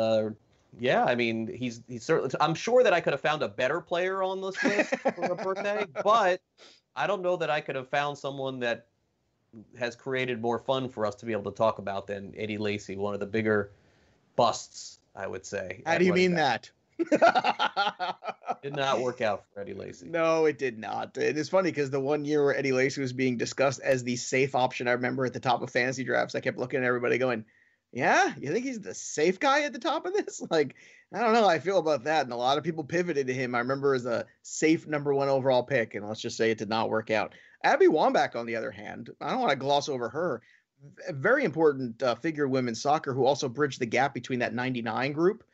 Yeah, 0.78 1.04
I 1.04 1.14
mean, 1.14 1.46
he's 1.46 1.82
he's 1.88 2.04
certainly. 2.04 2.34
I'm 2.40 2.54
sure 2.54 2.82
that 2.82 2.92
I 2.92 3.00
could 3.00 3.12
have 3.12 3.20
found 3.20 3.42
a 3.42 3.48
better 3.48 3.80
player 3.80 4.22
on 4.22 4.40
this 4.40 4.62
list 4.62 4.94
for 4.96 5.32
a 5.32 5.36
birthday, 5.36 5.86
but 6.04 6.40
I 6.94 7.06
don't 7.06 7.22
know 7.22 7.36
that 7.36 7.50
I 7.50 7.60
could 7.60 7.76
have 7.76 7.88
found 7.88 8.18
someone 8.18 8.60
that 8.60 8.86
has 9.78 9.96
created 9.96 10.40
more 10.40 10.58
fun 10.58 10.88
for 10.88 11.06
us 11.06 11.14
to 11.16 11.26
be 11.26 11.32
able 11.32 11.50
to 11.50 11.56
talk 11.56 11.78
about 11.78 12.06
than 12.06 12.34
Eddie 12.36 12.58
Lacy, 12.58 12.96
one 12.96 13.14
of 13.14 13.20
the 13.20 13.26
bigger 13.26 13.70
busts, 14.36 14.98
I 15.16 15.26
would 15.26 15.46
say. 15.46 15.82
How 15.86 15.98
do 15.98 16.04
you 16.04 16.12
mean 16.12 16.34
back. 16.34 16.62
that? 16.62 16.70
Did 18.62 18.76
not 18.76 19.00
work 19.00 19.20
out 19.20 19.44
for 19.52 19.60
Eddie 19.60 19.74
Lacy. 19.74 20.08
No, 20.10 20.46
it 20.46 20.58
did 20.58 20.78
not. 20.78 21.16
And 21.16 21.38
it's 21.38 21.48
funny 21.48 21.70
because 21.70 21.90
the 21.90 22.00
one 22.00 22.24
year 22.24 22.44
where 22.44 22.56
Eddie 22.56 22.72
Lacy 22.72 23.00
was 23.00 23.12
being 23.12 23.36
discussed 23.36 23.80
as 23.80 24.04
the 24.04 24.16
safe 24.16 24.54
option, 24.54 24.88
I 24.88 24.92
remember 24.92 25.24
at 25.24 25.32
the 25.32 25.40
top 25.40 25.62
of 25.62 25.70
fantasy 25.70 26.04
drafts, 26.04 26.34
I 26.34 26.40
kept 26.40 26.58
looking 26.58 26.80
at 26.80 26.84
everybody 26.84 27.18
going, 27.18 27.44
Yeah, 27.92 28.34
you 28.38 28.52
think 28.52 28.66
he's 28.66 28.80
the 28.80 28.94
safe 28.94 29.40
guy 29.40 29.62
at 29.62 29.72
the 29.72 29.78
top 29.78 30.06
of 30.06 30.12
this? 30.12 30.42
Like, 30.50 30.76
I 31.12 31.20
don't 31.20 31.32
know 31.32 31.42
how 31.42 31.48
I 31.48 31.58
feel 31.58 31.78
about 31.78 32.04
that. 32.04 32.24
And 32.24 32.32
a 32.32 32.36
lot 32.36 32.58
of 32.58 32.64
people 32.64 32.84
pivoted 32.84 33.26
to 33.26 33.34
him, 33.34 33.54
I 33.54 33.60
remember, 33.60 33.94
as 33.94 34.04
a 34.04 34.26
safe 34.42 34.86
number 34.86 35.14
one 35.14 35.28
overall 35.28 35.62
pick. 35.62 35.94
And 35.94 36.06
let's 36.06 36.20
just 36.20 36.36
say 36.36 36.50
it 36.50 36.58
did 36.58 36.68
not 36.68 36.90
work 36.90 37.10
out. 37.10 37.34
Abby 37.64 37.86
Wambach, 37.86 38.36
on 38.36 38.44
the 38.44 38.56
other 38.56 38.70
hand, 38.70 39.10
I 39.20 39.30
don't 39.30 39.40
want 39.40 39.50
to 39.50 39.56
gloss 39.56 39.88
over 39.88 40.10
her. 40.10 40.42
A 41.08 41.12
very 41.12 41.44
important 41.44 42.02
uh, 42.02 42.14
figure 42.14 42.44
in 42.44 42.50
women's 42.50 42.82
soccer 42.82 43.14
who 43.14 43.24
also 43.24 43.48
bridged 43.48 43.80
the 43.80 43.86
gap 43.86 44.12
between 44.14 44.38
that 44.40 44.54
99 44.54 45.12
group 45.12 45.44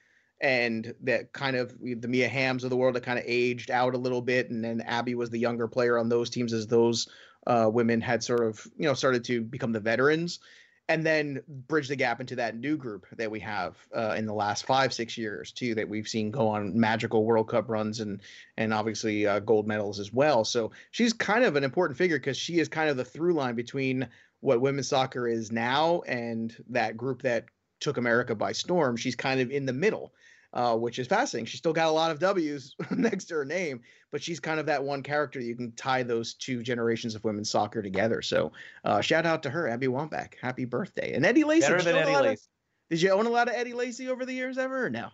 and 0.41 0.95
that 1.03 1.33
kind 1.33 1.57
of 1.57 1.75
the 1.81 2.09
Mia 2.09 2.29
Hamms 2.29 2.65
of 2.65 2.71
the 2.71 2.77
world 2.77 2.97
that 2.97 3.03
kind 3.03 3.19
of 3.19 3.25
aged 3.27 3.71
out 3.71 3.95
a 3.95 3.99
little 3.99 4.21
bit, 4.21 4.51
and 4.51 4.63
then 4.63 4.81
Abby 4.83 5.15
was 5.15 5.31
the 5.31 5.39
younger 5.39 5.69
player 5.69 5.97
on 5.97 6.09
those 6.09 6.29
teams 6.29 6.53
as 6.53 6.67
those 6.67 7.09
uh, 7.47 7.71
women 7.73 8.01
had 8.01 8.23
sort 8.23 8.43
of 8.43 8.67
you 8.77 8.87
know 8.87 8.95
started 8.95 9.25
to 9.25 9.41
become 9.41 9.73
the 9.73 9.81
veterans, 9.81 10.41
and 10.89 11.05
then 11.05 11.43
bridge 11.49 11.89
the 11.89 11.97
gap 11.97 12.21
into 12.21 12.37
that 12.37 12.57
new 12.57 12.77
group 12.77 13.07
that 13.17 13.31
we 13.31 13.41
have 13.41 13.77
uh, 13.97 14.15
in 14.17 14.27
the 14.27 14.35
last 14.35 14.67
five 14.67 14.93
six 14.93 15.17
years 15.17 15.51
too 15.53 15.75
that 15.75 15.89
we've 15.89 16.09
seen 16.09 16.31
go 16.31 16.49
on 16.49 16.79
magical 16.79 17.25
World 17.25 17.49
Cup 17.49 17.69
runs 17.69 18.01
and 18.01 18.21
and 18.57 18.73
obviously 18.75 19.27
uh, 19.27 19.41
gold 19.41 19.67
medals 19.67 19.99
as 19.99 20.13
well. 20.13 20.45
So 20.45 20.73
she's 20.91 21.13
kind 21.13 21.45
of 21.45 21.57
an 21.57 21.65
important 21.65 21.97
figure 21.97 22.19
because 22.19 22.37
she 22.37 22.59
is 22.59 22.69
kind 22.69 22.91
of 22.91 22.97
the 22.97 23.05
through 23.05 23.35
line 23.35 23.55
between 23.55 24.09
what 24.41 24.61
women's 24.61 24.89
soccer 24.89 25.27
is 25.27 25.51
now 25.51 26.03
and 26.03 26.55
that 26.69 26.97
group 26.97 27.23
that 27.23 27.47
took 27.81 27.97
America 27.97 28.35
by 28.35 28.53
storm. 28.53 28.97
She's 28.97 29.17
kind 29.17 29.41
of 29.41 29.51
in 29.51 29.65
the 29.65 29.73
middle 29.73 30.13
uh, 30.55 30.77
which 30.77 30.99
is 30.99 31.07
fascinating. 31.07 31.47
She's 31.47 31.59
still 31.59 31.73
got 31.73 31.89
a 31.89 31.91
lot 31.91 32.11
of 32.11 32.19
W's 32.21 32.75
next 32.91 33.25
to 33.27 33.35
her 33.35 33.45
name, 33.45 33.81
but 34.11 34.23
she's 34.23 34.41
kind 34.41 34.59
of 34.61 34.67
that 34.67 34.83
one 34.83 35.03
character 35.03 35.41
you 35.41 35.55
can 35.57 35.73
tie 35.73 36.03
those 36.03 36.35
two 36.35 36.63
generations 36.63 37.15
of 37.15 37.25
women's 37.25 37.51
soccer 37.51 37.83
together. 37.83 38.23
So 38.23 38.53
uh, 38.85 39.01
shout 39.01 39.27
out 39.27 39.43
to 39.43 39.51
her, 39.51 39.69
Abby 39.69 39.89
Wambach. 39.89 40.35
Happy 40.41 40.65
birthday. 40.65 41.13
And 41.15 41.27
Eddie 41.27 41.45
Lacy. 41.45 41.67
Better 41.67 41.83
than 41.83 41.97
Eddie 41.97 42.13
lot 42.13 42.25
of- 42.25 42.31
Lacy. 42.31 42.47
did 42.89 43.03
you 43.03 43.11
own 43.11 43.27
a 43.27 43.31
lot 43.31 43.49
of 43.49 43.55
Eddie 43.55 43.75
Lacy 43.75 44.09
over 44.09 44.25
the 44.25 44.33
years 44.33 44.57
ever 44.57 44.87
or 44.87 44.91
no? 44.91 45.09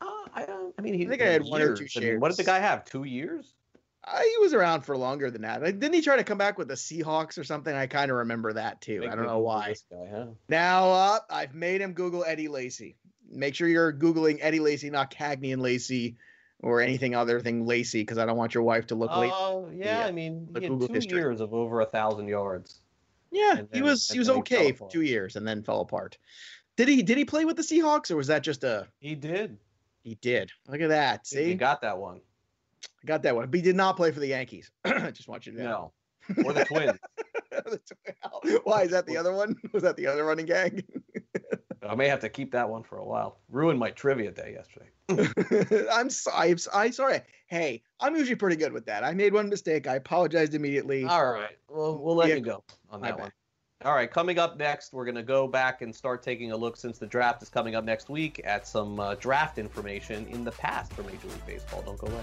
Uh, 0.00 0.06
I, 0.34 0.46
don't- 0.46 0.74
I 0.78 0.82
mean, 0.82 0.94
he, 0.94 1.04
I 1.06 1.08
think 1.10 1.22
I 1.22 1.26
had 1.26 1.42
one 1.44 1.60
or 1.60 1.76
two 1.76 1.82
years. 1.84 1.96
I 1.96 2.00
mean, 2.00 2.20
what 2.20 2.28
did 2.30 2.38
the 2.38 2.44
guy 2.44 2.58
have? 2.58 2.84
Two 2.86 3.04
years? 3.04 3.52
Uh, 4.02 4.18
he 4.22 4.38
was 4.38 4.54
around 4.54 4.80
for 4.80 4.96
longer 4.96 5.30
than 5.30 5.42
that. 5.42 5.60
Like, 5.60 5.78
Didn't 5.78 5.92
he 5.92 6.00
try 6.00 6.16
to 6.16 6.24
come 6.24 6.38
back 6.38 6.56
with 6.56 6.68
the 6.68 6.74
Seahawks 6.74 7.36
or 7.36 7.44
something? 7.44 7.74
I 7.74 7.86
kind 7.86 8.10
of 8.10 8.16
remember 8.16 8.54
that 8.54 8.80
too. 8.80 9.00
Make 9.00 9.10
I 9.10 9.14
don't 9.14 9.26
know 9.26 9.40
why. 9.40 9.74
Guy, 9.92 10.08
huh? 10.10 10.26
Now 10.48 10.90
uh, 10.90 11.18
I've 11.28 11.54
made 11.54 11.82
him 11.82 11.92
Google 11.92 12.24
Eddie 12.24 12.48
Lacy. 12.48 12.96
Make 13.30 13.54
sure 13.54 13.68
you're 13.68 13.92
Googling 13.92 14.38
Eddie 14.40 14.60
Lacy, 14.60 14.90
not 14.90 15.10
Cagney 15.10 15.52
and 15.52 15.62
Lacy 15.62 16.16
or 16.62 16.80
anything 16.80 17.14
other 17.14 17.40
thing 17.40 17.66
Lacy, 17.66 18.02
because 18.02 18.18
I 18.18 18.26
don't 18.26 18.36
want 18.36 18.54
your 18.54 18.62
wife 18.62 18.86
to 18.88 18.94
look. 18.94 19.10
Oh, 19.12 19.70
yeah. 19.72 19.98
the, 19.98 20.04
uh, 20.04 20.08
I 20.08 20.10
mean, 20.10 20.48
he 20.54 20.68
Google 20.68 20.88
two 20.88 20.94
history. 20.94 21.18
years 21.18 21.40
of 21.40 21.54
over 21.54 21.80
a 21.80 21.86
thousand 21.86 22.28
yards. 22.28 22.80
Yeah, 23.30 23.58
and 23.58 23.68
he 23.72 23.82
was 23.82 24.08
he 24.08 24.18
was 24.18 24.26
then 24.26 24.36
he 24.36 24.40
okay 24.40 24.72
for 24.72 24.90
two 24.90 25.02
years 25.02 25.36
and 25.36 25.46
then 25.46 25.62
fell 25.62 25.80
apart. 25.80 26.18
Did 26.76 26.88
he 26.88 27.02
did 27.02 27.16
he 27.16 27.24
play 27.24 27.44
with 27.44 27.56
the 27.56 27.62
Seahawks 27.62 28.10
or 28.10 28.16
was 28.16 28.26
that 28.26 28.42
just 28.42 28.64
a 28.64 28.88
He 28.98 29.14
did. 29.14 29.56
he 30.02 30.16
did? 30.16 30.50
Look 30.66 30.80
at 30.80 30.88
that. 30.88 31.26
See, 31.26 31.38
you 31.38 31.44
See, 31.52 31.54
got 31.54 31.82
that 31.82 31.98
one. 31.98 32.20
I 33.02 33.06
got 33.06 33.22
that 33.22 33.36
one. 33.36 33.48
But 33.48 33.56
he 33.56 33.62
did 33.62 33.76
not 33.76 33.96
play 33.96 34.10
for 34.10 34.20
the 34.20 34.26
Yankees. 34.26 34.70
just 34.86 35.28
want 35.28 35.46
you 35.46 35.52
to 35.52 35.62
know. 35.62 35.92
No, 36.36 36.44
or 36.44 36.52
the 36.52 36.64
Twins. 36.66 36.98
Why 38.64 38.82
is 38.82 38.90
that 38.90 39.06
the 39.06 39.16
other 39.16 39.32
one? 39.32 39.56
Was 39.72 39.82
that 39.82 39.96
the 39.96 40.06
other 40.06 40.24
running 40.24 40.46
gag? 40.46 40.84
I 41.90 41.96
may 41.96 42.06
have 42.06 42.20
to 42.20 42.28
keep 42.28 42.52
that 42.52 42.70
one 42.70 42.84
for 42.84 42.98
a 42.98 43.04
while. 43.04 43.40
Ruined 43.48 43.80
my 43.80 43.90
trivia 43.90 44.30
day 44.30 44.56
yesterday. 44.56 45.88
I'm 45.92 46.08
sorry. 46.08 46.54
I'm, 46.72 46.92
sorry. 46.92 47.20
Hey, 47.48 47.82
I'm 47.98 48.14
usually 48.14 48.36
pretty 48.36 48.54
good 48.54 48.72
with 48.72 48.86
that. 48.86 49.02
I 49.02 49.12
made 49.12 49.32
one 49.32 49.48
mistake. 49.48 49.88
I 49.88 49.96
apologized 49.96 50.54
immediately. 50.54 51.04
All 51.04 51.32
right. 51.32 51.58
Well, 51.68 51.98
we'll 51.98 52.14
let 52.14 52.28
Yeah, 52.28 52.36
you 52.36 52.42
go 52.42 52.62
on 52.90 53.00
that 53.00 53.18
one. 53.18 53.32
All 53.84 53.92
right. 53.92 54.08
Coming 54.08 54.38
up 54.38 54.56
next, 54.56 54.92
we're 54.92 55.04
going 55.04 55.16
to 55.16 55.24
go 55.24 55.48
back 55.48 55.82
and 55.82 55.92
start 55.92 56.22
taking 56.22 56.52
a 56.52 56.56
look 56.56 56.76
since 56.76 56.98
the 56.98 57.08
draft 57.08 57.42
is 57.42 57.48
coming 57.48 57.74
up 57.74 57.82
next 57.82 58.08
week 58.08 58.40
at 58.44 58.68
some 58.68 59.00
uh, 59.00 59.16
draft 59.16 59.58
information 59.58 60.28
in 60.28 60.44
the 60.44 60.52
past 60.52 60.92
for 60.92 61.02
Major 61.02 61.26
League 61.26 61.46
Baseball. 61.46 61.82
Don't 61.82 61.98
go 61.98 62.06
away. 62.06 62.22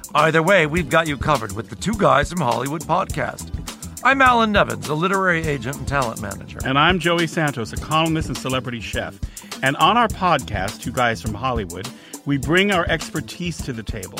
Either 0.13 0.43
way, 0.43 0.65
we've 0.65 0.89
got 0.89 1.07
you 1.07 1.15
covered 1.17 1.53
with 1.53 1.69
the 1.69 1.75
Two 1.75 1.93
Guys 1.93 2.29
from 2.29 2.41
Hollywood 2.41 2.81
podcast. 2.81 3.49
I'm 4.03 4.21
Alan 4.21 4.51
Nevins, 4.51 4.89
a 4.89 4.93
literary 4.93 5.45
agent 5.47 5.77
and 5.77 5.87
talent 5.87 6.21
manager. 6.21 6.59
And 6.65 6.77
I'm 6.77 6.99
Joey 6.99 7.27
Santos, 7.27 7.71
a 7.71 7.77
columnist 7.77 8.27
and 8.27 8.37
celebrity 8.37 8.81
chef. 8.81 9.17
And 9.63 9.77
on 9.77 9.95
our 9.95 10.09
podcast, 10.09 10.81
Two 10.81 10.91
Guys 10.91 11.21
from 11.21 11.33
Hollywood, 11.33 11.87
we 12.25 12.37
bring 12.37 12.73
our 12.73 12.85
expertise 12.89 13.57
to 13.63 13.71
the 13.71 13.83
table 13.83 14.19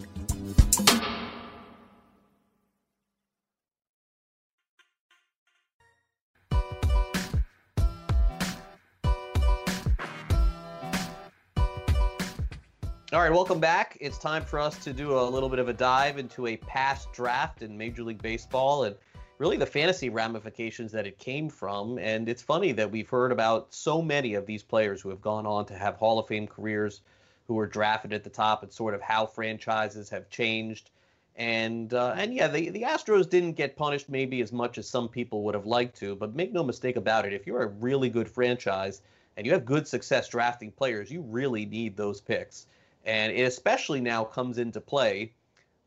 All 13.13 13.19
right, 13.19 13.29
welcome 13.29 13.59
back. 13.59 13.97
It's 13.99 14.17
time 14.17 14.45
for 14.45 14.57
us 14.57 14.81
to 14.85 14.93
do 14.93 15.19
a 15.19 15.27
little 15.27 15.49
bit 15.49 15.59
of 15.59 15.67
a 15.67 15.73
dive 15.73 16.17
into 16.17 16.47
a 16.47 16.55
past 16.55 17.11
draft 17.11 17.61
in 17.61 17.77
Major 17.77 18.03
League 18.03 18.21
Baseball 18.21 18.85
and 18.85 18.95
really 19.37 19.57
the 19.57 19.65
fantasy 19.65 20.07
ramifications 20.07 20.93
that 20.93 21.05
it 21.05 21.19
came 21.19 21.49
from. 21.49 21.99
And 21.99 22.29
it's 22.29 22.41
funny 22.41 22.71
that 22.71 22.89
we've 22.89 23.09
heard 23.09 23.33
about 23.33 23.73
so 23.73 24.01
many 24.01 24.35
of 24.35 24.45
these 24.45 24.63
players 24.63 25.01
who 25.01 25.09
have 25.09 25.19
gone 25.19 25.45
on 25.45 25.65
to 25.65 25.73
have 25.73 25.97
Hall 25.97 26.19
of 26.19 26.27
Fame 26.29 26.47
careers, 26.47 27.01
who 27.49 27.55
were 27.55 27.67
drafted 27.67 28.13
at 28.13 28.23
the 28.23 28.29
top, 28.29 28.63
and 28.63 28.71
sort 28.71 28.93
of 28.93 29.01
how 29.01 29.25
franchises 29.25 30.09
have 30.09 30.29
changed. 30.29 30.89
And 31.35 31.93
uh, 31.93 32.13
and 32.15 32.33
yeah, 32.33 32.47
the 32.47 32.69
the 32.69 32.83
Astros 32.83 33.29
didn't 33.29 33.57
get 33.57 33.75
punished 33.75 34.07
maybe 34.07 34.39
as 34.39 34.53
much 34.53 34.77
as 34.77 34.87
some 34.87 35.09
people 35.09 35.43
would 35.43 35.55
have 35.55 35.65
liked 35.65 35.97
to, 35.97 36.15
but 36.15 36.33
make 36.33 36.53
no 36.53 36.63
mistake 36.63 36.95
about 36.95 37.25
it, 37.25 37.33
if 37.33 37.45
you're 37.45 37.63
a 37.63 37.67
really 37.67 38.09
good 38.09 38.29
franchise 38.29 39.01
and 39.35 39.45
you 39.45 39.51
have 39.51 39.65
good 39.65 39.85
success 39.85 40.29
drafting 40.29 40.71
players, 40.71 41.11
you 41.11 41.19
really 41.23 41.65
need 41.65 41.97
those 41.97 42.21
picks. 42.21 42.67
And 43.05 43.31
it 43.31 43.43
especially 43.43 44.01
now 44.01 44.23
comes 44.23 44.57
into 44.57 44.79
play 44.79 45.33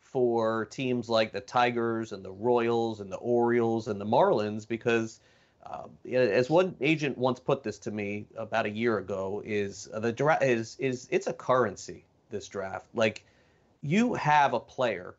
for 0.01 0.67
teams 0.67 1.09
like 1.09 1.33
the 1.33 1.41
Tigers 1.41 2.13
and 2.13 2.25
the 2.25 2.31
Royals 2.31 3.01
and 3.01 3.11
the 3.11 3.17
Orioles 3.17 3.89
and 3.89 4.01
the 4.01 4.07
Marlins 4.07 4.67
because, 4.67 5.21
uh, 5.67 5.87
as 6.13 6.49
one 6.49 6.77
agent 6.81 7.19
once 7.19 7.41
put 7.41 7.63
this 7.63 7.79
to 7.81 7.91
me 7.91 8.27
about 8.37 8.67
a 8.67 8.71
year 8.71 8.99
ago, 8.99 9.43
is 9.45 9.89
the 9.93 10.13
draft 10.13 10.43
is 10.43 10.77
is 10.79 11.09
it's 11.11 11.27
a 11.27 11.33
currency. 11.33 12.05
This 12.31 12.49
draft, 12.49 12.87
like 12.95 13.25
you 13.83 14.15
have 14.15 14.55
a 14.55 14.61
player 14.61 15.15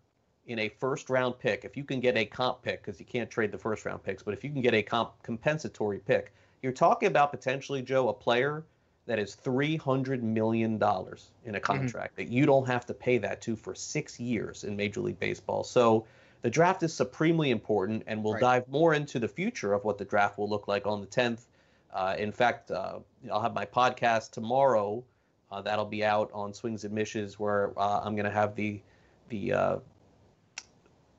in 0.47 0.59
a 0.59 0.69
first 0.69 1.09
round 1.09 1.39
pick, 1.39 1.65
if 1.65 1.75
you 1.75 1.83
can 1.83 1.99
get 1.99 2.15
a 2.17 2.25
comp 2.25 2.61
pick, 2.61 2.81
because 2.81 2.99
you 2.99 3.05
can't 3.05 3.29
trade 3.29 3.51
the 3.51 3.57
first 3.57 3.85
round 3.85 4.03
picks, 4.03 4.23
but 4.23 4.33
if 4.33 4.43
you 4.43 4.49
can 4.49 4.61
get 4.61 4.73
a 4.73 4.81
comp 4.81 5.11
compensatory 5.23 5.99
pick, 5.99 6.33
you're 6.61 6.71
talking 6.71 7.07
about 7.07 7.31
potentially 7.31 7.81
Joe 7.81 8.09
a 8.09 8.13
player 8.13 8.63
that 9.07 9.19
is 9.19 9.35
$300 9.43 10.21
million 10.21 10.73
in 10.73 10.79
a 10.79 10.81
Mm-hmm. 10.81 11.59
contract 11.59 12.15
that 12.15 12.27
you 12.29 12.45
don't 12.45 12.65
have 12.67 12.85
to 12.87 12.93
pay 12.93 13.17
that 13.19 13.41
to 13.41 13.55
for 13.55 13.75
six 13.75 14.19
years 14.19 14.63
in 14.63 14.75
Major 14.75 15.01
League 15.01 15.19
Baseball. 15.19 15.63
So 15.63 16.05
the 16.41 16.49
draft 16.49 16.83
is 16.83 16.93
supremely 16.93 17.51
important, 17.51 18.03
and 18.07 18.23
we'll 18.23 18.33
Right. 18.33 18.41
dive 18.41 18.67
more 18.67 18.93
into 18.93 19.19
the 19.19 19.27
future 19.27 19.73
of 19.73 19.83
what 19.83 19.97
the 19.97 20.05
draft 20.05 20.37
will 20.37 20.49
look 20.49 20.67
like 20.67 20.85
on 20.87 21.01
the 21.01 21.07
10th. 21.07 21.45
Uh, 21.93 22.15
in 22.17 22.31
fact, 22.31 22.71
uh, 22.71 22.99
I'll 23.31 23.41
have 23.41 23.53
my 23.53 23.65
podcast 23.65 24.31
tomorrow. 24.31 25.03
Uh, 25.51 25.61
that'll 25.61 25.85
be 25.85 26.03
out 26.03 26.29
on 26.33 26.53
Swings 26.53 26.83
and 26.83 26.93
Mishes, 26.93 27.39
where 27.39 27.71
uh, 27.79 28.01
I'm 28.03 28.15
going 28.15 28.25
to 28.25 28.31
have 28.31 28.55
the 28.55 28.81
the 29.29 29.53
uh, 29.53 29.77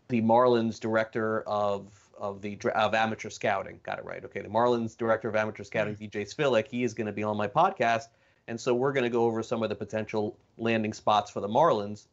the 0.09 0.21
Marlins 0.23 0.79
director 0.79 1.41
of 1.43 2.06
of 2.19 2.41
the 2.43 2.59
of 2.75 2.95
amateur 2.95 3.31
scouting. 3.31 3.81
Got 3.83 3.99
it 3.99 4.05
right. 4.05 4.25
Okay, 4.25 4.41
the 4.41 4.49
Marlins 4.49 4.97
director 4.97 5.29
of 5.29 5.37
amateur 5.37 5.65
scouting, 5.65 5.97
DJ 5.97 6.23
Svihlik. 6.23 6.69
He 6.69 6.85
is 6.85 6.95
going 6.95 7.07
to 7.07 7.13
be 7.13 7.23
on 7.23 7.37
my 7.37 7.49
podcast, 7.49 8.09
and 8.49 8.61
so 8.61 8.75
we're 8.75 8.93
going 8.93 9.05
to 9.05 9.11
go 9.11 9.25
over 9.25 9.43
some 9.43 9.63
of 9.63 9.69
the 9.69 9.75
potential 9.75 10.37
landing 10.59 10.93
spots 10.93 11.31
for 11.31 11.41
the 11.41 11.49
Marlins. 11.49 12.07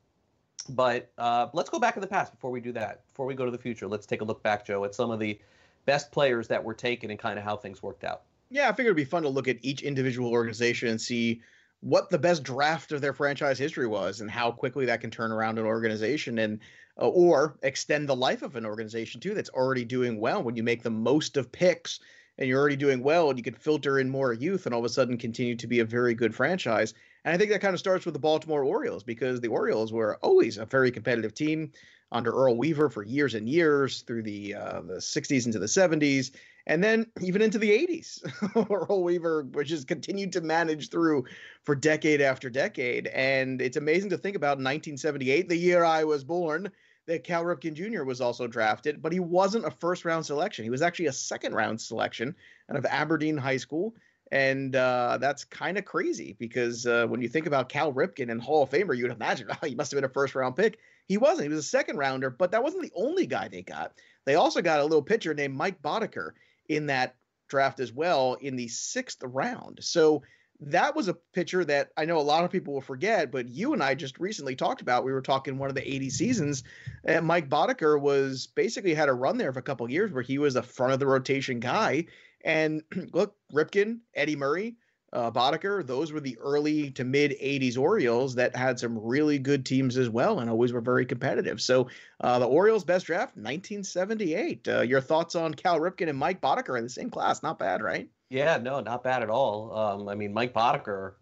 But 0.69 1.11
uh, 1.17 1.47
let's 1.53 1.69
go 1.69 1.79
back 1.79 1.97
in 1.97 2.01
the 2.01 2.07
past 2.07 2.31
before 2.31 2.51
we 2.51 2.61
do 2.61 2.71
that. 2.73 3.05
Before 3.07 3.25
we 3.25 3.35
go 3.35 3.45
to 3.45 3.51
the 3.51 3.57
future, 3.57 3.87
let's 3.87 4.05
take 4.05 4.21
a 4.21 4.23
look 4.23 4.41
back, 4.43 4.65
Joe, 4.65 4.85
at 4.85 4.95
some 4.95 5.11
of 5.11 5.19
the 5.19 5.39
best 5.85 6.11
players 6.11 6.47
that 6.47 6.63
were 6.63 6.73
taken 6.73 7.11
and 7.11 7.19
kind 7.19 7.37
of 7.37 7.43
how 7.43 7.57
things 7.57 7.83
worked 7.83 8.03
out. 8.03 8.21
Yeah, 8.49 8.69
I 8.69 8.71
figured 8.71 8.87
it'd 8.87 8.95
be 8.95 9.05
fun 9.05 9.23
to 9.23 9.29
look 9.29 9.47
at 9.47 9.57
each 9.61 9.81
individual 9.81 10.31
organization 10.31 10.87
and 10.87 11.01
see 11.01 11.41
what 11.81 12.09
the 12.09 12.17
best 12.17 12.43
draft 12.43 12.93
of 12.93 13.01
their 13.01 13.11
franchise 13.11 13.59
history 13.59 13.87
was 13.87 14.21
and 14.21 14.31
how 14.31 14.51
quickly 14.51 14.85
that 14.85 15.01
can 15.01 15.11
turn 15.11 15.33
around 15.33 15.59
an 15.59 15.65
organization 15.65 16.39
and 16.39 16.59
uh, 16.99 17.07
or 17.07 17.57
extend 17.63 18.07
the 18.07 18.15
life 18.15 18.41
of 18.41 18.55
an 18.55 18.65
organization 18.65 19.19
too 19.19 19.33
that's 19.33 19.49
already 19.49 19.85
doing 19.85 20.19
well. 20.19 20.43
When 20.43 20.55
you 20.55 20.63
make 20.63 20.83
the 20.83 20.89
most 20.89 21.37
of 21.37 21.51
picks 21.51 21.99
and 22.37 22.47
you're 22.47 22.59
already 22.59 22.75
doing 22.75 23.03
well 23.03 23.29
and 23.29 23.37
you 23.37 23.43
can 23.43 23.53
filter 23.53 23.99
in 23.99 24.09
more 24.09 24.33
youth 24.33 24.65
and 24.65 24.73
all 24.73 24.79
of 24.81 24.85
a 24.85 24.89
sudden 24.89 25.17
continue 25.17 25.55
to 25.55 25.67
be 25.67 25.79
a 25.79 25.85
very 25.85 26.13
good 26.13 26.33
franchise. 26.33 26.93
And 27.25 27.33
I 27.33 27.37
think 27.37 27.51
that 27.51 27.61
kind 27.61 27.73
of 27.73 27.79
starts 27.79 28.05
with 28.05 28.13
the 28.13 28.19
Baltimore 28.19 28.63
Orioles 28.63 29.03
because 29.03 29.39
the 29.39 29.47
Orioles 29.47 29.93
were 29.93 30.17
always 30.21 30.57
a 30.57 30.65
very 30.65 30.91
competitive 30.91 31.33
team 31.33 31.71
under 32.11 32.31
Earl 32.31 32.57
Weaver 32.57 32.89
for 32.89 33.03
years 33.03 33.33
and 33.33 33.47
years 33.47 34.01
through 34.01 34.23
the 34.23 34.53
uh, 34.55 34.81
the 34.81 34.95
60s 34.95 35.45
into 35.45 35.59
the 35.59 35.65
70s 35.65 36.31
and 36.65 36.83
then 36.83 37.05
even 37.21 37.41
into 37.41 37.57
the 37.57 37.71
80s 37.71 38.69
earl 38.71 39.03
weaver 39.03 39.43
which 39.51 39.69
has 39.69 39.83
continued 39.83 40.31
to 40.33 40.41
manage 40.41 40.89
through 40.89 41.25
for 41.63 41.75
decade 41.75 42.21
after 42.21 42.49
decade. 42.49 43.07
And 43.07 43.61
it's 43.61 43.77
amazing 43.77 44.09
to 44.11 44.17
think 44.17 44.35
about 44.35 44.57
1978 44.57 45.49
the 45.49 45.57
year 45.57 45.83
i 45.83 46.03
was 46.03 46.23
born 46.23 46.71
that 47.07 47.23
cal 47.23 47.43
ripken 47.43 47.73
jr 47.73 48.03
was 48.03 48.21
also 48.21 48.47
drafted 48.47 49.01
but 49.01 49.11
he 49.11 49.19
wasn't 49.19 49.65
a 49.65 49.71
first 49.71 50.05
round 50.05 50.25
selection 50.25 50.63
he 50.63 50.69
was 50.69 50.81
actually 50.81 51.07
a 51.07 51.13
second 51.13 51.53
round 51.53 51.79
selection 51.79 52.35
out 52.69 52.77
of 52.77 52.85
aberdeen 52.85 53.37
high 53.37 53.57
school 53.57 53.93
and 54.33 54.75
uh, 54.75 55.19
that's 55.21 55.43
kind 55.45 55.77
of 55.77 55.85
crazy 55.85 56.35
because 56.39 56.87
uh, 56.87 57.05
when 57.05 57.21
you 57.21 57.29
think 57.29 57.45
about 57.45 57.69
Cal 57.69 57.93
Ripken 57.93 58.31
and 58.31 58.41
Hall 58.41 58.63
of 58.63 58.71
Famer, 58.71 58.97
you 58.97 59.03
would 59.03 59.11
imagine 59.11 59.47
oh, 59.51 59.67
he 59.67 59.75
must 59.75 59.91
have 59.91 59.97
been 59.97 60.09
a 60.09 60.13
first 60.13 60.33
round 60.33 60.55
pick. 60.55 60.79
He 61.07 61.17
wasn't. 61.17 61.43
He 61.43 61.49
was 61.49 61.59
a 61.59 61.69
second 61.69 61.97
rounder, 61.97 62.31
but 62.31 62.49
that 62.51 62.63
wasn't 62.63 62.81
the 62.81 62.91
only 62.95 63.27
guy 63.27 63.47
they 63.47 63.61
got. 63.61 63.93
They 64.25 64.33
also 64.33 64.63
got 64.63 64.79
a 64.79 64.83
little 64.83 65.03
pitcher 65.03 65.35
named 65.35 65.55
Mike 65.55 65.83
Boddicker 65.83 66.31
in 66.67 66.87
that 66.87 67.15
draft 67.47 67.79
as 67.79 67.93
well 67.93 68.33
in 68.35 68.55
the 68.55 68.69
sixth 68.69 69.21
round. 69.21 69.79
So 69.81 70.23
that 70.67 70.95
was 70.95 71.07
a 71.07 71.13
pitcher 71.33 71.65
that 71.65 71.91
I 71.97 72.05
know 72.05 72.17
a 72.17 72.21
lot 72.21 72.43
of 72.43 72.51
people 72.51 72.73
will 72.73 72.81
forget, 72.81 73.31
but 73.31 73.49
you 73.49 73.73
and 73.73 73.83
I 73.83 73.95
just 73.95 74.19
recently 74.19 74.55
talked 74.55 74.81
about. 74.81 75.03
We 75.03 75.11
were 75.11 75.21
talking 75.21 75.57
one 75.57 75.69
of 75.69 75.75
the 75.75 75.87
80 75.87 76.09
seasons, 76.09 76.63
and 77.05 77.25
Mike 77.25 77.49
Boddicker 77.49 77.99
was 77.99 78.47
basically 78.47 78.93
had 78.93 79.09
a 79.09 79.13
run 79.13 79.37
there 79.37 79.53
for 79.53 79.59
a 79.59 79.63
couple 79.63 79.89
years 79.89 80.11
where 80.11 80.23
he 80.23 80.37
was 80.37 80.55
a 80.55 80.63
front 80.63 80.93
of 80.93 80.99
the 80.99 81.07
rotation 81.07 81.59
guy. 81.59 82.05
And 82.43 82.81
look, 83.13 83.35
Ripken, 83.53 83.99
Eddie 84.15 84.35
Murray, 84.35 84.75
uh, 85.13 85.31
Boddicker, 85.31 85.85
those 85.85 86.11
were 86.11 86.19
the 86.19 86.37
early 86.39 86.89
to 86.91 87.03
mid 87.03 87.31
80s 87.39 87.77
Orioles 87.77 88.35
that 88.35 88.55
had 88.55 88.79
some 88.79 88.97
really 88.97 89.37
good 89.37 89.65
teams 89.65 89.95
as 89.95 90.09
well 90.09 90.39
and 90.39 90.49
always 90.49 90.73
were 90.73 90.81
very 90.81 91.05
competitive. 91.05 91.61
So 91.61 91.87
uh, 92.21 92.39
the 92.39 92.47
Orioles' 92.47 92.83
best 92.83 93.05
draft, 93.05 93.37
1978. 93.37 94.67
Uh, 94.67 94.81
your 94.81 95.01
thoughts 95.01 95.35
on 95.35 95.53
Cal 95.53 95.79
Ripken 95.79 96.09
and 96.09 96.17
Mike 96.17 96.41
Boddicker 96.41 96.77
in 96.77 96.83
the 96.83 96.89
same 96.89 97.09
class? 97.09 97.43
Not 97.43 97.59
bad, 97.59 97.81
right? 97.81 98.09
Yeah, 98.29 98.57
no, 98.57 98.79
not 98.79 99.03
bad 99.03 99.21
at 99.21 99.29
all. 99.29 99.77
Um, 99.77 100.09
I 100.09 100.15
mean, 100.15 100.33
Mike 100.33 100.53
Boddicker, 100.53 101.13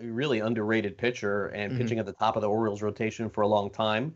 really 0.00 0.40
underrated 0.40 0.98
pitcher 0.98 1.46
and 1.48 1.72
Mhm. 1.72 1.78
pitching 1.78 1.98
at 1.98 2.06
the 2.06 2.12
top 2.12 2.36
of 2.36 2.42
the 2.42 2.48
Orioles 2.48 2.82
rotation 2.82 3.30
for 3.30 3.42
a 3.42 3.48
long 3.48 3.70
time. 3.70 4.14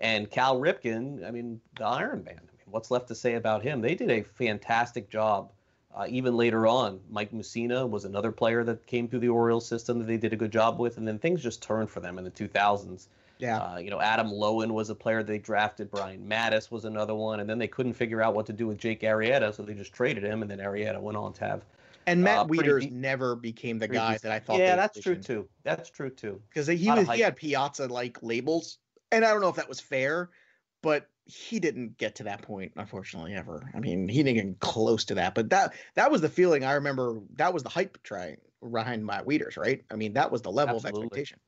And 0.00 0.30
Cal 0.30 0.58
Ripken, 0.60 1.24
I 1.24 1.30
mean, 1.30 1.60
the 1.78 1.86
Iron 1.86 2.24
Man. 2.24 2.38
I 2.38 2.56
mean, 2.56 2.66
what's 2.66 2.90
left 2.90 3.08
to 3.08 3.14
say 3.14 3.34
about 3.34 3.62
him? 3.62 3.80
They 3.80 3.94
did 3.94 4.10
a 4.10 4.22
fantastic 4.22 5.08
job. 5.08 5.52
Uh, 5.96 6.06
even 6.08 6.36
later 6.36 6.66
on, 6.66 6.98
Mike 7.08 7.30
Mussina 7.32 7.88
was 7.88 8.04
another 8.04 8.32
player 8.32 8.64
that 8.64 8.84
came 8.86 9.06
through 9.06 9.20
the 9.20 9.28
Orioles 9.28 9.66
system 9.66 10.00
that 10.00 10.06
they 10.06 10.16
did 10.16 10.32
a 10.32 10.36
good 10.36 10.50
job 10.50 10.80
with, 10.80 10.98
and 10.98 11.06
then 11.06 11.18
things 11.18 11.40
just 11.42 11.62
turned 11.62 11.88
for 11.88 12.00
them 12.00 12.18
in 12.18 12.24
the 12.24 12.30
2000s. 12.32 13.06
Yeah. 13.38 13.58
Uh, 13.58 13.76
you 13.78 13.90
know, 13.90 14.00
Adam 14.00 14.28
Loewen 14.28 14.70
was 14.72 14.90
a 14.90 14.94
player 14.94 15.22
they 15.22 15.38
drafted. 15.38 15.90
Brian 15.90 16.26
Matusz 16.28 16.70
was 16.70 16.84
another 16.84 17.14
one, 17.14 17.40
and 17.40 17.48
then 17.48 17.58
they 17.58 17.68
couldn't 17.68 17.92
figure 17.94 18.20
out 18.22 18.34
what 18.34 18.46
to 18.46 18.52
do 18.52 18.66
with 18.66 18.78
Jake 18.78 19.02
Arrieta, 19.02 19.54
so 19.54 19.62
they 19.62 19.74
just 19.74 19.92
traded 19.92 20.24
him, 20.24 20.42
and 20.42 20.50
then 20.50 20.58
Arrieta 20.58 21.00
went 21.00 21.16
on 21.16 21.32
to 21.34 21.44
have 21.44 21.64
And 22.06 22.22
Matt 22.22 22.38
Uh, 22.38 22.44
Wieters 22.46 22.80
deep- 22.82 22.92
never 22.92 23.36
became 23.36 23.78
the 23.78 23.88
guy 23.88 24.18
that 24.18 24.32
I 24.32 24.38
thought. 24.40 24.58
Yeah, 24.58 24.76
that's 24.76 25.00
true 25.00 25.16
too. 25.16 25.48
That's 25.62 25.90
true 25.90 26.10
too. 26.10 26.40
because 26.48 26.66
he 26.66 26.90
was 26.90 27.08
he 27.10 27.20
had 27.20 27.36
Piazza 27.36 27.86
like 27.86 28.22
labels, 28.22 28.78
and 29.12 29.24
I 29.24 29.30
don't 29.30 29.40
know 29.40 29.48
if 29.48 29.56
that 29.56 29.68
was 29.68 29.80
fair, 29.80 30.30
but 30.82 31.08
he 31.26 31.58
didn't 31.58 31.96
get 31.98 32.16
to 32.16 32.24
that 32.24 32.42
point, 32.42 32.72
unfortunately, 32.76 33.34
ever. 33.34 33.70
I 33.74 33.80
mean, 33.80 34.08
he 34.08 34.22
didn't 34.22 34.48
get 34.48 34.60
close 34.60 35.04
to 35.06 35.14
that, 35.14 35.34
but 35.34 35.50
that 35.50 35.74
that 35.94 36.10
was 36.10 36.20
the 36.20 36.28
feeling 36.28 36.64
I 36.64 36.72
remember. 36.74 37.18
That 37.36 37.54
was 37.54 37.62
the 37.62 37.68
hype 37.70 37.98
trying 38.02 38.36
behind 38.70 39.04
Matt 39.06 39.26
Wieters, 39.26 39.56
right? 39.56 39.82
I 39.90 39.96
mean, 39.96 40.12
that 40.14 40.30
was 40.30 40.42
the 40.42 40.50
level 40.52 40.76
of 40.76 40.84
expectation. 40.86 41.38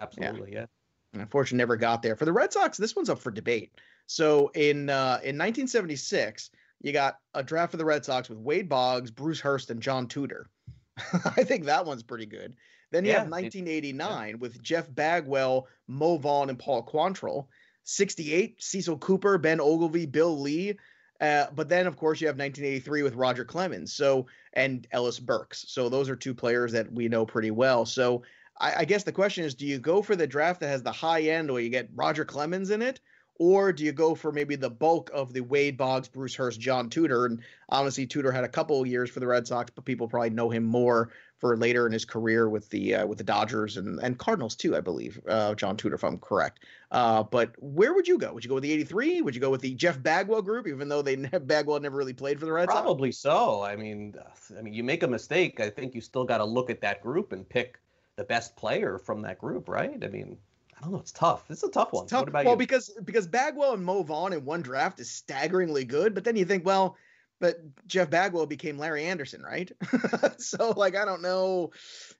Absolutely, 0.00 0.52
yeah. 0.52 0.66
And 1.12 1.22
unfortunately, 1.22 1.58
never 1.58 1.76
got 1.76 2.02
there. 2.02 2.16
For 2.16 2.24
the 2.24 2.32
Red 2.32 2.52
Sox, 2.52 2.78
this 2.78 2.96
one's 2.96 3.10
up 3.10 3.18
for 3.18 3.30
debate. 3.30 3.72
So 4.06 4.48
in 4.54 4.88
uh, 4.90 5.20
in 5.22 5.36
1976, 5.38 6.50
you 6.80 6.92
got 6.92 7.18
a 7.34 7.42
draft 7.42 7.70
for 7.70 7.76
the 7.76 7.84
Red 7.84 8.04
Sox 8.04 8.28
with 8.28 8.38
Wade 8.38 8.68
Boggs, 8.68 9.10
Bruce 9.10 9.40
Hurst, 9.40 9.70
and 9.70 9.80
John 9.80 10.08
Tudor. 10.08 10.48
I 11.36 11.44
think 11.44 11.64
that 11.66 11.86
one's 11.86 12.02
pretty 12.02 12.26
good. 12.26 12.56
Then 12.90 13.04
you 13.04 13.12
Yeah, 13.12 13.18
have 13.18 13.28
it- 13.28 13.30
1989 13.30 14.38
with 14.38 14.60
Jeff 14.62 14.92
Bagwell, 14.94 15.68
Mo 15.86 16.16
Vaughn, 16.18 16.50
and 16.50 16.58
Paul 16.58 16.84
Quantrill. 16.84 17.46
68, 17.84 18.62
Cecil 18.62 18.98
Cooper, 18.98 19.38
Ben 19.38 19.58
Oglivie, 19.58 20.10
Bill 20.10 20.38
Lee. 20.38 20.76
Uh, 21.20 21.46
but 21.54 21.68
then, 21.68 21.86
of 21.86 21.96
course, 21.96 22.20
you 22.20 22.26
have 22.26 22.36
1983 22.36 23.02
with 23.02 23.14
Roger 23.14 23.44
Clemens, 23.44 23.92
so 23.92 24.26
and 24.54 24.86
Ellis 24.90 25.20
Burks. 25.20 25.64
So 25.68 25.88
those 25.88 26.10
are 26.10 26.16
two 26.16 26.34
players 26.34 26.72
that 26.72 26.92
we 26.92 27.08
know 27.08 27.24
pretty 27.24 27.52
well. 27.52 27.86
So 27.86 28.22
I, 28.60 28.74
I 28.78 28.84
guess 28.84 29.04
the 29.04 29.12
question 29.12 29.44
is, 29.44 29.54
do 29.54 29.66
you 29.66 29.78
go 29.78 30.02
for 30.02 30.16
the 30.16 30.26
draft 30.26 30.60
that 30.60 30.68
has 30.68 30.82
the 30.82 30.92
high 30.92 31.22
end, 31.22 31.50
where 31.50 31.62
you 31.62 31.70
get 31.70 31.90
Roger 31.94 32.24
Clemens 32.24 32.70
in 32.70 32.82
it, 32.82 33.00
or 33.38 33.72
do 33.72 33.84
you 33.84 33.92
go 33.92 34.14
for 34.14 34.32
maybe 34.32 34.56
the 34.56 34.70
bulk 34.70 35.10
of 35.12 35.32
the 35.32 35.40
Wade 35.40 35.76
Boggs, 35.76 36.08
Bruce 36.08 36.34
Hurst, 36.34 36.60
John 36.60 36.90
Tudor? 36.90 37.26
And 37.26 37.40
honestly, 37.68 38.06
Tudor 38.06 38.32
had 38.32 38.44
a 38.44 38.48
couple 38.48 38.84
years 38.86 39.10
for 39.10 39.20
the 39.20 39.26
Red 39.26 39.46
Sox, 39.46 39.70
but 39.74 39.84
people 39.84 40.08
probably 40.08 40.30
know 40.30 40.50
him 40.50 40.64
more 40.64 41.10
for 41.42 41.56
later 41.56 41.86
in 41.86 41.92
his 41.92 42.04
career 42.04 42.48
with 42.48 42.70
the 42.70 42.94
uh, 42.94 43.04
with 43.04 43.18
the 43.18 43.24
Dodgers 43.24 43.76
and, 43.76 43.98
and 43.98 44.16
Cardinals 44.16 44.54
too, 44.54 44.76
I 44.76 44.80
believe. 44.80 45.20
Uh, 45.26 45.56
John 45.56 45.76
Tudor, 45.76 45.96
if 45.96 46.04
I'm 46.04 46.18
correct. 46.18 46.60
Uh, 46.92 47.24
but 47.24 47.52
where 47.58 47.92
would 47.94 48.06
you 48.06 48.16
go? 48.16 48.32
Would 48.32 48.44
you 48.44 48.48
go 48.48 48.54
with 48.54 48.62
the 48.62 48.70
'83? 48.70 49.22
Would 49.22 49.34
you 49.34 49.40
go 49.40 49.50
with 49.50 49.60
the 49.60 49.74
Jeff 49.74 50.00
Bagwell 50.00 50.42
group, 50.42 50.68
even 50.68 50.88
though 50.88 51.02
they 51.02 51.16
Bagwell 51.40 51.80
never 51.80 51.96
really 51.96 52.12
played 52.12 52.38
for 52.38 52.46
the 52.46 52.52
Red 52.52 52.68
Sox? 52.68 52.80
Probably 52.80 53.10
so. 53.10 53.60
I 53.60 53.74
mean, 53.74 54.14
I 54.56 54.62
mean, 54.62 54.72
you 54.72 54.84
make 54.84 55.02
a 55.02 55.08
mistake. 55.08 55.58
I 55.58 55.68
think 55.68 55.96
you 55.96 56.00
still 56.00 56.24
got 56.24 56.38
to 56.38 56.44
look 56.44 56.70
at 56.70 56.80
that 56.82 57.02
group 57.02 57.32
and 57.32 57.48
pick 57.48 57.80
the 58.14 58.22
best 58.22 58.54
player 58.54 58.96
from 58.96 59.20
that 59.22 59.40
group, 59.40 59.68
right? 59.68 59.98
I 60.00 60.06
mean, 60.06 60.38
I 60.78 60.82
don't 60.82 60.92
know. 60.92 61.00
It's 61.00 61.10
tough. 61.10 61.50
It's 61.50 61.64
a 61.64 61.70
tough 61.70 61.92
one. 61.92 62.06
Tough. 62.06 62.20
What 62.20 62.28
about 62.28 62.44
well, 62.44 62.54
you? 62.54 62.58
because 62.58 62.96
because 63.04 63.26
Bagwell 63.26 63.74
and 63.74 63.84
Mo 63.84 64.04
Vaughn 64.04 64.32
in 64.32 64.44
one 64.44 64.62
draft 64.62 65.00
is 65.00 65.10
staggeringly 65.10 65.84
good, 65.84 66.14
but 66.14 66.22
then 66.22 66.36
you 66.36 66.44
think, 66.44 66.64
well, 66.64 66.96
but 67.42 67.60
Jeff 67.88 68.08
Bagwell 68.08 68.46
became 68.46 68.78
Larry 68.78 69.02
Andersen, 69.02 69.42
right? 69.42 69.70
so 70.38 70.70
like 70.76 70.94
I 70.94 71.04
don't 71.04 71.22
know 71.22 71.72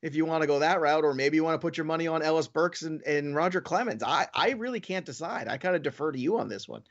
if 0.03 0.16
you 0.16 0.25
want 0.25 0.41
to 0.41 0.49
go 0.49 0.59
that 0.59 0.81
route, 0.81 1.05
or 1.05 1.14
maybe 1.14 1.37
you 1.37 1.45
want 1.45 1.55
to 1.55 1.64
put 1.64 1.77
your 1.77 1.87
money 1.87 2.09
on 2.09 2.23
Ellis 2.23 2.49
Burks 2.49 2.83
and, 2.83 3.01
and 3.03 3.33
Roger 3.37 3.61
Clemens. 3.61 4.03
I 4.03 4.27
I 4.35 4.51
really 4.51 4.81
can't 4.81 5.07
decide. 5.07 5.47
I 5.47 5.59
kind 5.59 5.77
of 5.77 5.83
defer 5.83 6.11
to 6.11 6.18
you 6.18 6.39
on 6.39 6.49
this 6.49 6.68
one. 6.68 6.83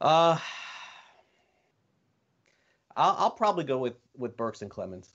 Uh, 0.00 0.38
I'll, 2.96 3.14
I'll 3.16 3.30
probably 3.30 3.62
go 3.62 3.78
with 3.78 3.94
with 4.16 4.36
Burks 4.36 4.60
and 4.60 4.70
Clemens. 4.70 5.14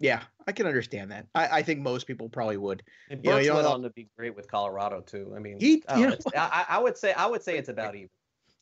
Yeah, 0.00 0.22
I 0.48 0.52
can 0.52 0.66
understand 0.66 1.12
that. 1.12 1.28
I, 1.36 1.58
I 1.58 1.62
think 1.62 1.78
most 1.78 2.08
people 2.08 2.28
probably 2.28 2.56
would. 2.56 2.82
And 3.08 3.22
Burks 3.22 3.44
you 3.44 3.50
know, 3.50 3.56
went 3.56 3.68
on 3.68 3.82
to 3.82 3.90
be 3.90 4.08
great 4.16 4.34
with 4.34 4.50
Colorado 4.50 5.00
too. 5.00 5.32
I 5.36 5.38
mean, 5.38 5.60
he, 5.60 5.84
I, 5.88 6.00
know, 6.00 6.16
I, 6.36 6.66
I, 6.70 6.78
would 6.80 6.98
say 6.98 7.12
I 7.12 7.26
would 7.26 7.44
say 7.44 7.56
it's 7.56 7.68
about 7.68 7.94
even. 7.94 8.10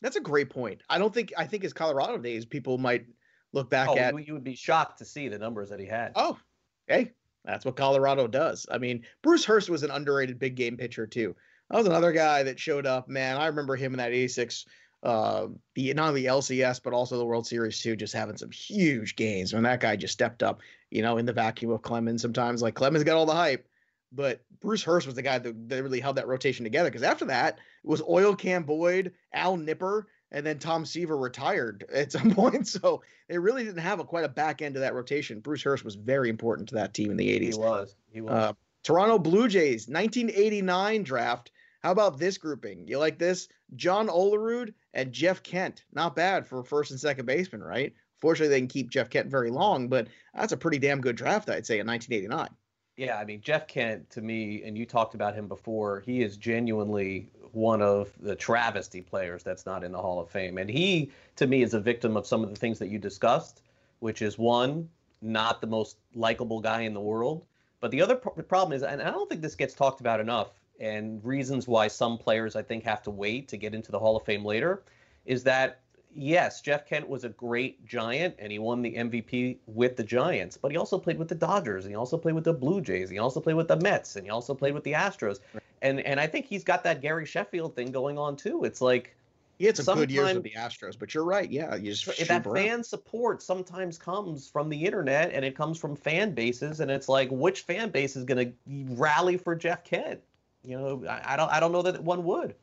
That's 0.01 0.17
a 0.17 0.21
great 0.21 0.51
point. 0.51 0.83
I 0.89 0.99
don't 0.99 1.13
think 1.13 1.33
I 1.37 1.47
think 1.47 1.63
his 1.63 1.73
Colorado 1.73 2.19
days 2.19 2.45
people 2.45 2.79
might 2.79 3.07
look 3.53 3.71
back 3.71 3.89
oh, 3.89 3.97
at. 3.97 4.27
You 4.27 4.35
would 4.35 4.45
be 4.45 4.55
shocked 4.55 4.99
to 4.99 5.05
see 5.05 5.29
the 5.29 5.39
numbers 5.39 5.71
that 5.71 5.81
he 5.81 5.87
had. 5.87 6.13
Oh, 6.15 6.39
hey, 6.87 7.13
that's 7.45 7.65
what 7.65 7.77
Colorado 7.77 8.27
does. 8.27 8.67
I 8.71 8.79
mean, 8.79 9.05
Bruce 9.23 9.45
Hurst 9.45 9.71
was 9.71 9.83
an 9.83 9.91
underrated 9.91 10.39
big 10.39 10.57
game 10.57 10.77
pitcher 10.77 11.07
too. 11.07 11.35
That 11.71 11.79
was 11.79 11.87
another 11.87 12.13
guy 12.13 12.43
that 12.43 12.61
showed 12.61 12.87
up. 12.87 13.09
Man, 13.09 13.37
I 13.37 13.47
remember 13.47 13.77
him 13.77 13.95
in 13.95 13.99
that 13.99 14.13
'86 14.13 14.67
uh, 15.05 15.49
the 15.75 15.93
not 15.93 16.09
only 16.09 16.23
the 16.23 16.29
LCS 16.29 16.83
but 16.83 16.95
also 16.95 17.19
the 17.19 17.25
World 17.27 17.47
Series 17.47 17.81
too, 17.81 17.95
just 17.95 18.15
having 18.15 18.39
some 18.39 18.51
huge 18.51 19.17
gains. 19.17 19.53
When 19.53 19.63
that 19.65 19.81
guy 19.81 19.97
just 19.97 20.15
stepped 20.15 20.43
up, 20.43 20.63
you 20.91 21.03
know, 21.03 21.19
in 21.19 21.27
the 21.27 21.33
vacuum 21.33 21.71
of 21.73 21.83
Clemens. 21.83 22.23
Sometimes 22.23 22.63
like 22.63 22.75
Clemens 22.75 23.05
got 23.05 23.17
all 23.17 23.27
the 23.27 23.35
hype, 23.35 23.69
but 24.15 24.43
Bruce 24.61 24.83
Hurst 24.83 25.07
was 25.07 25.17
the 25.17 25.23
guy 25.23 25.39
that, 25.39 25.69
that 25.69 25.83
really 25.83 26.01
held 26.01 26.17
that 26.17 26.29
rotation 26.29 26.65
together. 26.65 26.91
Because 26.91 27.03
after 27.03 27.25
that, 27.27 27.59
it 27.59 27.89
was 27.89 28.03
Oil 28.09 28.35
Can 28.35 28.63
Boyd, 28.63 29.13
Al 29.33 29.57
Nipper, 29.57 30.07
and 30.31 30.45
then 30.45 30.59
Tom 30.59 30.85
Seaver 30.85 31.17
retired 31.17 31.85
at 31.93 32.13
some 32.13 32.35
point. 32.35 32.67
So 32.69 33.03
they 33.29 33.39
really 33.39 33.65
didn't 33.65 33.79
have 33.79 34.01
a 34.01 34.05
quite 34.05 34.25
a 34.25 34.29
back 34.29 34.63
end 34.63 34.75
to 34.75 34.81
that 34.81 34.95
rotation. 34.95 35.41
Bruce 35.41 35.63
Hurst 35.63 35.85
was 35.85 35.95
very 35.95 36.29
important 36.29 36.69
to 36.71 36.75
that 36.77 36.95
team 36.95 37.11
in 37.11 37.17
the 37.17 37.29
80s. 37.29 37.53
He 37.53 37.59
was. 37.59 37.97
He 38.11 38.21
was. 38.21 38.33
Uh, 38.33 38.53
Toronto 38.83 39.19
Blue 39.19 39.49
Jays, 39.49 39.89
1989 39.89 41.03
draft. 41.05 41.51
How 41.83 41.91
about 41.91 42.19
this 42.19 42.39
grouping? 42.39 42.87
You 42.87 42.99
like 42.99 43.19
this? 43.19 43.49
John 43.77 44.09
Olerud 44.09 44.73
and 44.93 45.13
Jeff 45.13 45.43
Kent. 45.43 45.85
Not 45.93 46.17
bad 46.17 46.47
for 46.47 46.63
first 46.63 46.91
and 46.91 47.01
second 47.01 47.27
baseman, 47.27 47.63
right? 47.63 47.95
Fortunately, 48.21 48.49
they 48.49 48.61
can 48.61 48.69
keep 48.69 48.91
Jeff 48.91 49.11
Kent 49.11 49.31
very 49.31 49.51
long, 49.51 49.89
but 49.89 50.09
that's 50.35 50.53
a 50.53 50.57
pretty 50.57 50.79
damn 50.79 51.01
good 51.01 51.17
draft, 51.17 51.51
I'd 51.51 51.67
say, 51.67 51.81
in 51.81 51.87
1989. 51.87 52.49
Yeah, 52.97 53.19
I 53.19 53.25
mean, 53.25 53.41
Jeff 53.41 53.67
Kent, 53.67 54.09
to 54.11 54.21
me, 54.21 54.63
and 54.65 54.79
you 54.79 54.87
talked 54.87 55.15
about 55.15 55.35
him 55.35 55.49
before, 55.49 56.01
he 56.07 56.23
is 56.23 56.37
genuinely 56.37 57.29
one 57.53 57.83
of 57.83 58.13
the 58.21 58.37
travesty 58.37 59.01
players 59.01 59.43
that's 59.43 59.67
not 59.67 59.83
in 59.83 59.91
the 59.91 60.01
Hall 60.01 60.21
of 60.21 60.31
Fame. 60.31 60.59
And 60.59 60.71
he, 60.71 61.11
to 61.37 61.47
me, 61.47 61.63
is 61.63 61.75
a 61.75 61.81
victim 61.81 62.17
of 62.17 62.27
some 62.27 62.45
of 62.45 62.51
the 62.51 62.57
things 62.57 62.79
that 62.79 62.89
you 62.89 62.99
discussed, 62.99 63.63
which 63.99 64.23
is 64.23 64.39
one, 64.39 64.89
not 65.23 65.61
the 65.61 65.67
most 65.67 65.97
likable 66.15 66.61
guy 66.61 66.83
in 66.83 66.95
the 66.95 67.01
world. 67.01 67.45
But 67.81 67.91
the 67.91 68.01
other 68.01 68.15
problem 68.15 68.73
is, 68.77 68.83
and 68.83 69.03
I 69.03 69.11
don't 69.11 69.29
think 69.29 69.43
this 69.43 69.57
gets 69.57 69.75
talked 69.75 70.01
about 70.01 70.21
enough, 70.21 70.53
and 70.79 71.25
reasons 71.25 71.67
why 71.67 71.89
some 71.89 72.17
players 72.17 72.55
I 72.57 72.63
think 72.63 72.85
have 72.85 73.03
to 73.03 73.11
wait 73.11 73.49
to 73.49 73.57
get 73.57 73.75
into 73.75 73.91
the 73.91 73.99
Hall 73.99 74.17
of 74.17 74.25
Fame 74.25 74.45
later 74.45 74.83
is 75.27 75.43
that 75.45 75.81
yes, 76.15 76.61
Jeff 76.61 76.87
Kent 76.87 77.09
was 77.09 77.25
a 77.25 77.29
great 77.31 77.85
Giant 77.87 78.35
and 78.39 78.51
he 78.51 78.59
won 78.59 78.83
the 78.83 78.95
MVP 78.95 79.59
with 79.67 79.97
the 79.97 80.05
Giants, 80.05 80.57
but 80.57 80.71
he 80.71 80.77
also 80.77 80.99
played 80.99 81.19
with 81.19 81.29
the 81.29 81.35
Dodgers 81.35 81.85
and 81.85 81.93
he 81.93 81.97
also 81.97 82.17
played 82.17 82.35
with 82.35 82.45
the 82.45 82.53
Blue 82.53 82.81
Jays, 82.81 83.09
and 83.09 83.13
he 83.13 83.19
also 83.19 83.41
played 83.41 83.57
with 83.57 83.69
the 83.69 83.77
Mets 83.77 84.17
and 84.17 84.25
he 84.25 84.31
also 84.31 84.55
played 84.55 84.75
with 84.75 84.85
the 84.85 84.93
Astros. 84.93 85.41
And 85.83 86.01
and 86.01 86.19
I 86.19 86.27
think 86.27 86.47
he's 86.47 86.65
got 86.65 86.85
that 86.85 87.01
Gary 87.03 87.27
Sheffield 87.27 87.75
thing 87.75 87.91
going 87.91 88.19
on 88.19 88.37
too. 88.37 88.65
It's 88.65 88.81
like 88.81 89.15
he 89.59 89.67
had 89.67 89.77
some 89.77 89.99
good 89.99 90.11
years 90.11 90.35
with 90.35 90.43
the 90.43 90.55
Astros, 90.57 90.99
but 90.99 91.15
you're 91.15 91.25
right. 91.25 91.51
Yeah, 91.51 91.75
you 91.77 91.93
just 91.95 92.27
that 92.27 92.45
fan 92.45 92.83
support 92.83 93.43
sometimes 93.43 93.99
comes 93.99 94.49
from 94.49 94.69
the 94.69 94.85
internet 94.85 95.33
and 95.33 95.45
it 95.45 95.57
comes 95.57 95.79
from 95.79 95.95
fan 95.95 96.33
bases, 96.33 96.81
and 96.81 96.91
it's 96.91 97.09
like 97.09 97.29
which 97.31 97.61
fan 97.63 97.91
base 97.91 98.17
is 98.17 98.25
going 98.25 98.49
to 98.49 98.95
rally 98.95 99.37
for 99.37 99.55
Jeff 99.55 99.85
Kent? 99.85 100.21
You 100.65 100.79
know, 100.79 101.05
I, 101.09 101.35
I, 101.35 101.37
don't 101.37 101.53
I 101.53 101.61
don't 101.61 101.73
know 101.73 101.83
that 101.83 102.03
one 102.03 102.25
would. 102.25 102.55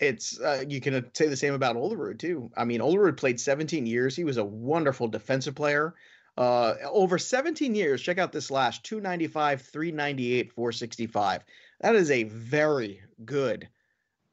It's 0.00 0.40
uh, 0.40 0.64
you 0.68 0.80
can 0.80 1.04
say 1.14 1.28
the 1.28 1.36
same 1.36 1.54
about 1.54 1.76
Olerud 1.76 2.18
too. 2.18 2.50
I 2.56 2.64
mean, 2.64 2.80
Olerud 2.80 3.16
played 3.16 3.38
17 3.38 3.86
years. 3.86 4.16
He 4.16 4.24
was 4.24 4.36
a 4.36 4.44
wonderful 4.44 5.08
defensive 5.08 5.54
player. 5.54 5.94
Uh, 6.36 6.74
over 6.90 7.16
17 7.16 7.74
years, 7.74 8.02
check 8.02 8.18
out 8.18 8.32
this 8.32 8.46
slash 8.46 8.82
295, 8.82 9.62
398, 9.62 10.52
465. 10.52 11.44
That 11.80 11.94
is 11.94 12.10
a 12.10 12.24
very 12.24 13.00
good 13.24 13.68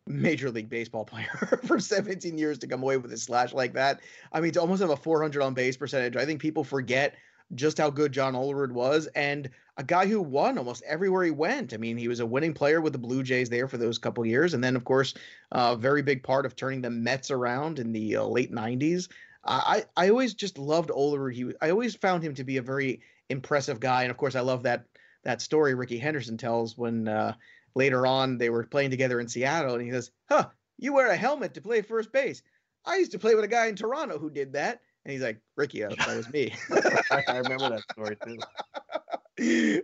Major 0.07 0.49
League 0.49 0.69
Baseball 0.69 1.05
player 1.05 1.59
for 1.65 1.79
17 1.79 2.37
years 2.37 2.57
to 2.59 2.67
come 2.67 2.81
away 2.81 2.97
with 2.97 3.13
a 3.13 3.17
slash 3.17 3.53
like 3.53 3.73
that. 3.73 4.01
I 4.31 4.41
mean, 4.41 4.51
to 4.53 4.61
almost 4.61 4.81
have 4.81 4.89
a 4.89 4.97
400 4.97 5.43
on 5.43 5.53
base 5.53 5.77
percentage. 5.77 6.15
I 6.15 6.25
think 6.25 6.41
people 6.41 6.63
forget 6.63 7.15
just 7.55 7.77
how 7.77 7.89
good 7.89 8.11
John 8.11 8.33
Olerud 8.33 8.71
was 8.71 9.07
and 9.07 9.49
a 9.77 9.83
guy 9.83 10.05
who 10.05 10.21
won 10.21 10.57
almost 10.57 10.83
everywhere 10.83 11.23
he 11.23 11.31
went. 11.31 11.73
I 11.73 11.77
mean, 11.77 11.97
he 11.97 12.07
was 12.07 12.19
a 12.19 12.25
winning 12.25 12.53
player 12.53 12.81
with 12.81 12.93
the 12.93 12.99
Blue 12.99 13.23
Jays 13.23 13.49
there 13.49 13.67
for 13.67 13.77
those 13.77 13.97
couple 13.97 14.25
years. 14.25 14.53
And 14.53 14.63
then, 14.63 14.75
of 14.75 14.85
course, 14.85 15.13
a 15.51 15.57
uh, 15.57 15.75
very 15.75 16.01
big 16.01 16.23
part 16.23 16.45
of 16.45 16.55
turning 16.55 16.81
the 16.81 16.89
Mets 16.89 17.31
around 17.31 17.79
in 17.79 17.91
the 17.91 18.17
uh, 18.17 18.23
late 18.23 18.51
90s. 18.51 19.09
I, 19.43 19.85
I 19.97 20.09
always 20.09 20.33
just 20.33 20.57
loved 20.57 20.89
Olerud. 20.89 21.33
He, 21.33 21.51
I 21.61 21.71
always 21.71 21.95
found 21.95 22.23
him 22.23 22.35
to 22.35 22.43
be 22.43 22.57
a 22.57 22.61
very 22.61 23.01
impressive 23.29 23.79
guy. 23.79 24.03
And 24.03 24.11
of 24.11 24.17
course, 24.17 24.35
I 24.35 24.41
love 24.41 24.63
that 24.63 24.85
that 25.23 25.41
story 25.41 25.73
Rickey 25.73 25.97
Henderson 25.97 26.37
tells 26.37 26.77
when 26.77 27.07
uh, 27.07 27.35
later 27.75 28.05
on 28.05 28.37
they 28.37 28.49
were 28.49 28.63
playing 28.63 28.91
together 28.91 29.19
in 29.19 29.27
Seattle. 29.27 29.75
And 29.75 29.83
he 29.83 29.91
says, 29.91 30.11
Huh, 30.29 30.49
you 30.77 30.93
wear 30.93 31.09
a 31.09 31.15
helmet 31.15 31.55
to 31.55 31.61
play 31.61 31.81
first 31.81 32.11
base. 32.11 32.41
I 32.85 32.97
used 32.97 33.11
to 33.11 33.19
play 33.19 33.35
with 33.35 33.43
a 33.43 33.49
guy 33.49 33.67
in 33.67 33.75
Toronto 33.75 34.17
who 34.17 34.29
did 34.29 34.53
that. 34.53 34.81
And 35.03 35.11
he's 35.11 35.21
like, 35.21 35.39
Rickey, 35.55 35.81
that 35.81 36.15
was 36.15 36.31
me. 36.31 36.53
I 37.11 37.37
remember 37.37 37.69
that 37.69 37.83
story 37.91 38.17
too. 38.23 38.37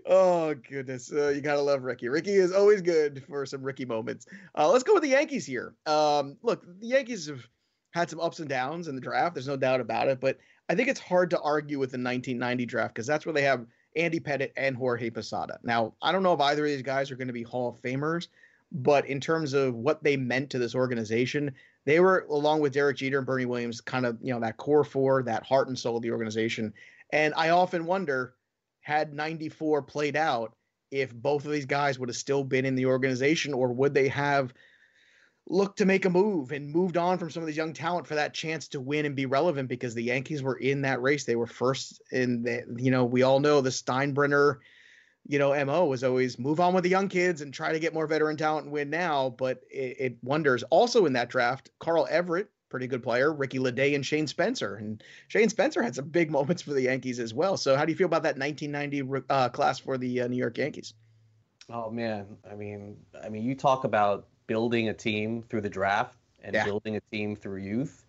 oh 0.06 0.54
goodness, 0.54 1.12
uh, 1.12 1.30
you 1.30 1.42
gotta 1.42 1.62
love 1.62 1.84
Rickey. 1.84 2.10
Rickey 2.10 2.34
is 2.34 2.52
always 2.52 2.82
good 2.82 3.24
for 3.28 3.46
some 3.46 3.64
Rickey 3.64 3.86
moments. 3.86 4.28
Uh, 4.56 4.70
let's 4.70 4.84
go 4.84 4.94
with 4.94 5.04
the 5.04 5.10
Yankees 5.10 5.46
here. 5.46 5.74
Um, 5.86 6.38
look, 6.44 6.64
the 6.80 6.88
Yankees 6.88 7.28
have 7.28 7.48
had 7.94 8.10
some 8.10 8.20
ups 8.20 8.40
and 8.40 8.50
downs 8.50 8.88
in 8.88 8.96
the 8.96 9.02
draft. 9.02 9.34
There's 9.34 9.48
no 9.48 9.58
doubt 9.58 9.82
about 9.82 10.08
it, 10.08 10.20
but 10.20 10.38
I 10.70 10.76
think 10.76 10.90
it's 10.90 11.00
hard 11.00 11.30
to 11.32 11.42
argue 11.42 11.80
with 11.80 11.92
the 11.92 11.98
1990 11.98 12.66
draft 12.66 12.94
because 12.94 13.08
that's 13.08 13.26
where 13.26 13.34
they 13.34 13.42
have 13.44 13.66
Andy 13.96 14.20
Pettitte 14.20 14.52
and 14.58 14.76
Jorge 14.76 15.10
Posada. 15.10 15.58
Now, 15.64 15.94
I 16.02 16.12
don't 16.12 16.24
know 16.24 16.34
if 16.34 16.42
either 16.42 16.66
of 16.66 16.70
these 16.70 16.82
guys 16.84 17.10
are 17.10 17.16
going 17.16 17.28
to 17.28 17.34
be 17.34 17.44
Hall 17.44 17.70
of 17.70 17.82
Famers, 17.82 18.28
but 18.72 19.08
in 19.08 19.20
terms 19.20 19.54
of 19.54 19.76
what 19.76 20.04
they 20.04 20.18
meant 20.18 20.50
to 20.52 20.60
this 20.60 20.76
organization, 20.76 21.54
they 21.88 22.02
were 22.02 22.28
along 22.30 22.60
with 22.60 22.74
Derek 22.74 22.98
Jeter 22.98 23.18
and 23.18 23.26
Bernie 23.26 23.46
Williams, 23.46 23.80
kind 23.80 24.06
of 24.06 24.18
you 24.22 24.34
know 24.34 24.42
that 24.42 24.58
core 24.58 24.84
four, 24.84 25.24
that 25.24 25.44
heart 25.44 25.70
and 25.70 25.80
soul 25.80 25.96
of 25.96 26.04
the 26.04 26.12
organization. 26.12 26.74
And 27.14 27.34
I 27.38 27.50
often 27.50 27.86
wonder, 27.86 28.36
had 28.82 29.14
'94 29.14 29.84
played 29.84 30.18
out, 30.18 30.54
if 30.92 31.16
both 31.16 31.46
of 31.46 31.52
these 31.52 31.66
guys 31.66 31.98
would 31.98 32.10
have 32.10 32.18
still 32.18 32.44
been 32.44 32.66
in 32.66 32.76
the 32.76 32.88
organization, 32.88 33.54
or 33.54 33.70
would 33.70 33.94
they 33.94 34.10
have 34.10 34.54
looked 35.48 35.78
to 35.78 35.86
make 35.86 36.04
a 36.04 36.10
move 36.10 36.52
and 36.52 36.70
moved 36.70 36.98
on 36.98 37.18
from 37.18 37.32
some 37.32 37.42
of 37.42 37.48
these 37.48 37.56
young 37.56 37.72
talent 37.72 38.06
for 38.06 38.16
that 38.16 38.34
chance 38.34 38.68
to 38.68 38.82
win 38.82 39.06
and 39.06 39.16
be 39.16 39.26
relevant? 39.26 39.70
Because 39.70 39.96
the 39.96 40.04
Yankees 40.04 40.44
were 40.44 40.58
in 40.58 40.82
that 40.82 41.02
race; 41.02 41.24
they 41.24 41.38
were 41.38 41.48
first 41.48 42.02
in 42.12 42.44
the. 42.44 42.66
You 42.76 42.92
know, 42.92 43.06
we 43.06 43.24
all 43.24 43.40
know 43.40 43.62
the 43.62 43.70
Steinbrenner 43.70 44.58
you 45.28 45.40
know, 45.40 45.66
MO 45.66 45.86
was 45.86 46.04
always 46.04 46.40
move 46.40 46.60
on 46.60 46.74
with 46.74 46.84
the 46.84 46.90
young 46.90 47.10
kids 47.10 47.42
and 47.42 47.54
try 47.54 47.72
to 47.72 47.80
get 47.80 47.94
more 47.94 48.08
veteran 48.08 48.38
talent 48.38 48.66
and 48.66 48.74
win 48.74 48.90
now. 48.90 49.30
But 49.32 49.64
it, 49.70 49.96
it 50.00 50.18
wonders. 50.24 50.64
Also 50.64 51.06
in 51.06 51.14
that 51.14 51.30
draft, 51.30 51.70
Carl 51.80 52.08
Everett, 52.10 52.50
pretty 52.70 52.88
good 52.88 53.04
player, 53.04 53.34
Ricky 53.34 53.60
Ledee 53.60 53.96
and 53.96 54.06
Shane 54.06 54.28
Spencer. 54.28 54.76
And 54.76 55.04
Shane 55.28 55.50
Spencer 55.50 55.82
had 55.82 55.96
some 55.96 56.08
big 56.08 56.32
moments 56.38 56.62
for 56.62 56.74
the 56.74 56.84
Yankees 56.84 57.20
as 57.20 57.34
well. 57.34 57.58
So 57.58 57.76
how 57.76 57.86
do 57.86 57.92
you 57.92 57.98
feel 57.98 58.06
about 58.06 58.24
that 58.24 58.38
1990 58.38 59.26
uh, 59.30 59.50
class 59.50 59.80
for 59.80 59.98
the 59.98 60.22
uh, 60.22 60.28
New 60.28 60.38
York 60.38 60.58
Yankees? 60.58 60.94
Oh 61.70 61.92
man, 61.92 62.38
I 62.50 62.56
mean, 62.56 62.96
I 63.22 63.28
mean, 63.28 63.44
you 63.44 63.54
talk 63.54 63.84
about 63.84 64.28
building 64.48 64.88
a 64.88 64.94
team 64.94 65.44
through 65.50 65.62
the 65.62 65.70
draft 65.70 66.16
and 66.42 66.54
yeah. 66.54 66.64
building 66.64 66.96
a 66.96 67.02
team 67.12 67.36
through 67.36 67.58
youth. 67.62 68.06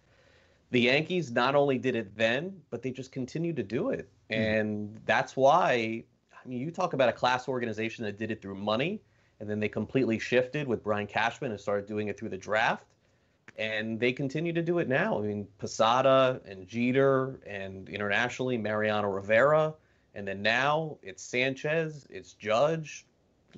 the 0.71 0.83
Yankees 0.83 1.33
not 1.33 1.57
only 1.57 1.79
did 1.79 1.97
it 1.97 2.17
then, 2.17 2.61
but 2.71 2.83
they 2.83 2.93
just 2.93 3.11
continue 3.11 3.53
to 3.55 3.63
do 3.65 3.91
it. 3.91 4.09
Mm-hmm. 4.31 4.43
And 4.43 5.01
that's 5.07 5.37
why, 5.37 6.05
I 6.49 6.51
mean, 6.51 6.61
you 6.61 6.71
talk 6.71 6.95
about 6.95 7.11
a 7.11 7.13
class 7.13 7.47
organization 7.47 8.07
that 8.07 8.17
did 8.17 8.31
it 8.31 8.41
through 8.41 8.55
money, 8.55 9.03
and 9.39 9.51
then 9.51 9.61
they 9.61 9.69
completely 9.69 10.19
shifted 10.19 10.67
with 10.67 10.83
Brian 10.83 11.07
Cashman 11.07 11.51
and 11.51 11.61
started 11.61 11.87
doing 11.87 12.09
it 12.09 12.19
through 12.19 12.31
the 12.31 12.39
draft. 12.39 12.87
And 13.59 14.01
they 14.01 14.13
continue 14.13 14.55
to 14.55 14.63
do 14.63 14.79
it 14.79 14.89
now. 14.89 15.19
I 15.19 15.27
mean, 15.27 15.47
Posada 15.59 16.41
and 16.47 16.67
Jeter, 16.67 17.39
and 17.47 17.87
internationally, 17.91 18.57
Mariano 18.57 19.09
Rivera. 19.11 19.75
And 20.15 20.27
then 20.27 20.41
now 20.41 20.97
it's 21.03 21.23
Sanchez, 21.23 22.07
it's 22.09 22.33
Judge. 22.33 23.05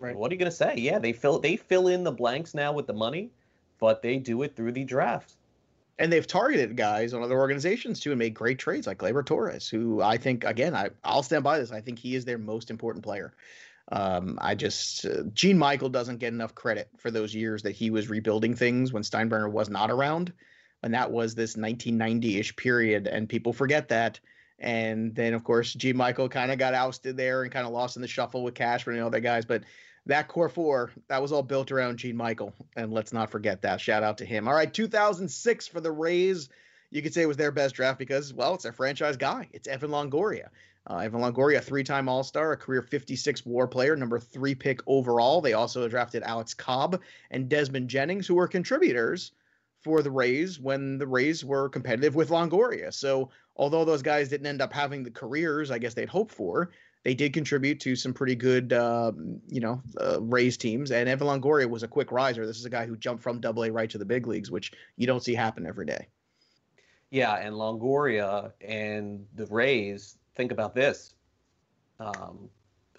Right. 0.01 0.17
What 0.17 0.33
are 0.33 0.35
you 0.35 0.39
going 0.41 0.51
to 0.51 0.57
say? 0.57 0.75
Yeah, 0.77 0.99
they 0.99 1.13
fill 1.13 1.39
they 1.39 1.57
fill 1.57 1.87
in 1.87 2.03
the 2.03 2.11
blanks 2.11 2.55
now 2.55 2.73
with 2.73 2.89
the 2.89 2.93
money, 2.93 3.31
but 3.79 4.03
they 4.03 4.17
do 4.17 4.43
it 4.43 4.57
through 4.57 4.73
the 4.73 4.85
draft 4.85 5.37
and 6.01 6.11
they've 6.11 6.27
targeted 6.27 6.79
guys 6.79 7.13
on 7.13 7.23
other 7.23 7.39
organizations 7.39 8.01
too 8.01 8.11
and 8.11 8.19
made 8.19 8.33
great 8.33 8.59
trades 8.59 8.87
like 8.87 8.99
Gleyber 8.99 9.25
Torres, 9.25 9.69
who 9.69 10.01
I 10.01 10.17
think 10.17 10.45
again 10.45 10.75
I 10.75 10.89
I'll 11.05 11.23
stand 11.23 11.45
by 11.45 11.59
this. 11.59 11.71
I 11.71 11.83
think 11.83 11.99
he 11.99 12.17
is 12.17 12.25
their 12.25 12.39
most 12.39 12.71
important 12.71 13.05
player. 13.05 13.35
Um, 13.93 14.39
I 14.41 14.55
just 14.55 15.05
uh, 15.05 15.25
Gene 15.35 15.59
Michael 15.59 15.91
doesn't 15.91 16.17
get 16.17 16.33
enough 16.33 16.55
credit 16.55 16.89
for 16.97 17.11
those 17.11 17.35
years 17.35 17.63
that 17.63 17.73
he 17.73 17.91
was 17.91 18.09
rebuilding 18.09 18.55
things 18.55 18.93
when 18.93 19.03
Steinbrenner 19.03 19.51
was 19.51 19.69
not 19.69 19.91
around, 19.91 20.33
and 20.83 20.95
that 20.95 21.13
was 21.13 21.35
this 21.35 21.55
1990ish 21.57 22.57
period, 22.57 23.07
and 23.07 23.29
people 23.29 23.53
forget 23.53 23.89
that. 23.89 24.19
And 24.59 25.15
then 25.15 25.35
of 25.35 25.45
course 25.45 25.75
Gene 25.75 25.99
Michael 25.99 26.31
kind 26.31 26.51
of 26.51 26.59
got 26.59 26.73
ousted 26.73 27.19
there 27.19 27.43
and 27.43 27.53
kind 27.53 27.67
of 27.67 27.73
lost 27.73 27.97
in 27.97 28.03
the 28.03 28.09
shuffle 28.09 28.43
with 28.43 28.55
Cashman 28.55 28.97
and 28.97 29.05
other 29.05 29.21
guys, 29.21 29.45
but 29.45 29.65
that 30.11 30.29
core 30.29 30.49
four, 30.49 30.91
that 31.09 31.23
was 31.23 31.33
all 31.33 31.43
built 31.43 31.73
around 31.73 31.99
Gene 31.99 32.17
Michael. 32.17 32.53
And 32.77 32.93
let's 32.93 33.13
not 33.13 33.31
forget 33.31 33.63
that. 33.63 33.81
Shout 33.81 34.03
out 34.03 34.19
to 34.19 34.25
him. 34.25 34.47
All 34.47 34.55
right, 34.55 34.73
2006 34.73 35.67
for 35.69 35.81
the 35.81 35.91
Rays. 35.91 36.49
You 36.91 37.03
could 37.03 37.15
say 37.15 37.23
it 37.23 37.29
was 37.29 37.37
their 37.37 37.53
best 37.53 37.75
draft 37.75 37.99
because, 37.99 38.35
well, 38.35 38.55
it's 38.55 38.65
a 38.65 38.73
franchise 38.73 39.17
guy. 39.17 39.49
It's 39.53 39.69
Evan 39.69 39.91
Longoria. 39.91 40.49
Uh, 40.89 40.99
Evan 40.99 41.21
Longoria, 41.21 41.63
three 41.63 41.85
time 41.85 42.09
All 42.09 42.25
Star, 42.25 42.53
a 42.53 42.57
career 42.57 42.83
56 42.83 43.45
WAR 43.47 43.69
player, 43.69 43.95
number 43.97 44.19
three 44.19 44.55
pick 44.55 44.81
overall. 44.87 45.41
They 45.41 45.53
also 45.53 45.87
drafted 45.89 46.23
Alex 46.23 46.55
Cobb 46.55 47.01
and 47.31 47.49
Desmond 47.49 47.89
Jennings, 47.89 48.27
who 48.27 48.35
were 48.35 48.49
contributors 48.49 49.33
for 49.83 50.03
the 50.03 50.11
Rays 50.11 50.59
when 50.59 50.99
the 50.99 51.07
Rays 51.07 51.45
were 51.45 51.69
competitive 51.69 52.15
with 52.15 52.31
Longoria. 52.31 52.93
So, 52.93 53.31
although 53.57 53.85
those 53.85 54.03
guys 54.03 54.29
didn't 54.29 54.47
end 54.47 54.63
up 54.63 54.73
having 54.73 55.05
the 55.05 55.11
careers 55.11 55.71
I 55.71 55.79
guess 55.79 55.95
they'd 55.95 56.09
hoped 56.09 56.35
for, 56.35 56.71
they 57.03 57.15
did 57.15 57.33
contribute 57.33 57.81
to 57.81 57.97
some 57.97 58.13
pretty 58.13 58.35
good, 58.35 58.73
uh, 58.73 59.13
you 59.49 59.61
know, 59.61 59.83
uh, 59.99 60.21
Rays 60.21 60.57
teams. 60.57 60.91
And 60.91 61.09
Evan 61.09 61.27
Longoria 61.27 61.69
was 61.69 61.83
a 61.83 61.89
quick 61.89 62.13
riser. 62.13 62.47
This 62.47 62.59
is 62.59 62.67
a 62.67 62.71
guy 62.71 62.87
who 62.87 62.97
jumped 62.97 63.23
from 63.23 63.41
Double 63.41 63.65
A 63.65 63.71
right 63.71 63.89
to 63.91 63.99
the 63.99 64.05
big 64.05 64.27
leagues, 64.27 64.51
which 64.51 64.73
you 64.97 65.07
don't 65.07 65.23
see 65.23 65.35
happen 65.35 65.67
every 65.67 65.87
day. 65.87 66.09
Yeah, 67.11 67.35
and 67.37 67.55
Longoria 67.55 68.53
and 68.61 69.27
the 69.35 69.47
Rays. 69.47 70.19
Think 70.35 70.53
about 70.53 70.75
this: 70.75 71.15
um, 71.99 72.49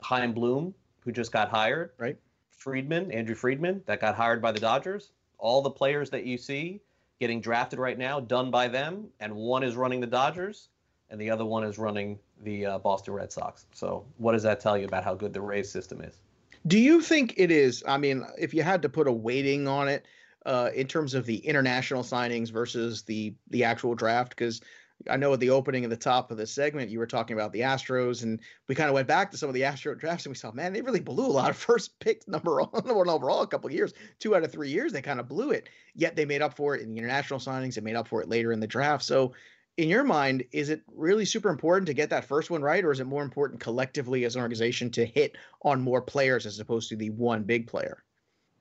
Chaim 0.01 0.33
Bloom, 0.33 0.73
who 1.01 1.11
just 1.11 1.31
got 1.31 1.49
hired, 1.49 1.91
right? 1.97 2.17
Friedman, 2.49 3.11
Andrew 3.11 3.35
Friedman, 3.35 3.81
that 3.85 4.01
got 4.01 4.15
hired 4.15 4.41
by 4.41 4.51
the 4.51 4.59
Dodgers. 4.59 5.11
All 5.37 5.61
the 5.61 5.71
players 5.71 6.09
that 6.09 6.25
you 6.25 6.37
see 6.37 6.81
getting 7.19 7.39
drafted 7.39 7.79
right 7.79 7.97
now, 7.97 8.19
done 8.19 8.49
by 8.49 8.67
them, 8.67 9.07
and 9.19 9.33
one 9.35 9.63
is 9.63 9.75
running 9.75 10.01
the 10.01 10.07
Dodgers 10.07 10.69
and 11.11 11.19
the 11.19 11.29
other 11.29 11.45
one 11.45 11.63
is 11.63 11.77
running 11.77 12.17
the 12.43 12.65
uh, 12.65 12.79
Boston 12.79 13.13
Red 13.13 13.31
Sox. 13.31 13.65
So, 13.73 14.05
what 14.17 14.31
does 14.31 14.43
that 14.43 14.59
tell 14.59 14.77
you 14.77 14.85
about 14.85 15.03
how 15.03 15.13
good 15.13 15.33
the 15.33 15.41
Rays 15.41 15.69
system 15.69 16.01
is? 16.01 16.19
Do 16.65 16.79
you 16.79 17.01
think 17.01 17.35
it 17.37 17.51
is? 17.51 17.83
I 17.87 17.97
mean, 17.97 18.25
if 18.39 18.53
you 18.53 18.63
had 18.63 18.81
to 18.83 18.89
put 18.89 19.07
a 19.07 19.11
weighting 19.11 19.67
on 19.67 19.87
it 19.87 20.07
uh, 20.45 20.69
in 20.73 20.87
terms 20.87 21.13
of 21.13 21.25
the 21.25 21.37
international 21.37 22.01
signings 22.01 22.49
versus 22.49 23.03
the 23.03 23.35
the 23.49 23.63
actual 23.63 23.93
draft, 23.93 24.29
because 24.29 24.61
I 25.09 25.17
know 25.17 25.33
at 25.33 25.39
the 25.39 25.49
opening 25.49 25.83
at 25.83 25.89
the 25.89 25.97
top 25.97 26.31
of 26.31 26.37
the 26.37 26.47
segment 26.47 26.91
you 26.91 26.99
were 26.99 27.07
talking 27.07 27.35
about 27.35 27.51
the 27.51 27.61
Astros, 27.61 28.23
and 28.23 28.39
we 28.67 28.75
kind 28.75 28.87
of 28.87 28.93
went 28.93 29.07
back 29.07 29.31
to 29.31 29.37
some 29.37 29.49
of 29.49 29.55
the 29.55 29.65
Astro 29.65 29.95
drafts, 29.95 30.25
and 30.25 30.31
we 30.31 30.37
saw, 30.37 30.51
man, 30.51 30.71
they 30.71 30.81
really 30.81 30.99
blew 30.99 31.25
a 31.25 31.27
lot 31.27 31.49
of 31.49 31.57
first 31.57 31.99
pick 31.99 32.25
number 32.27 32.61
one 32.61 33.09
overall 33.09 33.41
a 33.41 33.47
couple 33.47 33.67
of 33.67 33.73
years, 33.73 33.93
two 34.19 34.35
out 34.35 34.43
of 34.43 34.51
three 34.51 34.69
years, 34.69 34.93
they 34.93 35.01
kind 35.01 35.19
of 35.19 35.27
blew 35.27 35.51
it. 35.51 35.67
Yet 35.95 36.15
they 36.15 36.25
made 36.25 36.41
up 36.41 36.55
for 36.55 36.75
it 36.75 36.81
in 36.81 36.91
the 36.91 36.97
international 36.99 37.39
signings, 37.39 37.75
they 37.75 37.81
made 37.81 37.95
up 37.95 38.07
for 38.07 38.21
it 38.21 38.29
later 38.29 38.51
in 38.51 38.59
the 38.59 38.67
draft. 38.67 39.03
So 39.03 39.33
in 39.77 39.89
your 39.89 40.03
mind, 40.03 40.43
is 40.51 40.69
it 40.69 40.81
really 40.93 41.25
super 41.25 41.49
important 41.49 41.87
to 41.87 41.93
get 41.93 42.09
that 42.09 42.25
first 42.25 42.49
one 42.49 42.61
right, 42.61 42.83
or 42.83 42.91
is 42.91 42.99
it 42.99 43.07
more 43.07 43.23
important 43.23 43.59
collectively 43.59 44.25
as 44.25 44.35
an 44.35 44.41
organization 44.41 44.89
to 44.91 45.05
hit 45.05 45.37
on 45.63 45.81
more 45.81 46.01
players 46.01 46.45
as 46.45 46.59
opposed 46.59 46.89
to 46.89 46.95
the 46.95 47.09
one 47.11 47.43
big 47.43 47.67
player? 47.67 48.03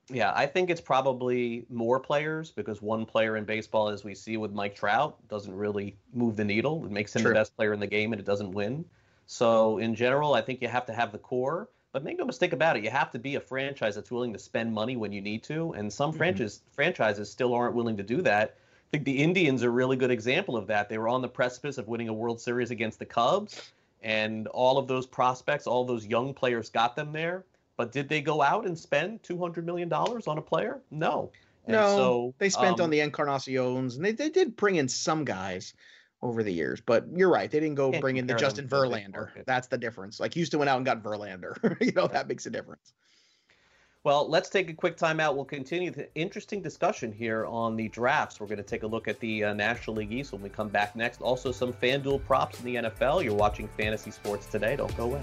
Yeah, 0.09 0.33
I 0.35 0.47
think 0.47 0.71
it's 0.71 0.81
probably 0.81 1.67
more 1.69 2.01
players 2.01 2.51
because 2.51 2.83
one 2.83 3.07
player 3.07 3.37
in 3.37 3.45
baseball, 3.45 3.89
as 3.89 4.03
we 4.03 4.15
see 4.15 4.37
with 4.37 4.53
Mike 4.53 4.75
Trout, 4.75 5.17
doesn't 5.29 5.55
really 5.55 5.97
move 6.13 6.37
the 6.37 6.45
needle. 6.45 6.85
It 6.85 6.91
makes 6.91 7.15
him 7.15 7.23
True. 7.23 7.31
the 7.31 7.35
best 7.35 7.57
player 7.57 7.73
in 7.73 7.81
the 7.81 7.87
game 7.87 8.13
and 8.13 8.21
it 8.21 8.27
doesn't 8.27 8.51
win. 8.51 8.85
So, 9.27 9.79
in 9.79 9.95
general, 9.95 10.35
I 10.35 10.43
think 10.43 10.61
you 10.63 10.69
have 10.69 10.87
to 10.87 10.93
have 10.93 11.13
the 11.13 11.19
core. 11.19 11.69
But 11.93 12.05
make 12.05 12.19
no 12.19 12.25
mistake 12.25 12.53
about 12.53 12.77
it, 12.77 12.85
you 12.85 12.91
have 12.91 13.11
to 13.13 13.19
be 13.19 13.35
a 13.35 13.41
franchise 13.41 13.97
that's 13.97 14.13
willing 14.13 14.33
to 14.33 14.39
spend 14.39 14.73
money 14.73 14.97
when 14.97 15.13
you 15.13 15.21
need 15.21 15.43
to. 15.45 15.73
And 15.73 15.93
some 15.93 16.11
mm-hmm. 16.11 16.19
franchise, 16.19 16.63
franchises 16.73 17.31
still 17.31 17.53
aren't 17.53 17.75
willing 17.75 17.97
to 17.97 18.05
do 18.05 18.23
that 18.23 18.57
think 18.93 19.05
the 19.05 19.19
Indians 19.23 19.63
are 19.63 19.69
a 19.69 19.73
really 19.73 19.97
good 19.97 20.11
example 20.11 20.57
of 20.57 20.67
that. 20.67 20.89
They 20.89 20.99
were 20.99 21.09
on 21.09 21.23
the 21.23 21.29
precipice 21.29 21.79
of 21.79 21.89
winning 21.89 22.09
a 22.09 22.13
World 22.13 22.41
Series 22.41 22.71
against 22.71 22.99
the 22.99 23.07
Cubs, 23.07 23.73
and 24.03 24.47
all 24.49 24.79
of 24.79 24.89
those 24.89 25.07
prospects, 25.07 25.67
all 25.67 25.85
those 25.85 26.07
young 26.07 26.35
players 26.35 26.71
got 26.71 26.97
them 26.97 27.13
there. 27.13 27.45
But 27.77 27.93
did 27.93 28.09
they 28.09 28.21
go 28.21 28.43
out 28.43 28.67
and 28.67 28.79
spend 28.79 29.23
two 29.23 29.39
hundred 29.39 29.65
million 29.65 29.89
dollars 29.89 30.27
on 30.27 30.39
a 30.39 30.43
player? 30.43 30.81
No. 30.91 31.31
And 31.67 31.75
no, 31.75 31.97
so, 31.97 32.35
they 32.39 32.49
spent 32.49 32.81
um, 32.81 32.85
on 32.85 32.91
the 32.91 33.01
Encarnaciones, 33.01 33.97
and 33.97 34.05
they, 34.05 34.13
they 34.13 34.31
did 34.31 34.57
bring 34.57 34.77
in 34.77 34.89
some 34.89 35.25
guys 35.25 35.75
over 36.23 36.43
the 36.43 36.53
years. 36.53 36.81
But 36.85 37.07
you're 37.15 37.31
right, 37.31 37.51
they 37.51 37.61
didn't 37.61 37.77
go 37.77 37.93
bring 38.01 38.17
in 38.17 38.27
the 38.27 38.35
Justin 38.35 38.69
Verlander. 38.69 39.31
That's 39.47 39.69
the 39.69 39.79
difference. 39.79 40.21
Like 40.21 40.35
Houston 40.35 40.59
went 40.59 40.69
out 40.69 40.77
and 40.77 40.87
got 40.87 41.03
Verlander. 41.03 41.77
you 41.81 41.93
know 41.93 42.07
that 42.09 42.29
makes 42.29 42.47
a 42.47 42.51
difference. 42.51 42.93
Well, 44.03 44.27
let's 44.31 44.49
take 44.49 44.71
a 44.71 44.73
quick 44.73 44.97
time 44.97 45.21
out. 45.21 45.37
We'll 45.37 45.45
continue 45.45 45.91
the 45.91 46.09
interesting 46.15 46.63
discussion 46.63 47.13
here 47.13 47.45
on 47.45 47.77
the 47.77 47.89
drafts. 47.89 48.41
We're 48.41 48.47
going 48.47 48.57
to 48.57 48.63
take 48.63 48.83
a 48.83 48.87
look 48.87 49.09
at 49.09 49.21
the 49.21 49.45
uh, 49.45 49.53
National 49.53 49.97
League 49.97 50.11
East 50.11 50.33
when 50.33 50.41
we 50.41 50.49
come 50.49 50.69
back 50.69 50.97
next. 50.97 51.21
Also, 51.21 51.53
some 51.53 51.75
FanDuel 51.75 52.25
props 52.25 52.59
in 52.61 52.65
the 52.65 52.77
NFL. 52.77 53.23
You're 53.23 53.35
watching 53.35 53.69
Fantasy 53.77 54.11
Sports 54.11 54.47
today. 54.47 54.75
Don't 54.75 54.97
go 54.97 55.05
away. 55.05 55.23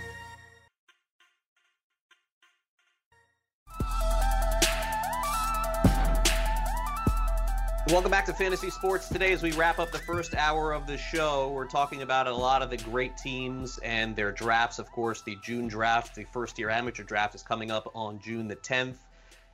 Welcome 7.91 8.11
back 8.11 8.25
to 8.27 8.33
Fantasy 8.33 8.69
Sports 8.69 9.09
today. 9.09 9.33
As 9.33 9.43
we 9.43 9.51
wrap 9.51 9.77
up 9.77 9.91
the 9.91 9.99
first 9.99 10.33
hour 10.33 10.71
of 10.71 10.87
the 10.87 10.97
show, 10.97 11.51
we're 11.51 11.67
talking 11.67 12.03
about 12.03 12.25
a 12.25 12.33
lot 12.33 12.61
of 12.61 12.69
the 12.69 12.77
great 12.77 13.17
teams 13.17 13.79
and 13.79 14.15
their 14.15 14.31
drafts. 14.31 14.79
Of 14.79 14.89
course, 14.93 15.23
the 15.23 15.37
June 15.43 15.67
draft, 15.67 16.15
the 16.15 16.23
first 16.23 16.57
year 16.57 16.69
amateur 16.69 17.03
draft, 17.03 17.35
is 17.35 17.43
coming 17.43 17.69
up 17.69 17.91
on 17.93 18.17
June 18.21 18.47
the 18.47 18.55
10th. 18.55 18.95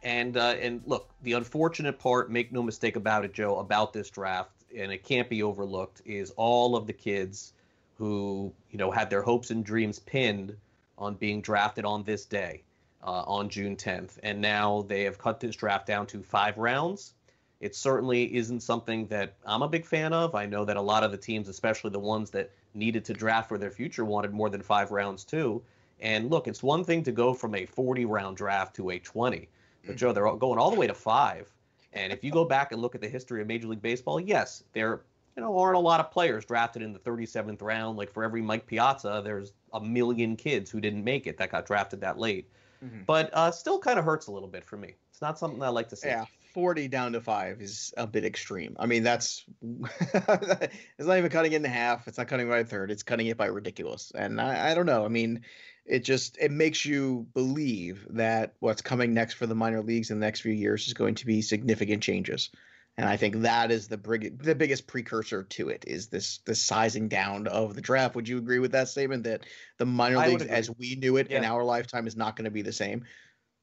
And 0.03 0.37
uh, 0.37 0.53
and 0.61 0.83
look, 0.85 1.09
the 1.23 1.33
unfortunate 1.33 1.97
part, 1.97 2.29
make 2.29 2.51
no 2.51 2.61
mistake 2.61 2.95
about 2.95 3.25
it, 3.25 3.33
Joe, 3.33 3.57
about 3.57 3.91
this 3.91 4.11
draft, 4.11 4.51
and 4.77 4.91
it 4.91 5.03
can't 5.03 5.31
be 5.31 5.41
overlooked, 5.41 6.03
is 6.05 6.29
all 6.37 6.75
of 6.75 6.85
the 6.85 6.93
kids 6.93 7.53
who 7.95 8.53
you 8.69 8.77
know 8.77 8.91
had 8.91 9.09
their 9.09 9.23
hopes 9.23 9.49
and 9.49 9.65
dreams 9.65 9.97
pinned 9.97 10.55
on 10.95 11.15
being 11.15 11.41
drafted 11.41 11.85
on 11.85 12.03
this 12.03 12.25
day, 12.25 12.61
uh, 13.03 13.23
on 13.25 13.49
June 13.49 13.75
10th, 13.75 14.19
and 14.21 14.39
now 14.39 14.85
they 14.87 15.05
have 15.05 15.17
cut 15.17 15.39
this 15.39 15.55
draft 15.55 15.87
down 15.87 16.05
to 16.05 16.21
five 16.21 16.59
rounds 16.59 17.15
it 17.59 17.75
certainly 17.75 18.35
isn't 18.35 18.61
something 18.61 19.07
that 19.07 19.35
I'm 19.45 19.61
a 19.61 19.67
big 19.67 19.85
fan 19.85 20.13
of. 20.13 20.35
I 20.35 20.45
know 20.45 20.63
that 20.65 20.77
a 20.77 20.81
lot 20.81 21.03
of 21.03 21.11
the 21.11 21.17
teams, 21.17 21.49
especially 21.49 21.89
the 21.89 21.99
ones 21.99 22.29
that 22.31 22.51
needed 22.73 23.03
to 23.05 23.13
draft 23.13 23.49
for 23.49 23.57
their 23.57 23.71
future, 23.71 24.05
wanted 24.05 24.33
more 24.33 24.49
than 24.49 24.61
five 24.61 24.91
rounds 24.91 25.23
too. 25.23 25.61
And 25.99 26.29
look, 26.29 26.47
it's 26.47 26.61
one 26.61 26.83
thing 26.83 27.03
to 27.03 27.11
go 27.11 27.33
from 27.33 27.55
a 27.55 27.65
40 27.65 28.05
round 28.05 28.37
draft 28.37 28.75
to 28.75 28.91
a 28.91 28.99
20, 28.99 29.49
but 29.85 29.95
Joe, 29.95 30.11
they're 30.11 30.29
going 30.35 30.59
all 30.59 30.69
the 30.69 30.79
way 30.79 30.87
to 30.87 30.93
five. 30.93 31.51
And 31.93 32.13
if 32.13 32.23
you 32.23 32.31
go 32.31 32.45
back 32.45 32.71
and 32.71 32.81
look 32.81 32.93
at 32.93 33.01
the 33.01 33.09
history 33.09 33.41
of 33.41 33.47
Major 33.47 33.67
League 33.67 33.81
Baseball, 33.81 34.19
yes, 34.19 34.63
there 34.73 35.01
you 35.35 35.41
know 35.41 35.57
aren't 35.57 35.77
a 35.77 35.79
lot 35.79 35.99
of 35.99 36.11
players 36.11 36.45
drafted 36.45 36.81
in 36.83 36.93
the 36.93 36.99
37th 36.99 37.61
round. 37.61 37.97
Like 37.97 38.11
for 38.11 38.23
every 38.23 38.41
Mike 38.41 38.67
Piazza, 38.67 39.21
there's 39.23 39.53
a 39.73 39.81
million 39.81 40.35
kids 40.35 40.69
who 40.69 40.79
didn't 40.79 41.03
make 41.03 41.25
it 41.25 41.37
that 41.37 41.51
got 41.51 41.65
drafted 41.65 42.01
that 42.01 42.19
late. 42.19 42.49
Mm-hmm. 42.83 43.03
But 43.07 43.31
uh, 43.33 43.49
still 43.49 43.79
kind 43.79 43.97
of 43.97 44.05
hurts 44.05 44.27
a 44.27 44.31
little 44.31 44.47
bit 44.47 44.63
for 44.63 44.77
me. 44.77 44.93
It's 45.09 45.21
not 45.21 45.39
something 45.39 45.63
I 45.63 45.69
like 45.69 45.89
to 45.89 45.95
see. 45.95 46.09
Yeah, 46.09 46.25
40 46.57 46.87
down 46.87 47.11
to 47.11 47.21
five 47.21 47.61
is 47.61 47.93
a 47.97 48.07
bit 48.07 48.25
extreme. 48.25 48.75
I 48.79 48.87
mean, 48.87 49.03
that's 49.03 49.45
it's 49.61 51.07
not 51.07 51.19
even 51.19 51.29
cutting 51.29 51.51
it 51.51 51.57
in 51.57 51.63
half. 51.63 52.07
It's 52.07 52.17
not 52.17 52.27
cutting 52.27 52.47
it 52.47 52.49
by 52.49 52.57
a 52.57 52.65
third. 52.65 52.89
It's 52.89 53.03
cutting 53.03 53.27
it 53.27 53.37
by 53.37 53.45
ridiculous. 53.45 54.11
And 54.15 54.41
I, 54.41 54.71
I 54.71 54.73
don't 54.73 54.87
know. 54.87 55.05
I 55.05 55.07
mean, 55.07 55.43
it 55.85 56.03
just 56.03 56.35
it 56.41 56.49
makes 56.49 56.83
you 56.83 57.27
believe 57.35 58.07
that 58.09 58.55
what's 58.57 58.81
coming 58.81 59.13
next 59.13 59.35
for 59.35 59.45
the 59.45 59.53
minor 59.53 59.83
leagues 59.83 60.09
in 60.09 60.19
the 60.19 60.25
next 60.25 60.39
few 60.39 60.51
years 60.51 60.87
is 60.87 60.95
going 60.95 61.13
to 61.13 61.27
be 61.27 61.43
significant 61.43 62.01
changes. 62.01 62.49
And 62.97 63.07
I 63.07 63.17
think 63.17 63.41
that 63.41 63.69
is 63.69 63.87
the 63.87 63.97
brig- 63.97 64.41
the 64.41 64.55
biggest 64.55 64.87
precursor 64.87 65.43
to 65.43 65.69
it 65.69 65.83
is 65.85 66.07
this 66.07 66.39
the 66.39 66.55
sizing 66.55 67.07
down 67.07 67.45
of 67.45 67.75
the 67.75 67.81
draft. 67.81 68.15
Would 68.15 68.27
you 68.27 68.39
agree 68.39 68.57
with 68.57 68.71
that 68.71 68.87
statement 68.87 69.25
that 69.25 69.45
the 69.77 69.85
minor 69.85 70.27
leagues 70.27 70.41
as 70.41 70.71
we 70.71 70.95
knew 70.95 71.17
it 71.17 71.29
yeah. 71.29 71.37
in 71.37 71.45
our 71.45 71.63
lifetime 71.63 72.07
is 72.07 72.15
not 72.15 72.35
going 72.35 72.45
to 72.45 72.51
be 72.51 72.63
the 72.63 72.73
same? 72.73 73.05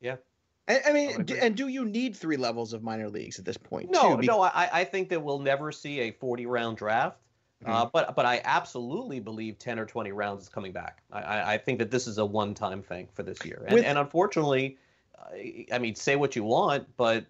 Yeah. 0.00 0.18
I, 0.66 0.80
I 0.86 0.92
mean, 0.92 1.26
and 1.40 1.54
do 1.54 1.68
you 1.68 1.84
need 1.84 2.16
three 2.16 2.36
levels 2.36 2.72
of 2.72 2.82
minor 2.82 3.08
leagues 3.08 3.38
at 3.38 3.44
this 3.44 3.56
point? 3.56 3.90
No, 3.90 4.16
too? 4.16 4.26
no. 4.26 4.40
I, 4.40 4.80
I 4.80 4.84
think 4.84 5.10
that 5.10 5.22
we'll 5.22 5.40
never 5.40 5.70
see 5.72 6.00
a 6.00 6.10
40 6.12 6.46
round 6.46 6.76
draft. 6.78 7.18
Uh, 7.64 7.68
mm-hmm. 7.68 7.76
Uh, 7.76 7.84
but 7.86 8.16
but 8.16 8.26
I 8.26 8.40
absolutely 8.44 9.20
believe 9.20 9.58
10 9.58 9.78
or 9.78 9.86
20 9.86 10.12
rounds 10.12 10.44
is 10.44 10.48
coming 10.48 10.72
back. 10.72 11.02
I, 11.12 11.54
I 11.54 11.58
think 11.58 11.78
that 11.78 11.90
this 11.90 12.06
is 12.06 12.18
a 12.18 12.24
one 12.24 12.54
time 12.54 12.82
thing 12.82 13.08
for 13.12 13.22
this 13.22 13.44
year. 13.44 13.62
And, 13.66 13.74
With, 13.74 13.84
and 13.84 13.98
unfortunately, 13.98 14.78
I 15.72 15.78
mean, 15.78 15.94
say 15.94 16.16
what 16.16 16.36
you 16.36 16.44
want, 16.44 16.86
but 16.96 17.26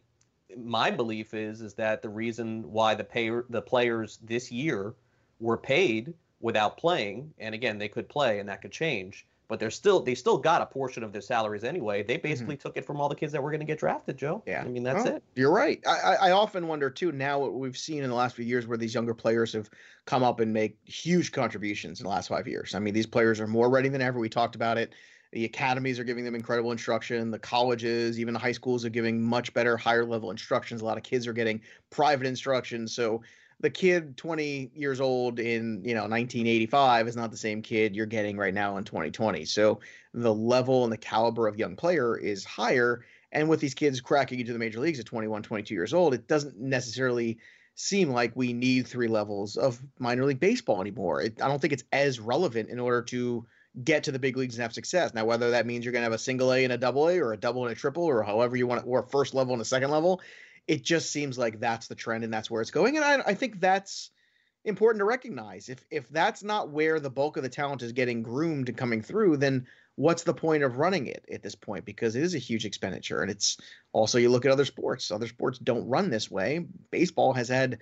my 0.56 0.90
belief 0.90 1.34
is 1.34 1.60
is 1.60 1.74
that 1.74 2.02
the 2.02 2.08
reason 2.08 2.70
why 2.70 2.94
the 2.94 3.04
pay 3.04 3.30
the 3.48 3.62
players 3.62 4.18
this 4.22 4.52
year 4.52 4.94
were 5.40 5.56
paid 5.56 6.14
without 6.40 6.76
playing, 6.76 7.32
and 7.38 7.54
again 7.54 7.78
they 7.78 7.88
could 7.88 8.08
play 8.08 8.38
and 8.38 8.48
that 8.48 8.62
could 8.62 8.72
change, 8.72 9.26
but 9.54 9.60
they're 9.60 9.70
still 9.70 10.00
they 10.00 10.16
still 10.16 10.36
got 10.36 10.60
a 10.62 10.66
portion 10.66 11.04
of 11.04 11.12
their 11.12 11.22
salaries 11.22 11.62
anyway. 11.62 12.02
They 12.02 12.14
mm-hmm. 12.14 12.22
basically 12.22 12.56
mm-hmm. 12.56 12.62
took 12.62 12.76
it 12.76 12.84
from 12.84 13.00
all 13.00 13.08
the 13.08 13.14
kids 13.14 13.32
that 13.34 13.40
were 13.40 13.52
going 13.52 13.60
to 13.60 13.66
get 13.66 13.78
drafted, 13.78 14.16
Joe. 14.16 14.42
Yeah, 14.46 14.62
I 14.62 14.66
mean 14.66 14.82
that's 14.82 15.04
well, 15.04 15.14
it. 15.14 15.22
You're 15.36 15.52
right. 15.52 15.80
I, 15.86 16.16
I 16.22 16.30
often 16.32 16.66
wonder 16.66 16.90
too. 16.90 17.12
Now 17.12 17.38
what 17.38 17.54
we've 17.54 17.78
seen 17.78 18.02
in 18.02 18.10
the 18.10 18.16
last 18.16 18.34
few 18.34 18.44
years, 18.44 18.66
where 18.66 18.76
these 18.76 18.94
younger 18.94 19.14
players 19.14 19.52
have 19.52 19.70
come 20.06 20.24
up 20.24 20.40
and 20.40 20.52
make 20.52 20.76
huge 20.84 21.30
contributions 21.30 22.00
in 22.00 22.04
the 22.04 22.10
last 22.10 22.30
five 22.30 22.48
years. 22.48 22.74
I 22.74 22.80
mean, 22.80 22.94
these 22.94 23.06
players 23.06 23.38
are 23.38 23.46
more 23.46 23.70
ready 23.70 23.88
than 23.88 24.02
ever. 24.02 24.18
We 24.18 24.28
talked 24.28 24.56
about 24.56 24.76
it. 24.76 24.92
The 25.30 25.44
academies 25.44 26.00
are 26.00 26.04
giving 26.04 26.24
them 26.24 26.34
incredible 26.34 26.72
instruction. 26.72 27.30
The 27.30 27.38
colleges, 27.38 28.18
even 28.18 28.34
the 28.34 28.40
high 28.40 28.50
schools, 28.50 28.84
are 28.84 28.90
giving 28.90 29.22
much 29.22 29.54
better, 29.54 29.76
higher 29.76 30.04
level 30.04 30.32
instructions. 30.32 30.80
A 30.80 30.84
lot 30.84 30.96
of 30.96 31.04
kids 31.04 31.28
are 31.28 31.32
getting 31.32 31.60
private 31.90 32.26
instruction. 32.26 32.88
So 32.88 33.22
the 33.60 33.70
kid 33.70 34.16
20 34.16 34.70
years 34.74 35.00
old 35.00 35.38
in 35.38 35.82
you 35.84 35.94
know 35.94 36.02
1985 36.02 37.08
is 37.08 37.16
not 37.16 37.30
the 37.30 37.36
same 37.36 37.62
kid 37.62 37.94
you're 37.94 38.06
getting 38.06 38.36
right 38.36 38.54
now 38.54 38.76
in 38.76 38.84
2020 38.84 39.44
so 39.44 39.80
the 40.12 40.34
level 40.34 40.84
and 40.84 40.92
the 40.92 40.98
caliber 40.98 41.48
of 41.48 41.58
young 41.58 41.76
player 41.76 42.16
is 42.16 42.44
higher. 42.44 43.04
And 43.32 43.48
with 43.48 43.58
these 43.58 43.74
kids 43.74 44.00
cracking 44.00 44.38
into 44.38 44.52
the 44.52 44.60
major 44.60 44.78
leagues 44.78 45.00
at 45.00 45.06
21 45.06 45.42
22 45.42 45.74
years 45.74 45.92
old 45.92 46.14
it 46.14 46.28
doesn't 46.28 46.58
necessarily 46.58 47.38
seem 47.74 48.10
like 48.10 48.32
we 48.36 48.52
need 48.52 48.86
three 48.86 49.08
levels 49.08 49.56
of 49.56 49.82
minor 49.98 50.24
league 50.24 50.38
baseball 50.40 50.80
anymore. 50.80 51.22
It, 51.22 51.42
i 51.42 51.48
don't 51.48 51.60
think 51.60 51.72
it's 51.72 51.84
as 51.92 52.20
relevant 52.20 52.68
in 52.68 52.78
order 52.78 53.02
to 53.02 53.44
get 53.82 54.04
to 54.04 54.12
the 54.12 54.18
big 54.18 54.36
leagues 54.36 54.54
and 54.54 54.62
have 54.62 54.72
success. 54.72 55.12
Now, 55.14 55.24
whether 55.24 55.50
that 55.50 55.66
means 55.66 55.84
you're 55.84 55.92
going 55.92 56.02
to 56.02 56.10
have 56.10 56.12
a 56.12 56.18
single 56.18 56.52
A 56.52 56.62
and 56.62 56.72
a 56.72 56.78
double 56.78 57.08
A 57.08 57.18
or 57.18 57.32
a 57.32 57.36
double 57.36 57.64
and 57.64 57.72
a 57.72 57.74
triple 57.74 58.04
or 58.04 58.22
however 58.22 58.56
you 58.56 58.66
want 58.66 58.82
it, 58.82 58.86
or 58.86 59.00
a 59.00 59.08
first 59.08 59.34
level 59.34 59.52
and 59.52 59.62
a 59.62 59.64
second 59.64 59.90
level, 59.90 60.20
it 60.66 60.82
just 60.82 61.12
seems 61.12 61.38
like 61.38 61.60
that's 61.60 61.88
the 61.88 61.94
trend 61.94 62.24
and 62.24 62.32
that's 62.32 62.50
where 62.50 62.62
it's 62.62 62.70
going. 62.70 62.96
And 62.96 63.04
I, 63.04 63.22
I 63.26 63.34
think 63.34 63.60
that's 63.60 64.10
important 64.64 65.00
to 65.00 65.04
recognize. 65.04 65.68
If 65.68 65.84
if 65.90 66.08
that's 66.08 66.42
not 66.42 66.70
where 66.70 67.00
the 67.00 67.10
bulk 67.10 67.36
of 67.36 67.42
the 67.42 67.48
talent 67.48 67.82
is 67.82 67.92
getting 67.92 68.22
groomed 68.22 68.68
and 68.68 68.78
coming 68.78 69.02
through, 69.02 69.36
then 69.36 69.66
what's 69.96 70.22
the 70.22 70.34
point 70.34 70.62
of 70.62 70.78
running 70.78 71.06
it 71.06 71.24
at 71.30 71.42
this 71.42 71.54
point? 71.54 71.84
Because 71.84 72.16
it 72.16 72.22
is 72.22 72.34
a 72.34 72.38
huge 72.38 72.64
expenditure. 72.64 73.22
And 73.22 73.30
it's 73.30 73.58
also 73.92 74.18
you 74.18 74.30
look 74.30 74.44
at 74.44 74.52
other 74.52 74.64
sports. 74.64 75.10
Other 75.10 75.28
sports 75.28 75.58
don't 75.58 75.88
run 75.88 76.10
this 76.10 76.30
way. 76.30 76.66
Baseball 76.90 77.32
has 77.34 77.48
had 77.48 77.78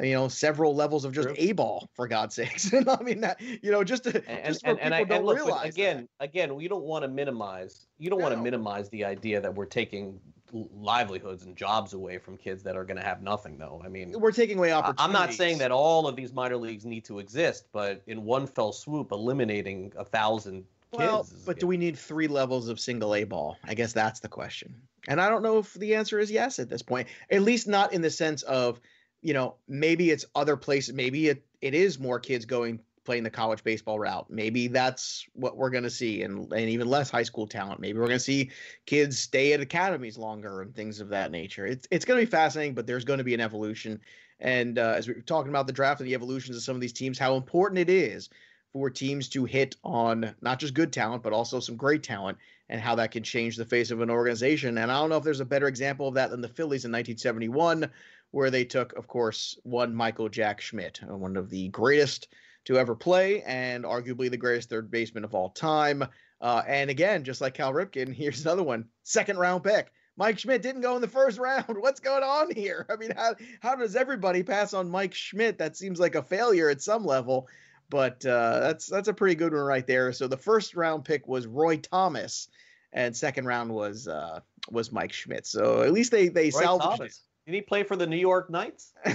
you 0.00 0.14
know 0.14 0.28
several 0.28 0.74
levels 0.74 1.04
of 1.04 1.12
just 1.12 1.28
a 1.36 1.52
ball 1.52 1.90
for 1.94 2.06
god's 2.06 2.34
sakes 2.34 2.72
and 2.72 2.88
i 2.88 3.02
mean 3.02 3.20
that 3.20 3.40
you 3.40 3.70
know 3.70 3.82
just 3.82 4.04
to 4.04 4.22
and, 4.30 4.46
just 4.46 4.64
and, 4.64 4.78
and, 4.80 4.94
I, 4.94 5.00
and 5.00 5.24
look, 5.24 5.36
realize 5.36 5.74
again 5.74 6.08
that. 6.18 6.28
again 6.28 6.54
we 6.54 6.68
don't 6.68 6.84
want 6.84 7.02
to 7.02 7.08
minimize 7.08 7.86
you 7.98 8.08
don't 8.08 8.20
no. 8.20 8.26
want 8.26 8.36
to 8.36 8.40
minimize 8.40 8.88
the 8.90 9.04
idea 9.04 9.40
that 9.40 9.54
we're 9.54 9.66
taking 9.66 10.20
livelihoods 10.52 11.44
and 11.44 11.56
jobs 11.56 11.92
away 11.92 12.18
from 12.18 12.36
kids 12.36 12.62
that 12.62 12.76
are 12.76 12.84
going 12.84 12.96
to 12.96 13.02
have 13.02 13.22
nothing 13.22 13.58
though 13.58 13.82
i 13.84 13.88
mean 13.88 14.12
we're 14.18 14.32
taking 14.32 14.58
away 14.58 14.72
opportunities 14.72 15.04
i'm 15.04 15.12
not 15.12 15.32
saying 15.32 15.58
that 15.58 15.70
all 15.70 16.06
of 16.06 16.16
these 16.16 16.32
minor 16.32 16.56
leagues 16.56 16.84
need 16.84 17.04
to 17.04 17.18
exist 17.18 17.66
but 17.72 18.02
in 18.06 18.24
one 18.24 18.46
fell 18.46 18.72
swoop 18.72 19.12
eliminating 19.12 19.92
a 19.96 20.04
thousand 20.04 20.64
well, 20.92 21.24
but 21.46 21.60
do 21.60 21.68
we 21.68 21.76
need 21.76 21.96
three 21.96 22.26
levels 22.26 22.66
of 22.66 22.80
single 22.80 23.14
A 23.14 23.22
ball? 23.22 23.56
I 23.62 23.74
guess 23.74 23.92
that's 23.92 24.18
the 24.18 24.28
question. 24.28 24.74
And 25.06 25.20
I 25.20 25.28
don't 25.28 25.44
know 25.44 25.58
if 25.58 25.72
the 25.74 25.94
answer 25.94 26.18
is 26.18 26.32
yes 26.32 26.58
at 26.58 26.68
this 26.68 26.82
point. 26.82 27.06
At 27.30 27.42
least 27.42 27.68
not 27.68 27.92
in 27.92 28.02
the 28.02 28.10
sense 28.10 28.42
of 28.42 28.80
you 29.22 29.34
know, 29.34 29.54
maybe 29.68 30.10
it's 30.10 30.24
other 30.34 30.56
places. 30.56 30.94
Maybe 30.94 31.28
it, 31.28 31.44
it 31.60 31.74
is 31.74 31.98
more 31.98 32.18
kids 32.18 32.44
going 32.44 32.80
playing 33.04 33.22
the 33.22 33.30
college 33.30 33.64
baseball 33.64 33.98
route. 33.98 34.26
Maybe 34.30 34.68
that's 34.68 35.26
what 35.32 35.56
we're 35.56 35.70
going 35.70 35.84
to 35.84 35.90
see, 35.90 36.22
and 36.22 36.52
and 36.52 36.68
even 36.68 36.88
less 36.88 37.10
high 37.10 37.22
school 37.22 37.46
talent. 37.46 37.80
Maybe 37.80 37.98
we're 37.98 38.06
going 38.06 38.18
to 38.18 38.24
see 38.24 38.50
kids 38.86 39.18
stay 39.18 39.52
at 39.52 39.60
academies 39.60 40.18
longer 40.18 40.62
and 40.62 40.74
things 40.74 41.00
of 41.00 41.08
that 41.10 41.30
nature. 41.30 41.66
It's 41.66 41.86
it's 41.90 42.04
going 42.04 42.20
to 42.20 42.26
be 42.26 42.30
fascinating, 42.30 42.74
but 42.74 42.86
there's 42.86 43.04
going 43.04 43.18
to 43.18 43.24
be 43.24 43.34
an 43.34 43.40
evolution. 43.40 44.00
And 44.40 44.78
uh, 44.78 44.94
as 44.96 45.06
we 45.06 45.14
are 45.14 45.20
talking 45.20 45.50
about 45.50 45.66
the 45.66 45.72
draft 45.72 46.00
and 46.00 46.08
the 46.08 46.14
evolutions 46.14 46.56
of 46.56 46.62
some 46.62 46.74
of 46.74 46.80
these 46.80 46.92
teams, 46.92 47.18
how 47.18 47.36
important 47.36 47.78
it 47.78 47.90
is 47.90 48.30
for 48.72 48.88
teams 48.88 49.28
to 49.28 49.44
hit 49.44 49.76
on 49.82 50.34
not 50.40 50.58
just 50.58 50.74
good 50.74 50.92
talent, 50.92 51.22
but 51.22 51.32
also 51.32 51.60
some 51.60 51.76
great 51.76 52.02
talent, 52.02 52.38
and 52.68 52.80
how 52.80 52.94
that 52.94 53.10
can 53.10 53.22
change 53.22 53.56
the 53.56 53.64
face 53.64 53.90
of 53.90 54.00
an 54.00 54.10
organization. 54.10 54.78
And 54.78 54.90
I 54.90 54.98
don't 54.98 55.10
know 55.10 55.16
if 55.16 55.24
there's 55.24 55.40
a 55.40 55.44
better 55.44 55.66
example 55.66 56.08
of 56.08 56.14
that 56.14 56.30
than 56.30 56.40
the 56.40 56.48
Phillies 56.48 56.84
in 56.84 56.92
1971 56.92 57.90
where 58.30 58.50
they 58.50 58.64
took, 58.64 58.92
of 58.94 59.08
course, 59.08 59.58
one 59.64 59.94
Michael 59.94 60.28
Jack 60.28 60.60
Schmidt, 60.60 61.00
uh, 61.08 61.16
one 61.16 61.36
of 61.36 61.50
the 61.50 61.68
greatest 61.68 62.28
to 62.64 62.78
ever 62.78 62.94
play 62.94 63.42
and 63.42 63.84
arguably 63.84 64.30
the 64.30 64.36
greatest 64.36 64.68
third 64.68 64.90
baseman 64.90 65.24
of 65.24 65.34
all 65.34 65.50
time. 65.50 66.04
Uh, 66.40 66.62
and 66.66 66.90
again, 66.90 67.24
just 67.24 67.40
like 67.40 67.54
Cal 67.54 67.72
Ripken, 67.72 68.14
here's 68.14 68.42
another 68.42 68.62
one 68.62 68.86
second 69.02 69.38
round 69.38 69.64
pick. 69.64 69.92
Mike 70.16 70.38
Schmidt 70.38 70.62
didn't 70.62 70.82
go 70.82 70.96
in 70.96 71.02
the 71.02 71.08
first 71.08 71.38
round. 71.40 71.64
What's 71.68 72.00
going 72.00 72.22
on 72.22 72.54
here? 72.54 72.86
I 72.90 72.96
mean, 72.96 73.12
how, 73.16 73.34
how 73.60 73.76
does 73.76 73.96
everybody 73.96 74.42
pass 74.42 74.74
on 74.74 74.90
Mike 74.90 75.14
Schmidt? 75.14 75.58
That 75.58 75.76
seems 75.76 75.98
like 75.98 76.14
a 76.14 76.22
failure 76.22 76.68
at 76.68 76.82
some 76.82 77.04
level, 77.04 77.48
but 77.88 78.24
uh, 78.26 78.60
that's 78.60 78.86
that's 78.86 79.08
a 79.08 79.14
pretty 79.14 79.34
good 79.34 79.52
one 79.52 79.62
right 79.62 79.86
there. 79.86 80.12
So 80.12 80.28
the 80.28 80.36
first 80.36 80.76
round 80.76 81.04
pick 81.04 81.26
was 81.26 81.46
Roy 81.46 81.78
Thomas, 81.78 82.48
and 82.92 83.16
second 83.16 83.46
round 83.46 83.72
was 83.72 84.08
uh, 84.08 84.40
was 84.70 84.92
Mike 84.92 85.12
Schmidt. 85.12 85.46
So 85.46 85.82
at 85.82 85.92
least 85.92 86.10
they 86.10 86.28
they 86.28 86.50
Roy 86.50 86.60
salvaged 86.60 86.98
Thomas. 86.98 87.12
it. 87.46 87.50
Did 87.50 87.54
he 87.54 87.62
play 87.62 87.82
for 87.82 87.96
the 87.96 88.06
New 88.06 88.18
York 88.18 88.50
Knights? 88.50 88.92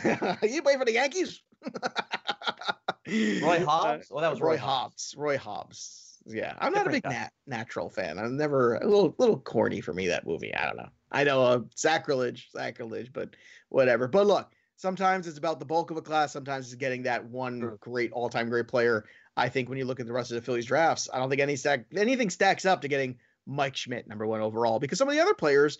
he 0.41 0.59
played 0.59 0.79
for 0.79 0.85
the 0.85 0.93
Yankees. 0.93 1.41
Roy 3.07 3.65
Hobbs. 3.65 4.07
Well, 4.09 4.21
that 4.21 4.31
was 4.31 4.41
Roy, 4.41 4.51
Roy 4.51 4.57
Hobbs. 4.57 5.13
Hobbs. 5.13 5.15
Roy 5.17 5.37
Hobbs. 5.37 6.01
Yeah, 6.27 6.55
I'm 6.59 6.73
not 6.73 6.87
a 6.87 6.89
big 6.89 7.03
nat- 7.03 7.33
natural 7.45 7.89
fan. 7.89 8.17
I'm 8.17 8.35
never 8.35 8.75
a 8.75 8.87
little 8.87 9.15
little 9.19 9.39
corny 9.39 9.79
for 9.79 9.93
me 9.93 10.07
that 10.07 10.25
movie. 10.25 10.53
I 10.55 10.65
don't 10.65 10.77
know. 10.77 10.89
I 11.11 11.23
know 11.23 11.43
uh, 11.43 11.59
sacrilege, 11.75 12.49
sacrilege, 12.51 13.13
but 13.13 13.35
whatever. 13.69 14.07
But 14.07 14.25
look, 14.25 14.51
sometimes 14.75 15.27
it's 15.27 15.37
about 15.37 15.59
the 15.59 15.65
bulk 15.65 15.91
of 15.91 15.97
a 15.97 16.01
class. 16.01 16.33
Sometimes 16.33 16.65
it's 16.65 16.75
getting 16.75 17.03
that 17.03 17.25
one 17.25 17.59
sure. 17.59 17.77
great 17.79 18.11
all-time 18.11 18.49
great 18.49 18.67
player. 18.67 19.05
I 19.37 19.49
think 19.49 19.69
when 19.69 19.77
you 19.77 19.85
look 19.85 19.99
at 19.99 20.07
the 20.07 20.13
rest 20.13 20.31
of 20.31 20.35
the 20.35 20.41
Phillies 20.41 20.65
drafts, 20.65 21.09
I 21.13 21.19
don't 21.19 21.29
think 21.29 21.41
any 21.41 21.55
stack 21.55 21.85
anything 21.95 22.31
stacks 22.31 22.65
up 22.65 22.81
to 22.81 22.87
getting 22.87 23.19
Mike 23.45 23.75
Schmidt 23.75 24.07
number 24.07 24.25
one 24.25 24.41
overall 24.41 24.79
because 24.79 24.97
some 24.97 25.07
of 25.07 25.13
the 25.13 25.21
other 25.21 25.35
players 25.35 25.77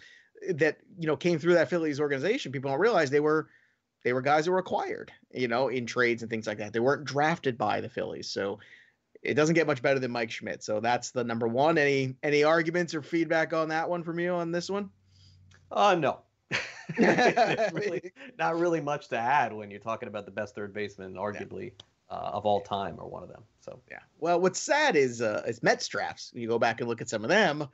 that 0.53 0.77
you 0.99 1.07
know 1.07 1.17
came 1.17 1.39
through 1.39 1.55
that 1.55 1.69
Phillies 1.69 1.99
organization, 1.99 2.51
people 2.51 2.69
don't 2.69 2.79
realize 2.79 3.09
they 3.09 3.19
were 3.19 3.49
they 4.05 4.13
were 4.13 4.21
guys 4.21 4.45
who 4.45 4.51
were 4.51 4.59
acquired, 4.59 5.11
you 5.33 5.47
know, 5.47 5.67
in 5.67 5.87
trades 5.87 6.21
and 6.21 6.29
things 6.29 6.45
like 6.45 6.59
that. 6.59 6.71
They 6.71 6.79
weren't 6.79 7.05
drafted 7.05 7.57
by 7.57 7.81
the 7.81 7.89
Phillies, 7.89 8.29
so 8.29 8.59
it 9.23 9.33
doesn't 9.33 9.55
get 9.55 9.65
much 9.65 9.81
better 9.81 9.97
than 9.97 10.11
Mike 10.11 10.29
Schmidt. 10.29 10.63
So 10.63 10.79
that's 10.79 11.09
the 11.09 11.23
number 11.23 11.47
one. 11.47 11.79
Any 11.79 12.15
any 12.21 12.43
arguments 12.43 12.93
or 12.93 13.01
feedback 13.01 13.51
on 13.51 13.69
that 13.69 13.89
one 13.89 14.03
from 14.03 14.19
you 14.19 14.29
on 14.29 14.51
this 14.51 14.69
one? 14.69 14.91
Uh 15.71 15.95
no. 15.95 16.19
really, 16.99 18.13
not 18.37 18.59
really 18.59 18.79
much 18.79 19.07
to 19.07 19.17
add 19.17 19.51
when 19.51 19.71
you're 19.71 19.79
talking 19.79 20.07
about 20.07 20.25
the 20.25 20.31
best 20.31 20.53
third 20.53 20.71
baseman, 20.71 21.15
arguably. 21.15 21.71
Yeah. 21.71 21.85
Uh, 22.07 22.29
of 22.33 22.45
all 22.45 22.61
time, 22.61 22.97
or 22.99 23.09
one 23.09 23.23
of 23.23 23.29
them. 23.29 23.41
So 23.61 23.79
yeah. 23.89 23.97
Well, 24.19 24.39
what's 24.39 24.61
sad 24.61 24.95
is 24.95 25.23
uh, 25.23 25.41
is 25.47 25.63
Mets 25.63 25.87
drafts. 25.87 26.31
You 26.35 26.47
go 26.47 26.59
back 26.59 26.79
and 26.79 26.87
look 26.87 27.01
at 27.01 27.09
some 27.09 27.23
of 27.23 27.29
them, 27.29 27.67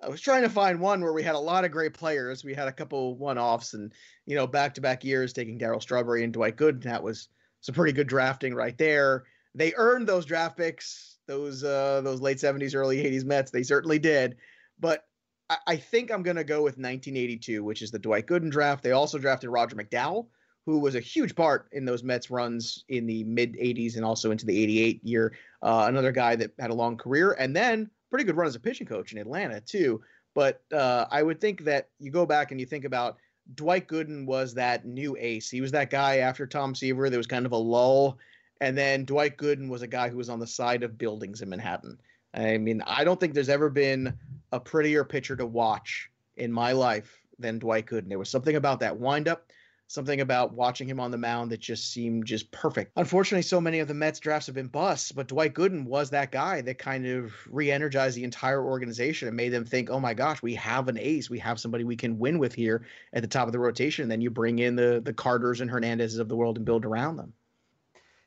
I 0.00 0.08
was 0.08 0.20
trying 0.20 0.42
to 0.42 0.48
find 0.48 0.80
one 0.80 1.00
where 1.00 1.12
we 1.12 1.24
had 1.24 1.34
a 1.34 1.40
lot 1.40 1.64
of 1.64 1.72
great 1.72 1.92
players. 1.92 2.44
We 2.44 2.54
had 2.54 2.68
a 2.68 2.72
couple 2.72 3.16
one-offs, 3.16 3.74
and 3.74 3.92
you 4.26 4.36
know, 4.36 4.46
back-to-back 4.46 5.02
years 5.02 5.32
taking 5.32 5.58
Darryl 5.58 5.82
Strawberry 5.82 6.22
and 6.22 6.32
Dwight 6.32 6.56
Gooden. 6.56 6.84
That 6.84 7.02
was 7.02 7.28
some 7.62 7.74
pretty 7.74 7.92
good 7.92 8.06
drafting 8.06 8.54
right 8.54 8.78
there. 8.78 9.24
They 9.54 9.74
earned 9.76 10.06
those 10.06 10.24
draft 10.24 10.56
picks, 10.56 11.16
those 11.26 11.64
uh, 11.64 12.00
those 12.02 12.20
late 12.20 12.38
'70s, 12.38 12.76
early 12.76 13.02
'80s 13.02 13.24
Mets. 13.24 13.50
They 13.50 13.64
certainly 13.64 13.98
did. 13.98 14.36
But 14.78 15.04
I, 15.50 15.56
I 15.66 15.76
think 15.76 16.12
I'm 16.12 16.22
going 16.22 16.36
to 16.36 16.44
go 16.44 16.58
with 16.58 16.78
1982, 16.78 17.64
which 17.64 17.82
is 17.82 17.90
the 17.90 17.98
Dwight 17.98 18.26
Gooden 18.26 18.50
draft. 18.50 18.84
They 18.84 18.92
also 18.92 19.18
drafted 19.18 19.50
Roger 19.50 19.74
McDowell, 19.74 20.26
who 20.64 20.78
was 20.78 20.94
a 20.94 21.00
huge 21.00 21.34
part 21.34 21.68
in 21.72 21.84
those 21.84 22.04
Mets 22.04 22.30
runs 22.30 22.84
in 22.88 23.06
the 23.06 23.24
mid 23.24 23.54
80s 23.54 23.96
and 23.96 24.04
also 24.04 24.30
into 24.30 24.46
the 24.46 24.62
88 24.62 25.04
year. 25.04 25.34
Uh, 25.60 25.86
another 25.88 26.12
guy 26.12 26.36
that 26.36 26.52
had 26.60 26.70
a 26.70 26.74
long 26.74 26.96
career, 26.96 27.32
and 27.32 27.56
then 27.56 27.90
pretty 28.10 28.24
good 28.24 28.36
run 28.36 28.46
as 28.46 28.54
a 28.54 28.60
pitching 28.60 28.86
coach 28.86 29.12
in 29.12 29.18
Atlanta 29.18 29.60
too. 29.60 30.00
But 30.34 30.62
uh, 30.72 31.06
I 31.10 31.22
would 31.22 31.40
think 31.40 31.64
that 31.64 31.88
you 31.98 32.10
go 32.10 32.26
back 32.26 32.50
and 32.50 32.60
you 32.60 32.66
think 32.66 32.84
about 32.84 33.16
Dwight 33.54 33.88
Gooden 33.88 34.26
was 34.26 34.54
that 34.54 34.84
new 34.84 35.16
ace. 35.18 35.50
He 35.50 35.60
was 35.60 35.72
that 35.72 35.90
guy 35.90 36.18
after 36.18 36.46
Tom 36.46 36.74
Seaver. 36.74 37.10
There 37.10 37.18
was 37.18 37.26
kind 37.26 37.46
of 37.46 37.52
a 37.52 37.56
lull. 37.56 38.18
And 38.60 38.76
then 38.76 39.04
Dwight 39.04 39.36
Gooden 39.36 39.68
was 39.68 39.82
a 39.82 39.86
guy 39.86 40.08
who 40.08 40.16
was 40.16 40.28
on 40.28 40.40
the 40.40 40.46
side 40.46 40.82
of 40.82 40.98
buildings 40.98 41.42
in 41.42 41.48
Manhattan. 41.48 41.98
I 42.34 42.58
mean, 42.58 42.82
I 42.86 43.04
don't 43.04 43.18
think 43.18 43.34
there's 43.34 43.48
ever 43.48 43.70
been 43.70 44.12
a 44.52 44.60
prettier 44.60 45.04
pitcher 45.04 45.36
to 45.36 45.46
watch 45.46 46.10
in 46.36 46.52
my 46.52 46.72
life 46.72 47.18
than 47.38 47.58
Dwight 47.58 47.86
Gooden. 47.86 48.08
There 48.08 48.18
was 48.18 48.30
something 48.30 48.56
about 48.56 48.80
that 48.80 48.98
windup, 48.98 49.46
something 49.88 50.20
about 50.20 50.52
watching 50.52 50.86
him 50.86 51.00
on 51.00 51.10
the 51.10 51.18
mound 51.18 51.50
that 51.50 51.60
just 51.60 51.92
seemed 51.92 52.26
just 52.26 52.50
perfect. 52.52 52.92
Unfortunately, 52.96 53.42
so 53.42 53.60
many 53.60 53.80
of 53.80 53.88
the 53.88 53.94
Mets 53.94 54.20
drafts 54.20 54.46
have 54.46 54.54
been 54.54 54.68
busts, 54.68 55.10
but 55.10 55.26
Dwight 55.26 55.54
Gooden 55.54 55.84
was 55.84 56.10
that 56.10 56.30
guy 56.30 56.60
that 56.60 56.78
kind 56.78 57.06
of 57.06 57.32
re-energized 57.50 58.16
the 58.16 58.22
entire 58.22 58.62
organization 58.62 59.28
and 59.28 59.36
made 59.36 59.48
them 59.48 59.64
think, 59.64 59.90
"Oh 59.90 59.98
my 59.98 60.14
gosh, 60.14 60.42
we 60.42 60.54
have 60.54 60.88
an 60.88 60.98
ace. 60.98 61.28
We 61.28 61.38
have 61.40 61.58
somebody 61.58 61.84
we 61.84 61.96
can 61.96 62.18
win 62.18 62.38
with 62.38 62.54
here 62.54 62.86
at 63.12 63.22
the 63.22 63.28
top 63.28 63.48
of 63.48 63.52
the 63.52 63.58
rotation." 63.58 64.02
And 64.02 64.12
then 64.12 64.20
you 64.20 64.30
bring 64.30 64.58
in 64.58 64.76
the 64.76 65.00
the 65.04 65.14
Carters 65.14 65.60
and 65.60 65.70
Hernandezes 65.70 66.20
of 66.20 66.28
the 66.28 66.36
world 66.36 66.56
and 66.56 66.66
build 66.66 66.84
around 66.84 67.16
them. 67.16 67.32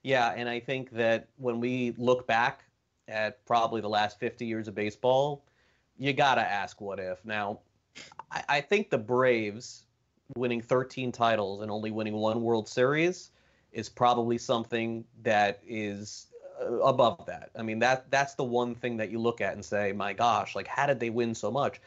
Yeah, 0.03 0.33
and 0.35 0.49
I 0.49 0.59
think 0.59 0.89
that 0.91 1.27
when 1.37 1.59
we 1.59 1.93
look 1.97 2.25
back 2.25 2.63
at 3.07 3.45
probably 3.45 3.81
the 3.81 3.89
last 3.89 4.19
50 4.19 4.45
years 4.45 4.67
of 4.67 4.73
baseball, 4.73 5.43
you 5.97 6.13
got 6.13 6.35
to 6.35 6.41
ask 6.41 6.81
what 6.81 6.99
if. 6.99 7.23
Now, 7.23 7.59
I, 8.31 8.43
I, 8.49 8.61
think 8.61 8.89
the 8.89 8.97
Braves 8.97 9.85
winning 10.35 10.61
13 10.61 11.11
titles 11.11 11.61
and 11.61 11.71
only 11.71 11.91
winning 11.91 12.13
one 12.13 12.41
World 12.41 12.67
Series 12.67 13.31
is 13.71 13.89
probably 13.89 14.37
something 14.37 15.03
that 15.23 15.59
is 15.65 16.27
uh, 16.61 16.79
above 16.81 17.25
that. 17.25 17.49
I 17.55 17.63
mean, 17.63 17.79
that 17.79 18.09
that's 18.11 18.35
the 18.35 18.43
one 18.43 18.75
thing 18.75 18.97
that 18.97 19.09
you 19.09 19.19
look 19.19 19.41
at 19.41 19.53
and 19.53 19.63
say, 19.63 19.91
my 19.91 20.13
gosh, 20.13 20.55
like 20.55 20.67
how 20.67 20.85
did 20.85 20.99
they 20.99 21.09
win 21.09 21.33
so 21.35 21.51
much? 21.51 21.79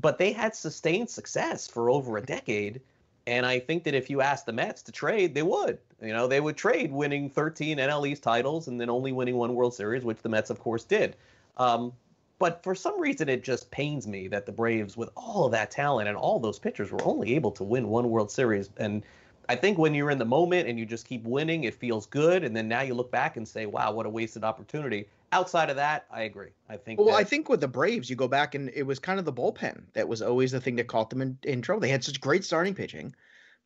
But 0.00 0.18
they 0.18 0.32
had 0.32 0.54
sustained 0.54 1.10
success 1.10 1.66
for 1.66 1.90
over 1.90 2.16
a 2.16 2.22
decade. 2.22 2.80
And 3.26 3.44
I 3.44 3.58
think 3.58 3.84
that 3.84 3.94
if 3.94 4.08
you 4.08 4.22
asked 4.22 4.46
the 4.46 4.52
Mets 4.52 4.82
to 4.82 4.92
trade, 4.92 5.34
they 5.34 5.42
would. 5.42 5.78
You 6.00 6.12
know, 6.12 6.26
they 6.26 6.40
would 6.40 6.56
trade 6.56 6.90
winning 6.90 7.28
13 7.28 7.78
NL 7.78 8.08
East 8.08 8.22
titles 8.22 8.66
and 8.68 8.80
then 8.80 8.88
only 8.88 9.12
winning 9.12 9.36
one 9.36 9.54
World 9.54 9.74
Series, 9.74 10.04
which 10.04 10.22
the 10.22 10.28
Mets, 10.28 10.50
of 10.50 10.58
course, 10.58 10.84
did. 10.84 11.16
Um, 11.58 11.92
but 12.40 12.64
for 12.64 12.74
some 12.74 12.98
reason, 12.98 13.28
it 13.28 13.44
just 13.44 13.70
pains 13.70 14.08
me 14.08 14.26
that 14.28 14.46
the 14.46 14.52
Braves, 14.52 14.96
with 14.96 15.10
all 15.14 15.44
of 15.44 15.52
that 15.52 15.70
talent 15.70 16.08
and 16.08 16.16
all 16.16 16.40
those 16.40 16.58
pitchers, 16.58 16.90
were 16.90 17.04
only 17.04 17.34
able 17.34 17.50
to 17.52 17.62
win 17.62 17.88
one 17.88 18.08
World 18.08 18.32
Series. 18.32 18.70
And 18.78 19.04
I 19.50 19.56
think 19.56 19.76
when 19.76 19.94
you're 19.94 20.10
in 20.10 20.16
the 20.16 20.24
moment 20.24 20.66
and 20.66 20.78
you 20.78 20.86
just 20.86 21.06
keep 21.06 21.22
winning, 21.24 21.64
it 21.64 21.74
feels 21.74 22.06
good. 22.06 22.42
And 22.42 22.56
then 22.56 22.66
now 22.66 22.80
you 22.80 22.94
look 22.94 23.10
back 23.12 23.36
and 23.36 23.46
say, 23.46 23.66
wow, 23.66 23.92
what 23.92 24.06
a 24.06 24.08
wasted 24.08 24.42
opportunity. 24.42 25.06
Outside 25.32 25.68
of 25.68 25.76
that, 25.76 26.06
I 26.10 26.22
agree. 26.22 26.48
I 26.66 26.78
think. 26.78 26.98
Well, 26.98 27.08
that, 27.08 27.16
I 27.16 27.24
think 27.24 27.50
with 27.50 27.60
the 27.60 27.68
Braves, 27.68 28.08
you 28.08 28.16
go 28.16 28.26
back 28.26 28.54
and 28.54 28.70
it 28.74 28.84
was 28.84 28.98
kind 28.98 29.18
of 29.18 29.26
the 29.26 29.32
bullpen 29.34 29.82
that 29.92 30.08
was 30.08 30.22
always 30.22 30.50
the 30.50 30.62
thing 30.62 30.76
that 30.76 30.86
caught 30.86 31.10
them 31.10 31.20
in, 31.20 31.38
in 31.42 31.60
trouble. 31.60 31.80
They 31.80 31.90
had 31.90 32.02
such 32.02 32.22
great 32.22 32.42
starting 32.42 32.74
pitching, 32.74 33.14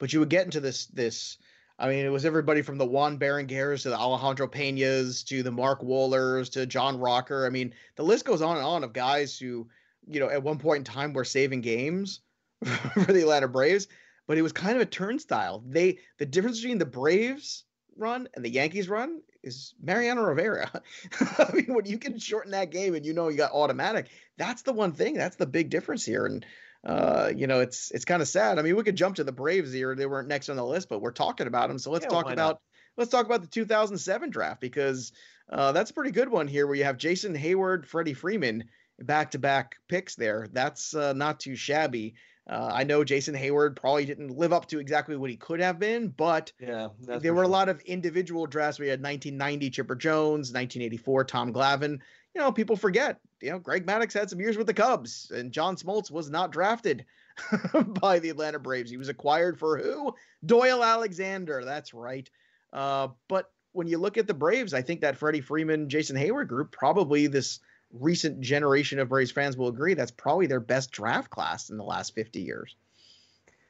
but 0.00 0.12
you 0.12 0.18
would 0.18 0.30
get 0.30 0.46
into 0.46 0.58
this 0.58 0.86
this 0.86 1.38
I 1.78 1.88
mean, 1.88 2.04
it 2.04 2.10
was 2.10 2.24
everybody 2.24 2.62
from 2.62 2.78
the 2.78 2.86
Juan 2.86 3.18
Berenguers 3.18 3.82
to 3.82 3.90
the 3.90 3.98
Alejandro 3.98 4.46
Peñas 4.46 5.24
to 5.26 5.42
the 5.42 5.50
Mark 5.50 5.82
Wohlers 5.82 6.50
to 6.52 6.66
John 6.66 6.98
Rocker. 6.98 7.46
I 7.46 7.50
mean, 7.50 7.74
the 7.96 8.04
list 8.04 8.24
goes 8.24 8.42
on 8.42 8.56
and 8.56 8.64
on 8.64 8.84
of 8.84 8.92
guys 8.92 9.36
who, 9.36 9.68
you 10.06 10.20
know, 10.20 10.28
at 10.28 10.42
one 10.42 10.58
point 10.58 10.78
in 10.78 10.84
time 10.94 11.12
were 11.12 11.24
saving 11.24 11.62
games 11.62 12.20
for 12.64 13.12
the 13.12 13.22
Atlanta 13.22 13.48
Braves, 13.48 13.88
but 14.28 14.38
it 14.38 14.42
was 14.42 14.52
kind 14.52 14.76
of 14.76 14.82
a 14.82 14.86
turnstile. 14.86 15.64
They 15.66 15.98
the 16.18 16.26
difference 16.26 16.60
between 16.60 16.78
the 16.78 16.86
Braves 16.86 17.64
run 17.96 18.28
and 18.34 18.44
the 18.44 18.50
Yankees 18.50 18.88
run 18.88 19.20
is 19.42 19.74
Mariano 19.82 20.22
Rivera. 20.22 20.70
I 21.38 21.52
mean, 21.52 21.74
when 21.74 21.86
you 21.86 21.98
can 21.98 22.18
shorten 22.18 22.52
that 22.52 22.70
game 22.70 22.94
and 22.94 23.04
you 23.04 23.12
know 23.12 23.28
you 23.28 23.36
got 23.36 23.52
automatic, 23.52 24.08
that's 24.36 24.62
the 24.62 24.72
one 24.72 24.92
thing. 24.92 25.14
That's 25.14 25.36
the 25.36 25.46
big 25.46 25.70
difference 25.70 26.04
here. 26.04 26.24
And 26.26 26.46
uh, 26.84 27.32
you 27.34 27.46
know, 27.46 27.60
it's 27.60 27.90
it's 27.92 28.04
kind 28.04 28.20
of 28.20 28.28
sad. 28.28 28.58
I 28.58 28.62
mean, 28.62 28.76
we 28.76 28.82
could 28.82 28.96
jump 28.96 29.16
to 29.16 29.24
the 29.24 29.32
Braves 29.32 29.72
here; 29.72 29.94
they 29.94 30.06
weren't 30.06 30.28
next 30.28 30.48
on 30.48 30.56
the 30.56 30.64
list, 30.64 30.88
but 30.88 31.00
we're 31.00 31.12
talking 31.12 31.46
about 31.46 31.68
them. 31.68 31.78
So 31.78 31.90
let's 31.90 32.04
yeah, 32.04 32.10
talk 32.10 32.30
about 32.30 32.36
not? 32.36 32.60
let's 32.96 33.10
talk 33.10 33.26
about 33.26 33.40
the 33.40 33.48
2007 33.48 34.30
draft 34.30 34.60
because 34.60 35.12
uh, 35.50 35.72
that's 35.72 35.90
a 35.90 35.94
pretty 35.94 36.10
good 36.10 36.28
one 36.28 36.46
here, 36.46 36.66
where 36.66 36.76
you 36.76 36.84
have 36.84 36.98
Jason 36.98 37.34
Heyward, 37.34 37.86
Freddie 37.86 38.14
Freeman, 38.14 38.64
back-to-back 39.00 39.76
picks 39.88 40.14
there. 40.14 40.46
That's 40.52 40.94
uh, 40.94 41.14
not 41.14 41.40
too 41.40 41.56
shabby. 41.56 42.14
Uh, 42.48 42.70
I 42.70 42.84
know 42.84 43.04
Jason 43.04 43.34
Heyward 43.34 43.76
probably 43.76 44.04
didn't 44.04 44.36
live 44.36 44.52
up 44.52 44.66
to 44.68 44.78
exactly 44.78 45.16
what 45.16 45.30
he 45.30 45.36
could 45.36 45.60
have 45.60 45.78
been, 45.78 46.08
but 46.08 46.52
yeah, 46.60 46.88
there 47.00 47.32
were 47.32 47.38
sure. 47.38 47.44
a 47.44 47.48
lot 47.48 47.70
of 47.70 47.80
individual 47.82 48.46
drafts. 48.46 48.78
We 48.78 48.88
had 48.88 49.02
1990 49.02 49.70
Chipper 49.70 49.94
Jones, 49.94 50.52
1984 50.52 51.24
Tom 51.24 51.54
Glavine. 51.54 52.00
You 52.34 52.40
know, 52.40 52.52
people 52.52 52.76
forget 52.76 53.20
you 53.44 53.50
know, 53.50 53.58
Greg 53.58 53.84
Maddux 53.84 54.14
had 54.14 54.30
some 54.30 54.40
years 54.40 54.56
with 54.56 54.66
the 54.66 54.74
Cubs, 54.74 55.30
and 55.30 55.52
John 55.52 55.76
Smoltz 55.76 56.10
was 56.10 56.30
not 56.30 56.50
drafted 56.50 57.04
by 58.00 58.18
the 58.18 58.30
Atlanta 58.30 58.58
Braves. 58.58 58.90
He 58.90 58.96
was 58.96 59.10
acquired 59.10 59.58
for 59.58 59.76
who? 59.76 60.14
Doyle 60.46 60.82
Alexander. 60.82 61.62
That's 61.62 61.92
right. 61.92 62.28
Uh, 62.72 63.08
but 63.28 63.50
when 63.72 63.86
you 63.86 63.98
look 63.98 64.16
at 64.16 64.26
the 64.26 64.34
Braves, 64.34 64.72
I 64.72 64.80
think 64.80 65.02
that 65.02 65.18
Freddie 65.18 65.42
Freeman, 65.42 65.90
Jason 65.90 66.16
Heyward 66.16 66.48
group, 66.48 66.72
probably 66.72 67.26
this 67.26 67.60
recent 67.92 68.40
generation 68.40 68.98
of 68.98 69.10
Braves 69.10 69.30
fans 69.30 69.58
will 69.58 69.68
agree 69.68 69.92
that's 69.92 70.10
probably 70.10 70.46
their 70.46 70.60
best 70.60 70.90
draft 70.90 71.28
class 71.28 71.68
in 71.68 71.76
the 71.76 71.84
last 71.84 72.14
50 72.14 72.40
years. 72.40 72.74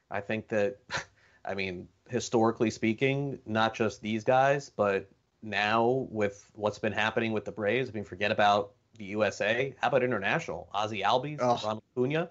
I 0.09 0.21
think 0.21 0.47
that, 0.49 0.77
I 1.45 1.53
mean, 1.53 1.89
historically 2.07 2.69
speaking, 2.69 3.39
not 3.45 3.73
just 3.73 4.01
these 4.01 4.23
guys, 4.23 4.71
but 4.73 5.09
now 5.45 6.07
with 6.09 6.49
what's 6.53 6.79
been 6.79 6.93
happening 6.93 7.31
with 7.31 7.45
the 7.45 7.51
Braves, 7.51 7.89
I 7.89 7.93
mean, 7.93 8.03
forget 8.03 8.31
about 8.31 8.71
the 8.97 9.05
USA. 9.05 9.75
How 9.79 9.89
about 9.89 10.03
international? 10.03 10.67
Ozzie 10.73 11.01
Albies, 11.01 11.37
oh. 11.41 11.59
Ronald 11.63 11.83
Acuna. 11.95 12.29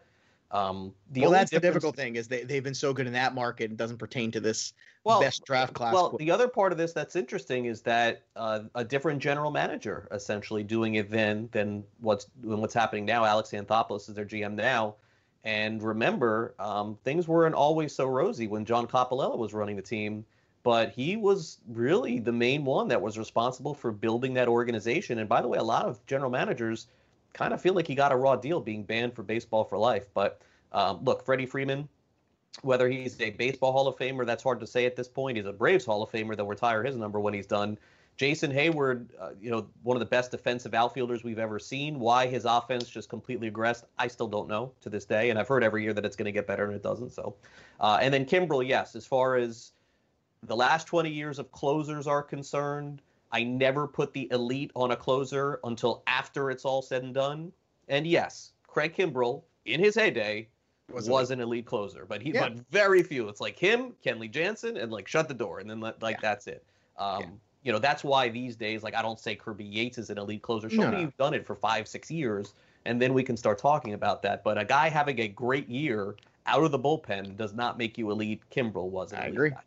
Um, 0.51 0.95
the 1.11 1.23
well, 1.23 1.33
that's 1.33 1.51
the 1.51 1.59
difficult 1.59 1.97
thing 1.97 2.15
is 2.15 2.29
they, 2.29 2.45
they've 2.45 2.63
been 2.63 2.75
so 2.75 2.93
good 2.93 3.09
in 3.09 3.13
that 3.15 3.35
market. 3.35 3.73
It 3.73 3.77
doesn't 3.77 3.99
pertain 3.99 4.31
to 4.33 4.41
this 4.41 4.73
well, 5.03 5.21
best 5.21 5.45
draft 5.45 5.75
class. 5.75 5.93
Well, 5.93 6.15
the 6.17 6.31
other 6.31 6.47
part 6.47 6.71
of 6.71 6.79
this 6.79 6.93
that's 6.93 7.17
interesting 7.17 7.65
is 7.65 7.83
that 7.83 8.23
uh, 8.37 8.61
a 8.77 8.85
different 8.85 9.21
general 9.21 9.51
manager 9.51 10.07
essentially 10.13 10.63
doing 10.63 10.95
it 10.95 11.11
then 11.11 11.49
than 11.51 11.83
what's 12.01 12.27
than 12.41 12.61
what's 12.61 12.75
happening 12.75 13.05
now. 13.05 13.25
Alex 13.25 13.51
Anthopoulos 13.51 14.09
is 14.09 14.15
their 14.15 14.25
GM 14.25 14.55
now. 14.55 14.95
And 15.43 15.83
remember, 15.83 16.55
um, 16.59 16.99
things 17.05 17.27
weren't 17.27 17.55
always 17.55 17.95
so 17.95 18.07
rosy 18.07 18.47
when 18.47 18.65
John 18.65 18.87
Coppolella 18.87 19.37
was 19.37 19.53
running 19.53 19.77
the 19.77 19.83
team 19.83 20.25
but 20.65 20.91
he 20.91 21.17
was 21.17 21.59
really 21.69 22.19
the 22.19 22.33
main 22.33 22.65
one 22.65 22.89
that 22.89 23.01
was 23.01 23.19
responsible 23.19 23.75
for 23.75 23.93
building 23.93 24.35
that 24.35 24.49
organization. 24.49 25.19
And 25.19 25.29
by 25.29 25.43
the 25.43 25.47
way, 25.47 25.59
a 25.59 25.63
lot 25.63 25.85
of 25.85 26.05
general 26.07 26.31
managers 26.31 26.89
kind 27.35 27.53
of 27.53 27.61
feel 27.61 27.75
like 27.75 27.87
he 27.87 27.95
got 27.95 28.13
a 28.13 28.17
raw 28.17 28.35
deal 28.35 28.61
being 28.61 28.83
banned 28.83 29.15
for 29.15 29.23
baseball 29.23 29.65
for 29.65 29.77
life. 29.77 30.07
But 30.15 30.41
um, 30.73 31.05
look, 31.05 31.25
Freddie 31.25 31.47
Freeman, 31.47 31.87
whether 32.63 32.89
he's 32.89 33.21
a 33.21 33.31
baseball 33.31 33.73
Hall 33.73 33.87
of 33.87 33.97
Famer, 33.97 34.25
that's 34.25 34.43
hard 34.43 34.59
to 34.61 34.67
say 34.67 34.87
at 34.87 34.97
this 34.97 35.07
point. 35.07 35.37
He's 35.37 35.47
a 35.47 35.53
Braves 35.53 35.85
Hall 35.85 36.03
of 36.03 36.11
Famer. 36.11 36.35
They'll 36.35 36.47
retire 36.47 36.83
his 36.83 36.97
number 36.97 37.21
when 37.21 37.35
he's 37.35 37.47
done. 37.47 37.79
Jason 38.17 38.53
Heyward, 38.53 39.09
uh, 39.21 39.31
you 39.41 39.51
know, 39.51 39.67
one 39.83 39.97
of 39.97 40.01
the 40.01 40.07
best 40.07 40.31
defensive 40.31 40.73
outfielders 40.73 41.25
we've 41.25 41.41
ever 41.41 41.59
seen. 41.59 41.99
Why 41.99 42.27
his 42.27 42.45
offense 42.45 42.89
just 42.89 43.09
completely 43.09 43.51
regressed, 43.51 43.85
I 43.99 44.07
still 44.07 44.29
don't 44.29 44.49
know 44.49 44.73
to 44.81 44.89
this 44.89 45.05
day. 45.05 45.31
And 45.31 45.39
I've 45.39 45.49
heard 45.49 45.65
every 45.65 45.83
year 45.83 45.93
that 45.93 46.07
it's 46.07 46.17
going 46.17 46.27
to 46.27 46.33
get 46.33 46.47
better, 46.47 46.65
and 46.65 46.75
it 46.75 46.83
doesn't. 46.83 47.11
So, 47.11 47.35
uh, 47.81 47.99
and 48.01 48.15
then 48.15 48.25
Kimbrel, 48.25 48.67
yes, 48.67 48.95
as 48.95 49.05
far 49.05 49.35
as 49.35 49.73
the 50.47 50.57
last 50.57 50.87
20 50.87 51.11
years 51.11 51.39
of 51.39 51.51
closers 51.53 52.07
are 52.07 52.23
concerned, 52.23 53.03
I 53.33 53.43
never 53.43 53.87
put 53.87 54.13
the 54.13 54.29
elite 54.31 54.71
on 54.75 54.93
a 54.93 54.97
closer 54.97 55.61
until 55.65 56.03
after 56.07 56.51
it's 56.51 56.65
all 56.65 56.83
said 56.83 57.03
and 57.03 57.15
done. 57.15 57.53
And 57.89 58.07
yes, 58.07 58.53
Craig 58.67 58.95
Kimbrel, 58.95 59.43
in 59.65 59.81
his 59.81 59.95
heyday, 59.95 60.49
was, 60.93 61.09
was 61.09 61.31
an 61.31 61.41
elite 61.41 61.67
closer, 61.67 62.05
but 62.07 62.23
he 62.23 62.31
yeah. 62.31 62.49
but 62.49 62.59
very 62.71 63.03
few. 63.03 63.29
It's 63.29 63.41
like 63.41 63.59
him, 63.59 63.95
Kenley 64.05 64.31
Jansen, 64.31 64.77
and 64.77 64.93
like 64.93 65.09
shut 65.09 65.29
the 65.29 65.35
door, 65.35 65.59
and 65.59 65.69
then 65.69 65.81
like 65.81 65.97
yeah. 66.03 66.17
that's 66.21 66.47
it. 66.47 66.65
Um, 66.99 67.21
yeah. 67.21 67.27
You 67.65 67.73
know, 67.73 67.79
that's 67.79 68.05
why 68.05 68.29
these 68.29 68.57
days, 68.57 68.83
like 68.83 68.95
I 68.95 69.03
don't 69.03 69.19
say 69.19 69.35
Kirby 69.35 69.65
Yates 69.65 69.97
is 69.97 70.11
an 70.11 70.19
elite 70.19 70.43
closer. 70.43 70.69
Show 70.69 70.83
no, 70.83 70.93
me 70.93 71.01
you've 71.01 71.17
done 71.17 71.33
it 71.33 71.47
for 71.47 71.55
five, 71.55 71.89
six 71.89 72.11
years, 72.11 72.53
and 72.85 73.01
then 73.01 73.15
we 73.15 73.23
can 73.23 73.37
start 73.37 73.59
talking 73.59 73.95
about 73.95 74.23
that. 74.23 74.45
But 74.45 74.59
a 74.59 74.65
guy 74.65 74.91
having 74.91 75.19
a 75.21 75.29
great 75.29 75.69
year 75.69 76.15
out 76.47 76.63
of 76.63 76.71
the 76.71 76.79
bullpen 76.79 77.37
does 77.37 77.55
not 77.55 77.79
make 77.79 77.97
you 77.97 78.11
elite. 78.11 78.43
Kimbrel 78.55 78.91
was. 78.91 79.13
I 79.15 79.27
agree. 79.27 79.51
Guy. 79.51 79.63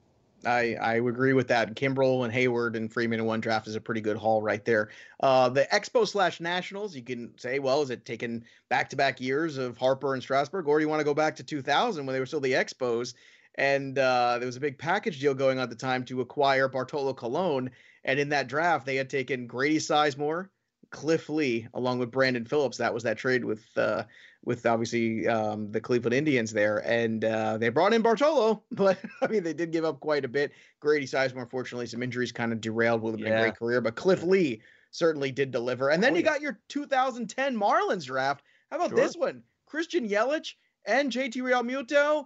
I, 0.46 0.76
I 0.76 0.96
agree 0.96 1.34
with 1.34 1.48
that. 1.48 1.76
Kimbrel 1.76 2.24
and 2.24 2.34
Heyward 2.34 2.76
and 2.76 2.92
Freeman 2.92 3.20
in 3.20 3.26
one 3.26 3.40
draft 3.40 3.68
is 3.68 3.76
a 3.76 3.82
pretty 3.82 4.02
good 4.02 4.18
haul 4.18 4.42
right 4.42 4.64
there. 4.64 4.90
Uh, 5.20 5.50
the 5.50 5.68
Expo 5.72 6.08
slash 6.08 6.40
Nationals, 6.40 6.96
you 6.96 7.02
can 7.02 7.38
say, 7.38 7.60
well, 7.60 7.82
is 7.82 7.90
it 7.90 8.06
taken 8.06 8.46
back 8.70 8.90
to 8.92 8.96
back 8.96 9.20
years 9.20 9.58
of 9.58 9.78
Harper 9.78 10.14
and 10.14 10.22
Strasburg, 10.22 10.68
or 10.68 10.78
do 10.78 10.84
you 10.84 10.90
want 10.90 11.00
to 11.00 11.06
go 11.06 11.14
back 11.14 11.36
to 11.38 11.44
2000 11.44 12.06
when 12.06 12.14
they 12.14 12.20
were 12.20 12.26
still 12.26 12.40
the 12.40 12.54
Expos? 12.54 13.16
And 13.56 13.98
uh, 13.98 14.38
there 14.38 14.46
was 14.46 14.58
a 14.58 14.62
big 14.62 14.78
package 14.78 15.20
deal 15.20 15.34
going 15.34 15.58
on 15.58 15.64
at 15.64 15.70
the 15.72 15.76
time 15.76 16.06
to 16.06 16.22
acquire 16.22 16.68
Bartolo 16.68 17.14
Colon. 17.14 17.72
And 18.04 18.20
in 18.20 18.30
that 18.30 18.48
draft, 18.48 18.86
they 18.86 18.96
had 18.96 19.10
taken 19.10 19.48
Grady 19.48 19.80
Sizemore, 19.80 20.50
Cliff 20.90 21.30
Lee, 21.30 21.68
along 21.74 22.00
with 22.00 22.12
Brandon 22.12 22.46
Phillips. 22.46 22.78
That 22.78 22.94
was 22.94 23.04
that 23.04 23.18
trade 23.18 23.44
with 23.44 23.66
uh, 23.78 24.04
with 24.44 24.66
obviously 24.66 25.28
um, 25.28 25.72
the 25.72 25.82
Cleveland 25.82 26.14
Indians 26.14 26.52
there, 26.52 26.78
and 26.80 27.24
uh, 27.26 27.58
they 27.58 27.70
brought 27.70 27.94
in 27.94 28.02
Bartolo, 28.02 28.64
but 28.72 28.98
I 29.22 29.28
mean 29.28 29.44
they 29.44 29.54
did 29.54 29.72
give 29.72 29.86
up 29.86 30.00
quite 30.00 30.26
a 30.26 30.30
bit. 30.30 30.52
Grady 30.80 31.06
Sizemore, 31.06 31.44
unfortunately, 31.44 31.88
some 31.88 32.04
injuries 32.04 32.32
kind 32.32 32.52
of 32.52 32.62
derailed 32.62 33.02
with 33.02 33.20
yeah. 33.20 33.30
a 33.30 33.42
great 33.42 33.56
career, 33.56 33.82
but 33.82 33.96
Cliff 33.96 34.24
Lee 34.24 34.62
certainly 34.92 35.32
did 35.32 35.52
deliver. 35.52 35.90
And 35.90 36.02
then 36.02 36.14
oh, 36.14 36.16
you 36.18 36.24
yeah. 36.24 36.32
got 36.32 36.42
your 36.42 36.60
2010 36.70 37.56
Marlins 37.58 38.06
draft. 38.06 38.44
How 38.72 38.78
about 38.78 38.90
sure. 38.90 38.98
this 38.98 39.16
one? 39.16 39.44
Christian 39.66 40.08
Yelich 40.08 40.54
and 40.86 41.12
JT 41.12 41.36
Realmuto 41.36 42.26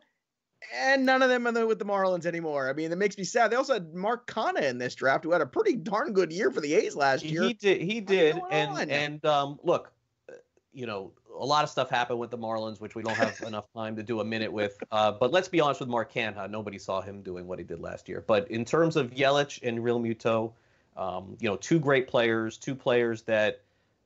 and 0.73 1.05
none 1.05 1.21
of 1.21 1.29
them 1.29 1.47
are 1.47 1.65
with 1.65 1.79
the 1.79 1.85
Marlins 1.85 2.25
anymore. 2.25 2.69
I 2.69 2.73
mean, 2.73 2.91
it 2.91 2.97
makes 2.97 3.17
me 3.17 3.23
sad. 3.23 3.51
They 3.51 3.55
also 3.55 3.73
had 3.73 3.93
Mark 3.93 4.27
Canha 4.27 4.63
in 4.63 4.77
this 4.77 4.95
draft, 4.95 5.23
who 5.23 5.31
had 5.31 5.41
a 5.41 5.45
pretty 5.45 5.75
darn 5.75 6.13
good 6.13 6.31
year 6.31 6.51
for 6.51 6.61
the 6.61 6.73
A's 6.73 6.95
last 6.95 7.23
year. 7.23 7.43
He 7.43 7.53
did. 7.53 7.81
He 7.81 8.01
did. 8.01 8.39
And 8.51 8.71
on? 8.71 8.89
and 8.89 9.25
um, 9.25 9.59
look, 9.63 9.91
uh, 10.29 10.33
you 10.73 10.85
know, 10.85 11.11
a 11.37 11.45
lot 11.45 11.63
of 11.63 11.69
stuff 11.69 11.89
happened 11.89 12.19
with 12.19 12.29
the 12.29 12.37
Marlins, 12.37 12.79
which 12.79 12.95
we 12.95 13.03
don't 13.03 13.15
have 13.15 13.41
enough 13.47 13.65
time 13.75 13.95
to 13.95 14.03
do 14.03 14.19
a 14.19 14.25
minute 14.25 14.51
with. 14.51 14.77
Uh, 14.91 15.11
but 15.11 15.31
let's 15.31 15.47
be 15.47 15.59
honest 15.59 15.79
with 15.79 15.89
Mark 15.89 16.13
Canha. 16.13 16.49
Nobody 16.49 16.77
saw 16.77 17.01
him 17.01 17.21
doing 17.21 17.47
what 17.47 17.59
he 17.59 17.65
did 17.65 17.79
last 17.79 18.07
year. 18.07 18.23
But 18.25 18.49
in 18.49 18.65
terms 18.65 18.95
of 18.95 19.11
Yelich 19.11 19.59
and 19.63 19.79
Realmuto, 19.79 20.53
um, 20.97 21.37
you 21.39 21.49
know, 21.49 21.55
two 21.57 21.79
great 21.79 22.07
players, 22.07 22.57
two 22.57 22.75
players 22.75 23.23
that 23.23 23.61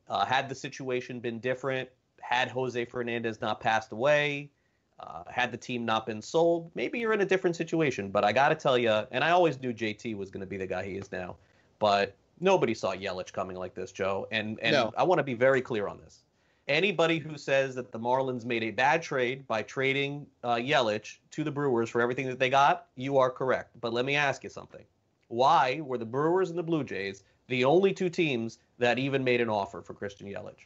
uh, 0.08 0.26
had 0.26 0.50
the 0.50 0.56
situation 0.56 1.20
been 1.20 1.40
different, 1.40 1.90
had 2.22 2.50
Jose 2.50 2.86
Fernandez 2.86 3.42
not 3.42 3.60
passed 3.60 3.92
away, 3.92 4.50
uh, 5.00 5.24
had 5.28 5.52
the 5.52 5.58
team 5.58 5.86
not 5.86 6.06
been 6.06 6.22
sold, 6.22 6.72
maybe 6.76 7.00
you're 7.00 7.14
in 7.14 7.22
a 7.22 7.26
different 7.26 7.56
situation. 7.56 8.10
But 8.10 8.24
I 8.24 8.32
got 8.32 8.50
to 8.50 8.56
tell 8.56 8.78
you, 8.78 8.92
and 9.12 9.24
I 9.24 9.32
always 9.32 9.60
knew 9.60 9.74
JT 9.74 10.16
was 10.16 10.30
going 10.30 10.42
to 10.42 10.48
be 10.48 10.58
the 10.58 10.68
guy 10.68 10.86
he 10.86 10.94
is 10.94 11.12
now, 11.12 11.36
but 11.80 12.16
nobody 12.40 12.74
saw 12.74 12.94
Yelich 12.94 13.34
coming 13.34 13.58
like 13.58 13.74
this, 13.74 13.92
Joe. 13.92 14.28
And 14.32 14.60
and 14.62 14.74
no. 14.74 14.94
I 14.98 15.04
want 15.04 15.20
to 15.20 15.24
be 15.24 15.34
very 15.34 15.62
clear 15.62 15.88
on 15.88 15.98
this. 15.98 16.24
Anybody 16.68 17.20
who 17.20 17.38
says 17.38 17.76
that 17.76 17.92
the 17.92 18.00
Marlins 18.00 18.44
made 18.44 18.64
a 18.64 18.72
bad 18.72 19.04
trade 19.04 19.46
by 19.48 19.62
trading 19.62 20.26
uh, 20.44 20.56
Yelich 20.56 21.18
to 21.32 21.44
the 21.44 21.52
Brewers 21.52 21.90
for 21.90 22.02
everything 22.02 22.26
that 22.28 22.40
they 22.40 22.50
got, 22.50 22.88
you 22.96 23.20
are 23.20 23.30
correct. 23.30 23.80
But 23.82 23.94
let 23.94 24.04
me 24.04 24.16
ask 24.16 24.44
you 24.44 24.50
something. 24.50 24.84
Why 25.28 25.82
were 25.82 26.00
the 26.00 26.06
Brewers 26.06 26.50
and 26.50 26.58
the 26.58 26.64
Blue 26.64 26.84
Jays 26.84 27.24
the 27.48 27.66
only 27.66 27.94
two 27.94 28.10
teams 28.10 28.58
that 28.80 28.98
even 28.98 29.24
made 29.24 29.42
an 29.42 29.50
offer 29.50 29.82
for 29.82 29.94
Christian 29.94 30.28
Yelich? 30.28 30.66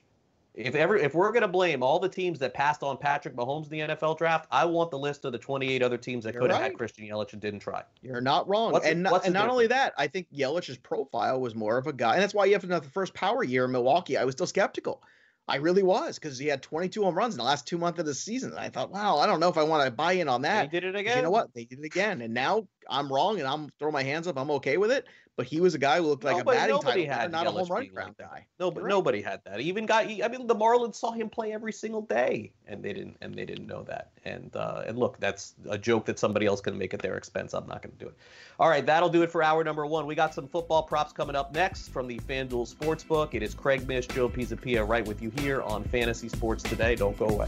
If 0.56 0.76
ever 0.76 0.98
if 0.98 1.14
we're 1.14 1.32
going 1.32 1.44
to 1.44 1.48
blame 1.48 1.84
all 1.84 2.00
the 2.00 2.10
teams 2.10 2.40
that 2.40 2.54
passed 2.54 2.84
on 2.84 2.98
Patrick 2.98 3.36
Mahomes 3.36 3.66
in 3.66 3.70
the 3.70 3.96
NFL 3.96 4.18
draft, 4.18 4.48
I 4.52 4.66
want 4.66 4.92
the 4.92 4.98
list 4.98 5.24
of 5.26 5.32
the 5.32 5.38
28 5.38 5.82
other 5.82 5.98
teams 5.98 6.24
that 6.26 6.34
could 6.34 6.50
have 6.50 6.60
right. 6.60 6.72
had 6.72 6.78
Christian 6.78 7.06
Yelich 7.06 7.34
and 7.34 7.42
didn't 7.42 7.60
try. 7.60 7.84
You're 8.02 8.20
not 8.20 8.48
wrong. 8.48 8.72
What's 8.72 8.86
and, 8.86 9.04
not, 9.04 9.26
and 9.26 9.34
not 9.34 9.50
only 9.50 9.68
that, 9.68 9.94
I 9.98 10.08
think 10.08 10.28
Yelich's 10.36 10.78
profile 10.78 11.40
was 11.40 11.56
more 11.56 11.78
of 11.78 11.88
a 11.88 11.94
guy, 11.94 12.14
and 12.14 12.22
that's 12.22 12.34
why 12.34 12.46
you 12.46 12.54
have 12.54 12.68
the 12.68 12.82
first 12.92 13.14
power 13.14 13.44
year 13.44 13.66
in 13.66 13.72
Milwaukee. 13.72 14.18
I 14.18 14.26
was 14.26 14.34
still 14.34 14.48
skeptical. 14.48 15.02
I 15.48 15.56
really 15.56 15.82
was 15.82 16.20
because 16.20 16.38
he 16.38 16.48
had 16.48 16.62
22 16.62 17.04
home 17.04 17.16
runs 17.16 17.34
in 17.34 17.40
the 17.40 17.44
last 17.44 17.66
two 17.66 17.80
months 17.80 18.00
of 18.00 18.06
the 18.06 18.14
season. 18.14 18.52
And 18.52 18.60
I 18.60 18.70
thought, 18.70 18.92
wow, 18.92 19.18
I 19.18 19.26
don't 19.26 19.40
know 19.40 19.50
if 19.50 19.58
I 19.58 19.64
want 19.64 19.84
to 19.84 19.90
buy 19.90 20.14
in 20.14 20.30
on 20.30 20.44
that. 20.44 20.70
They 20.70 20.80
did 20.80 20.88
it 20.88 20.96
again. 20.96 21.18
You 21.18 21.24
know 21.24 21.32
what? 21.32 21.52
They 21.56 21.66
did 21.66 21.80
it 21.80 21.86
again, 21.86 22.22
and 22.22 22.34
now 22.34 22.68
I'm 22.88 23.12
wrong, 23.12 23.40
and 23.40 23.48
I'm 23.48 23.70
throwing 23.80 23.94
my 23.94 24.04
hands 24.04 24.28
up. 24.28 24.38
I'm 24.38 24.52
okay 24.52 24.78
with 24.78 24.92
it 24.92 25.06
but 25.40 25.48
he 25.48 25.62
was 25.62 25.74
a 25.74 25.78
guy 25.78 26.00
who 26.00 26.04
looked 26.04 26.26
like 26.26 26.36
nobody, 26.36 26.58
a 26.58 26.60
batting 26.60 26.76
nobody 26.76 27.06
title 27.06 27.22
had 27.22 27.32
not 27.32 27.48
a 27.48 27.52
home 27.52 27.66
run 27.70 27.90
like 27.96 28.18
guy. 28.18 28.46
No, 28.60 28.70
but 28.70 28.84
right. 28.84 28.90
nobody 28.90 29.22
had 29.22 29.42
that. 29.46 29.62
Even 29.62 29.86
got. 29.86 30.04
I 30.04 30.28
mean, 30.28 30.48
the 30.48 30.54
Marlins 30.54 30.96
saw 30.96 31.14
him 31.14 31.30
play 31.30 31.54
every 31.54 31.72
single 31.72 32.02
day, 32.02 32.52
and 32.68 32.84
they 32.84 32.92
didn't. 32.92 33.16
And 33.22 33.34
they 33.34 33.46
didn't 33.46 33.66
know 33.66 33.84
that. 33.84 34.10
And 34.26 34.54
uh, 34.54 34.84
and 34.86 34.98
look, 34.98 35.18
that's 35.22 35.56
a 35.70 35.78
joke 35.78 36.04
that 36.08 36.20
somebody 36.20 36.46
else 36.46 36.60
can 36.60 36.78
make 36.78 36.94
at 36.94 37.02
their 37.02 37.16
expense. 37.16 37.54
I'm 37.54 37.66
not 37.68 37.82
going 37.82 37.94
to 37.94 38.04
do 38.04 38.08
it. 38.08 38.18
All 38.60 38.68
right, 38.68 38.86
that'll 38.86 39.08
do 39.08 39.24
it 39.24 39.32
for 39.32 39.42
hour 39.42 39.64
number 39.64 39.86
one. 39.86 40.06
We 40.06 40.14
got 40.14 40.34
some 40.34 40.46
football 40.46 40.84
props 40.84 41.14
coming 41.14 41.38
up 41.38 41.54
next 41.54 41.88
from 41.88 42.06
the 42.06 42.20
FanDuel 42.20 42.76
Sportsbook. 42.76 43.34
It 43.34 43.42
is 43.42 43.54
Craig 43.54 43.88
Mish, 43.88 44.08
Joe 44.08 44.28
Pisapia, 44.28 44.86
right 44.86 45.08
with 45.08 45.22
you 45.22 45.32
here 45.38 45.62
on 45.62 45.86
Fantasy 45.86 46.28
Sports 46.28 46.64
Today. 46.64 46.98
Don't 46.98 47.18
go 47.18 47.30
away. 47.30 47.48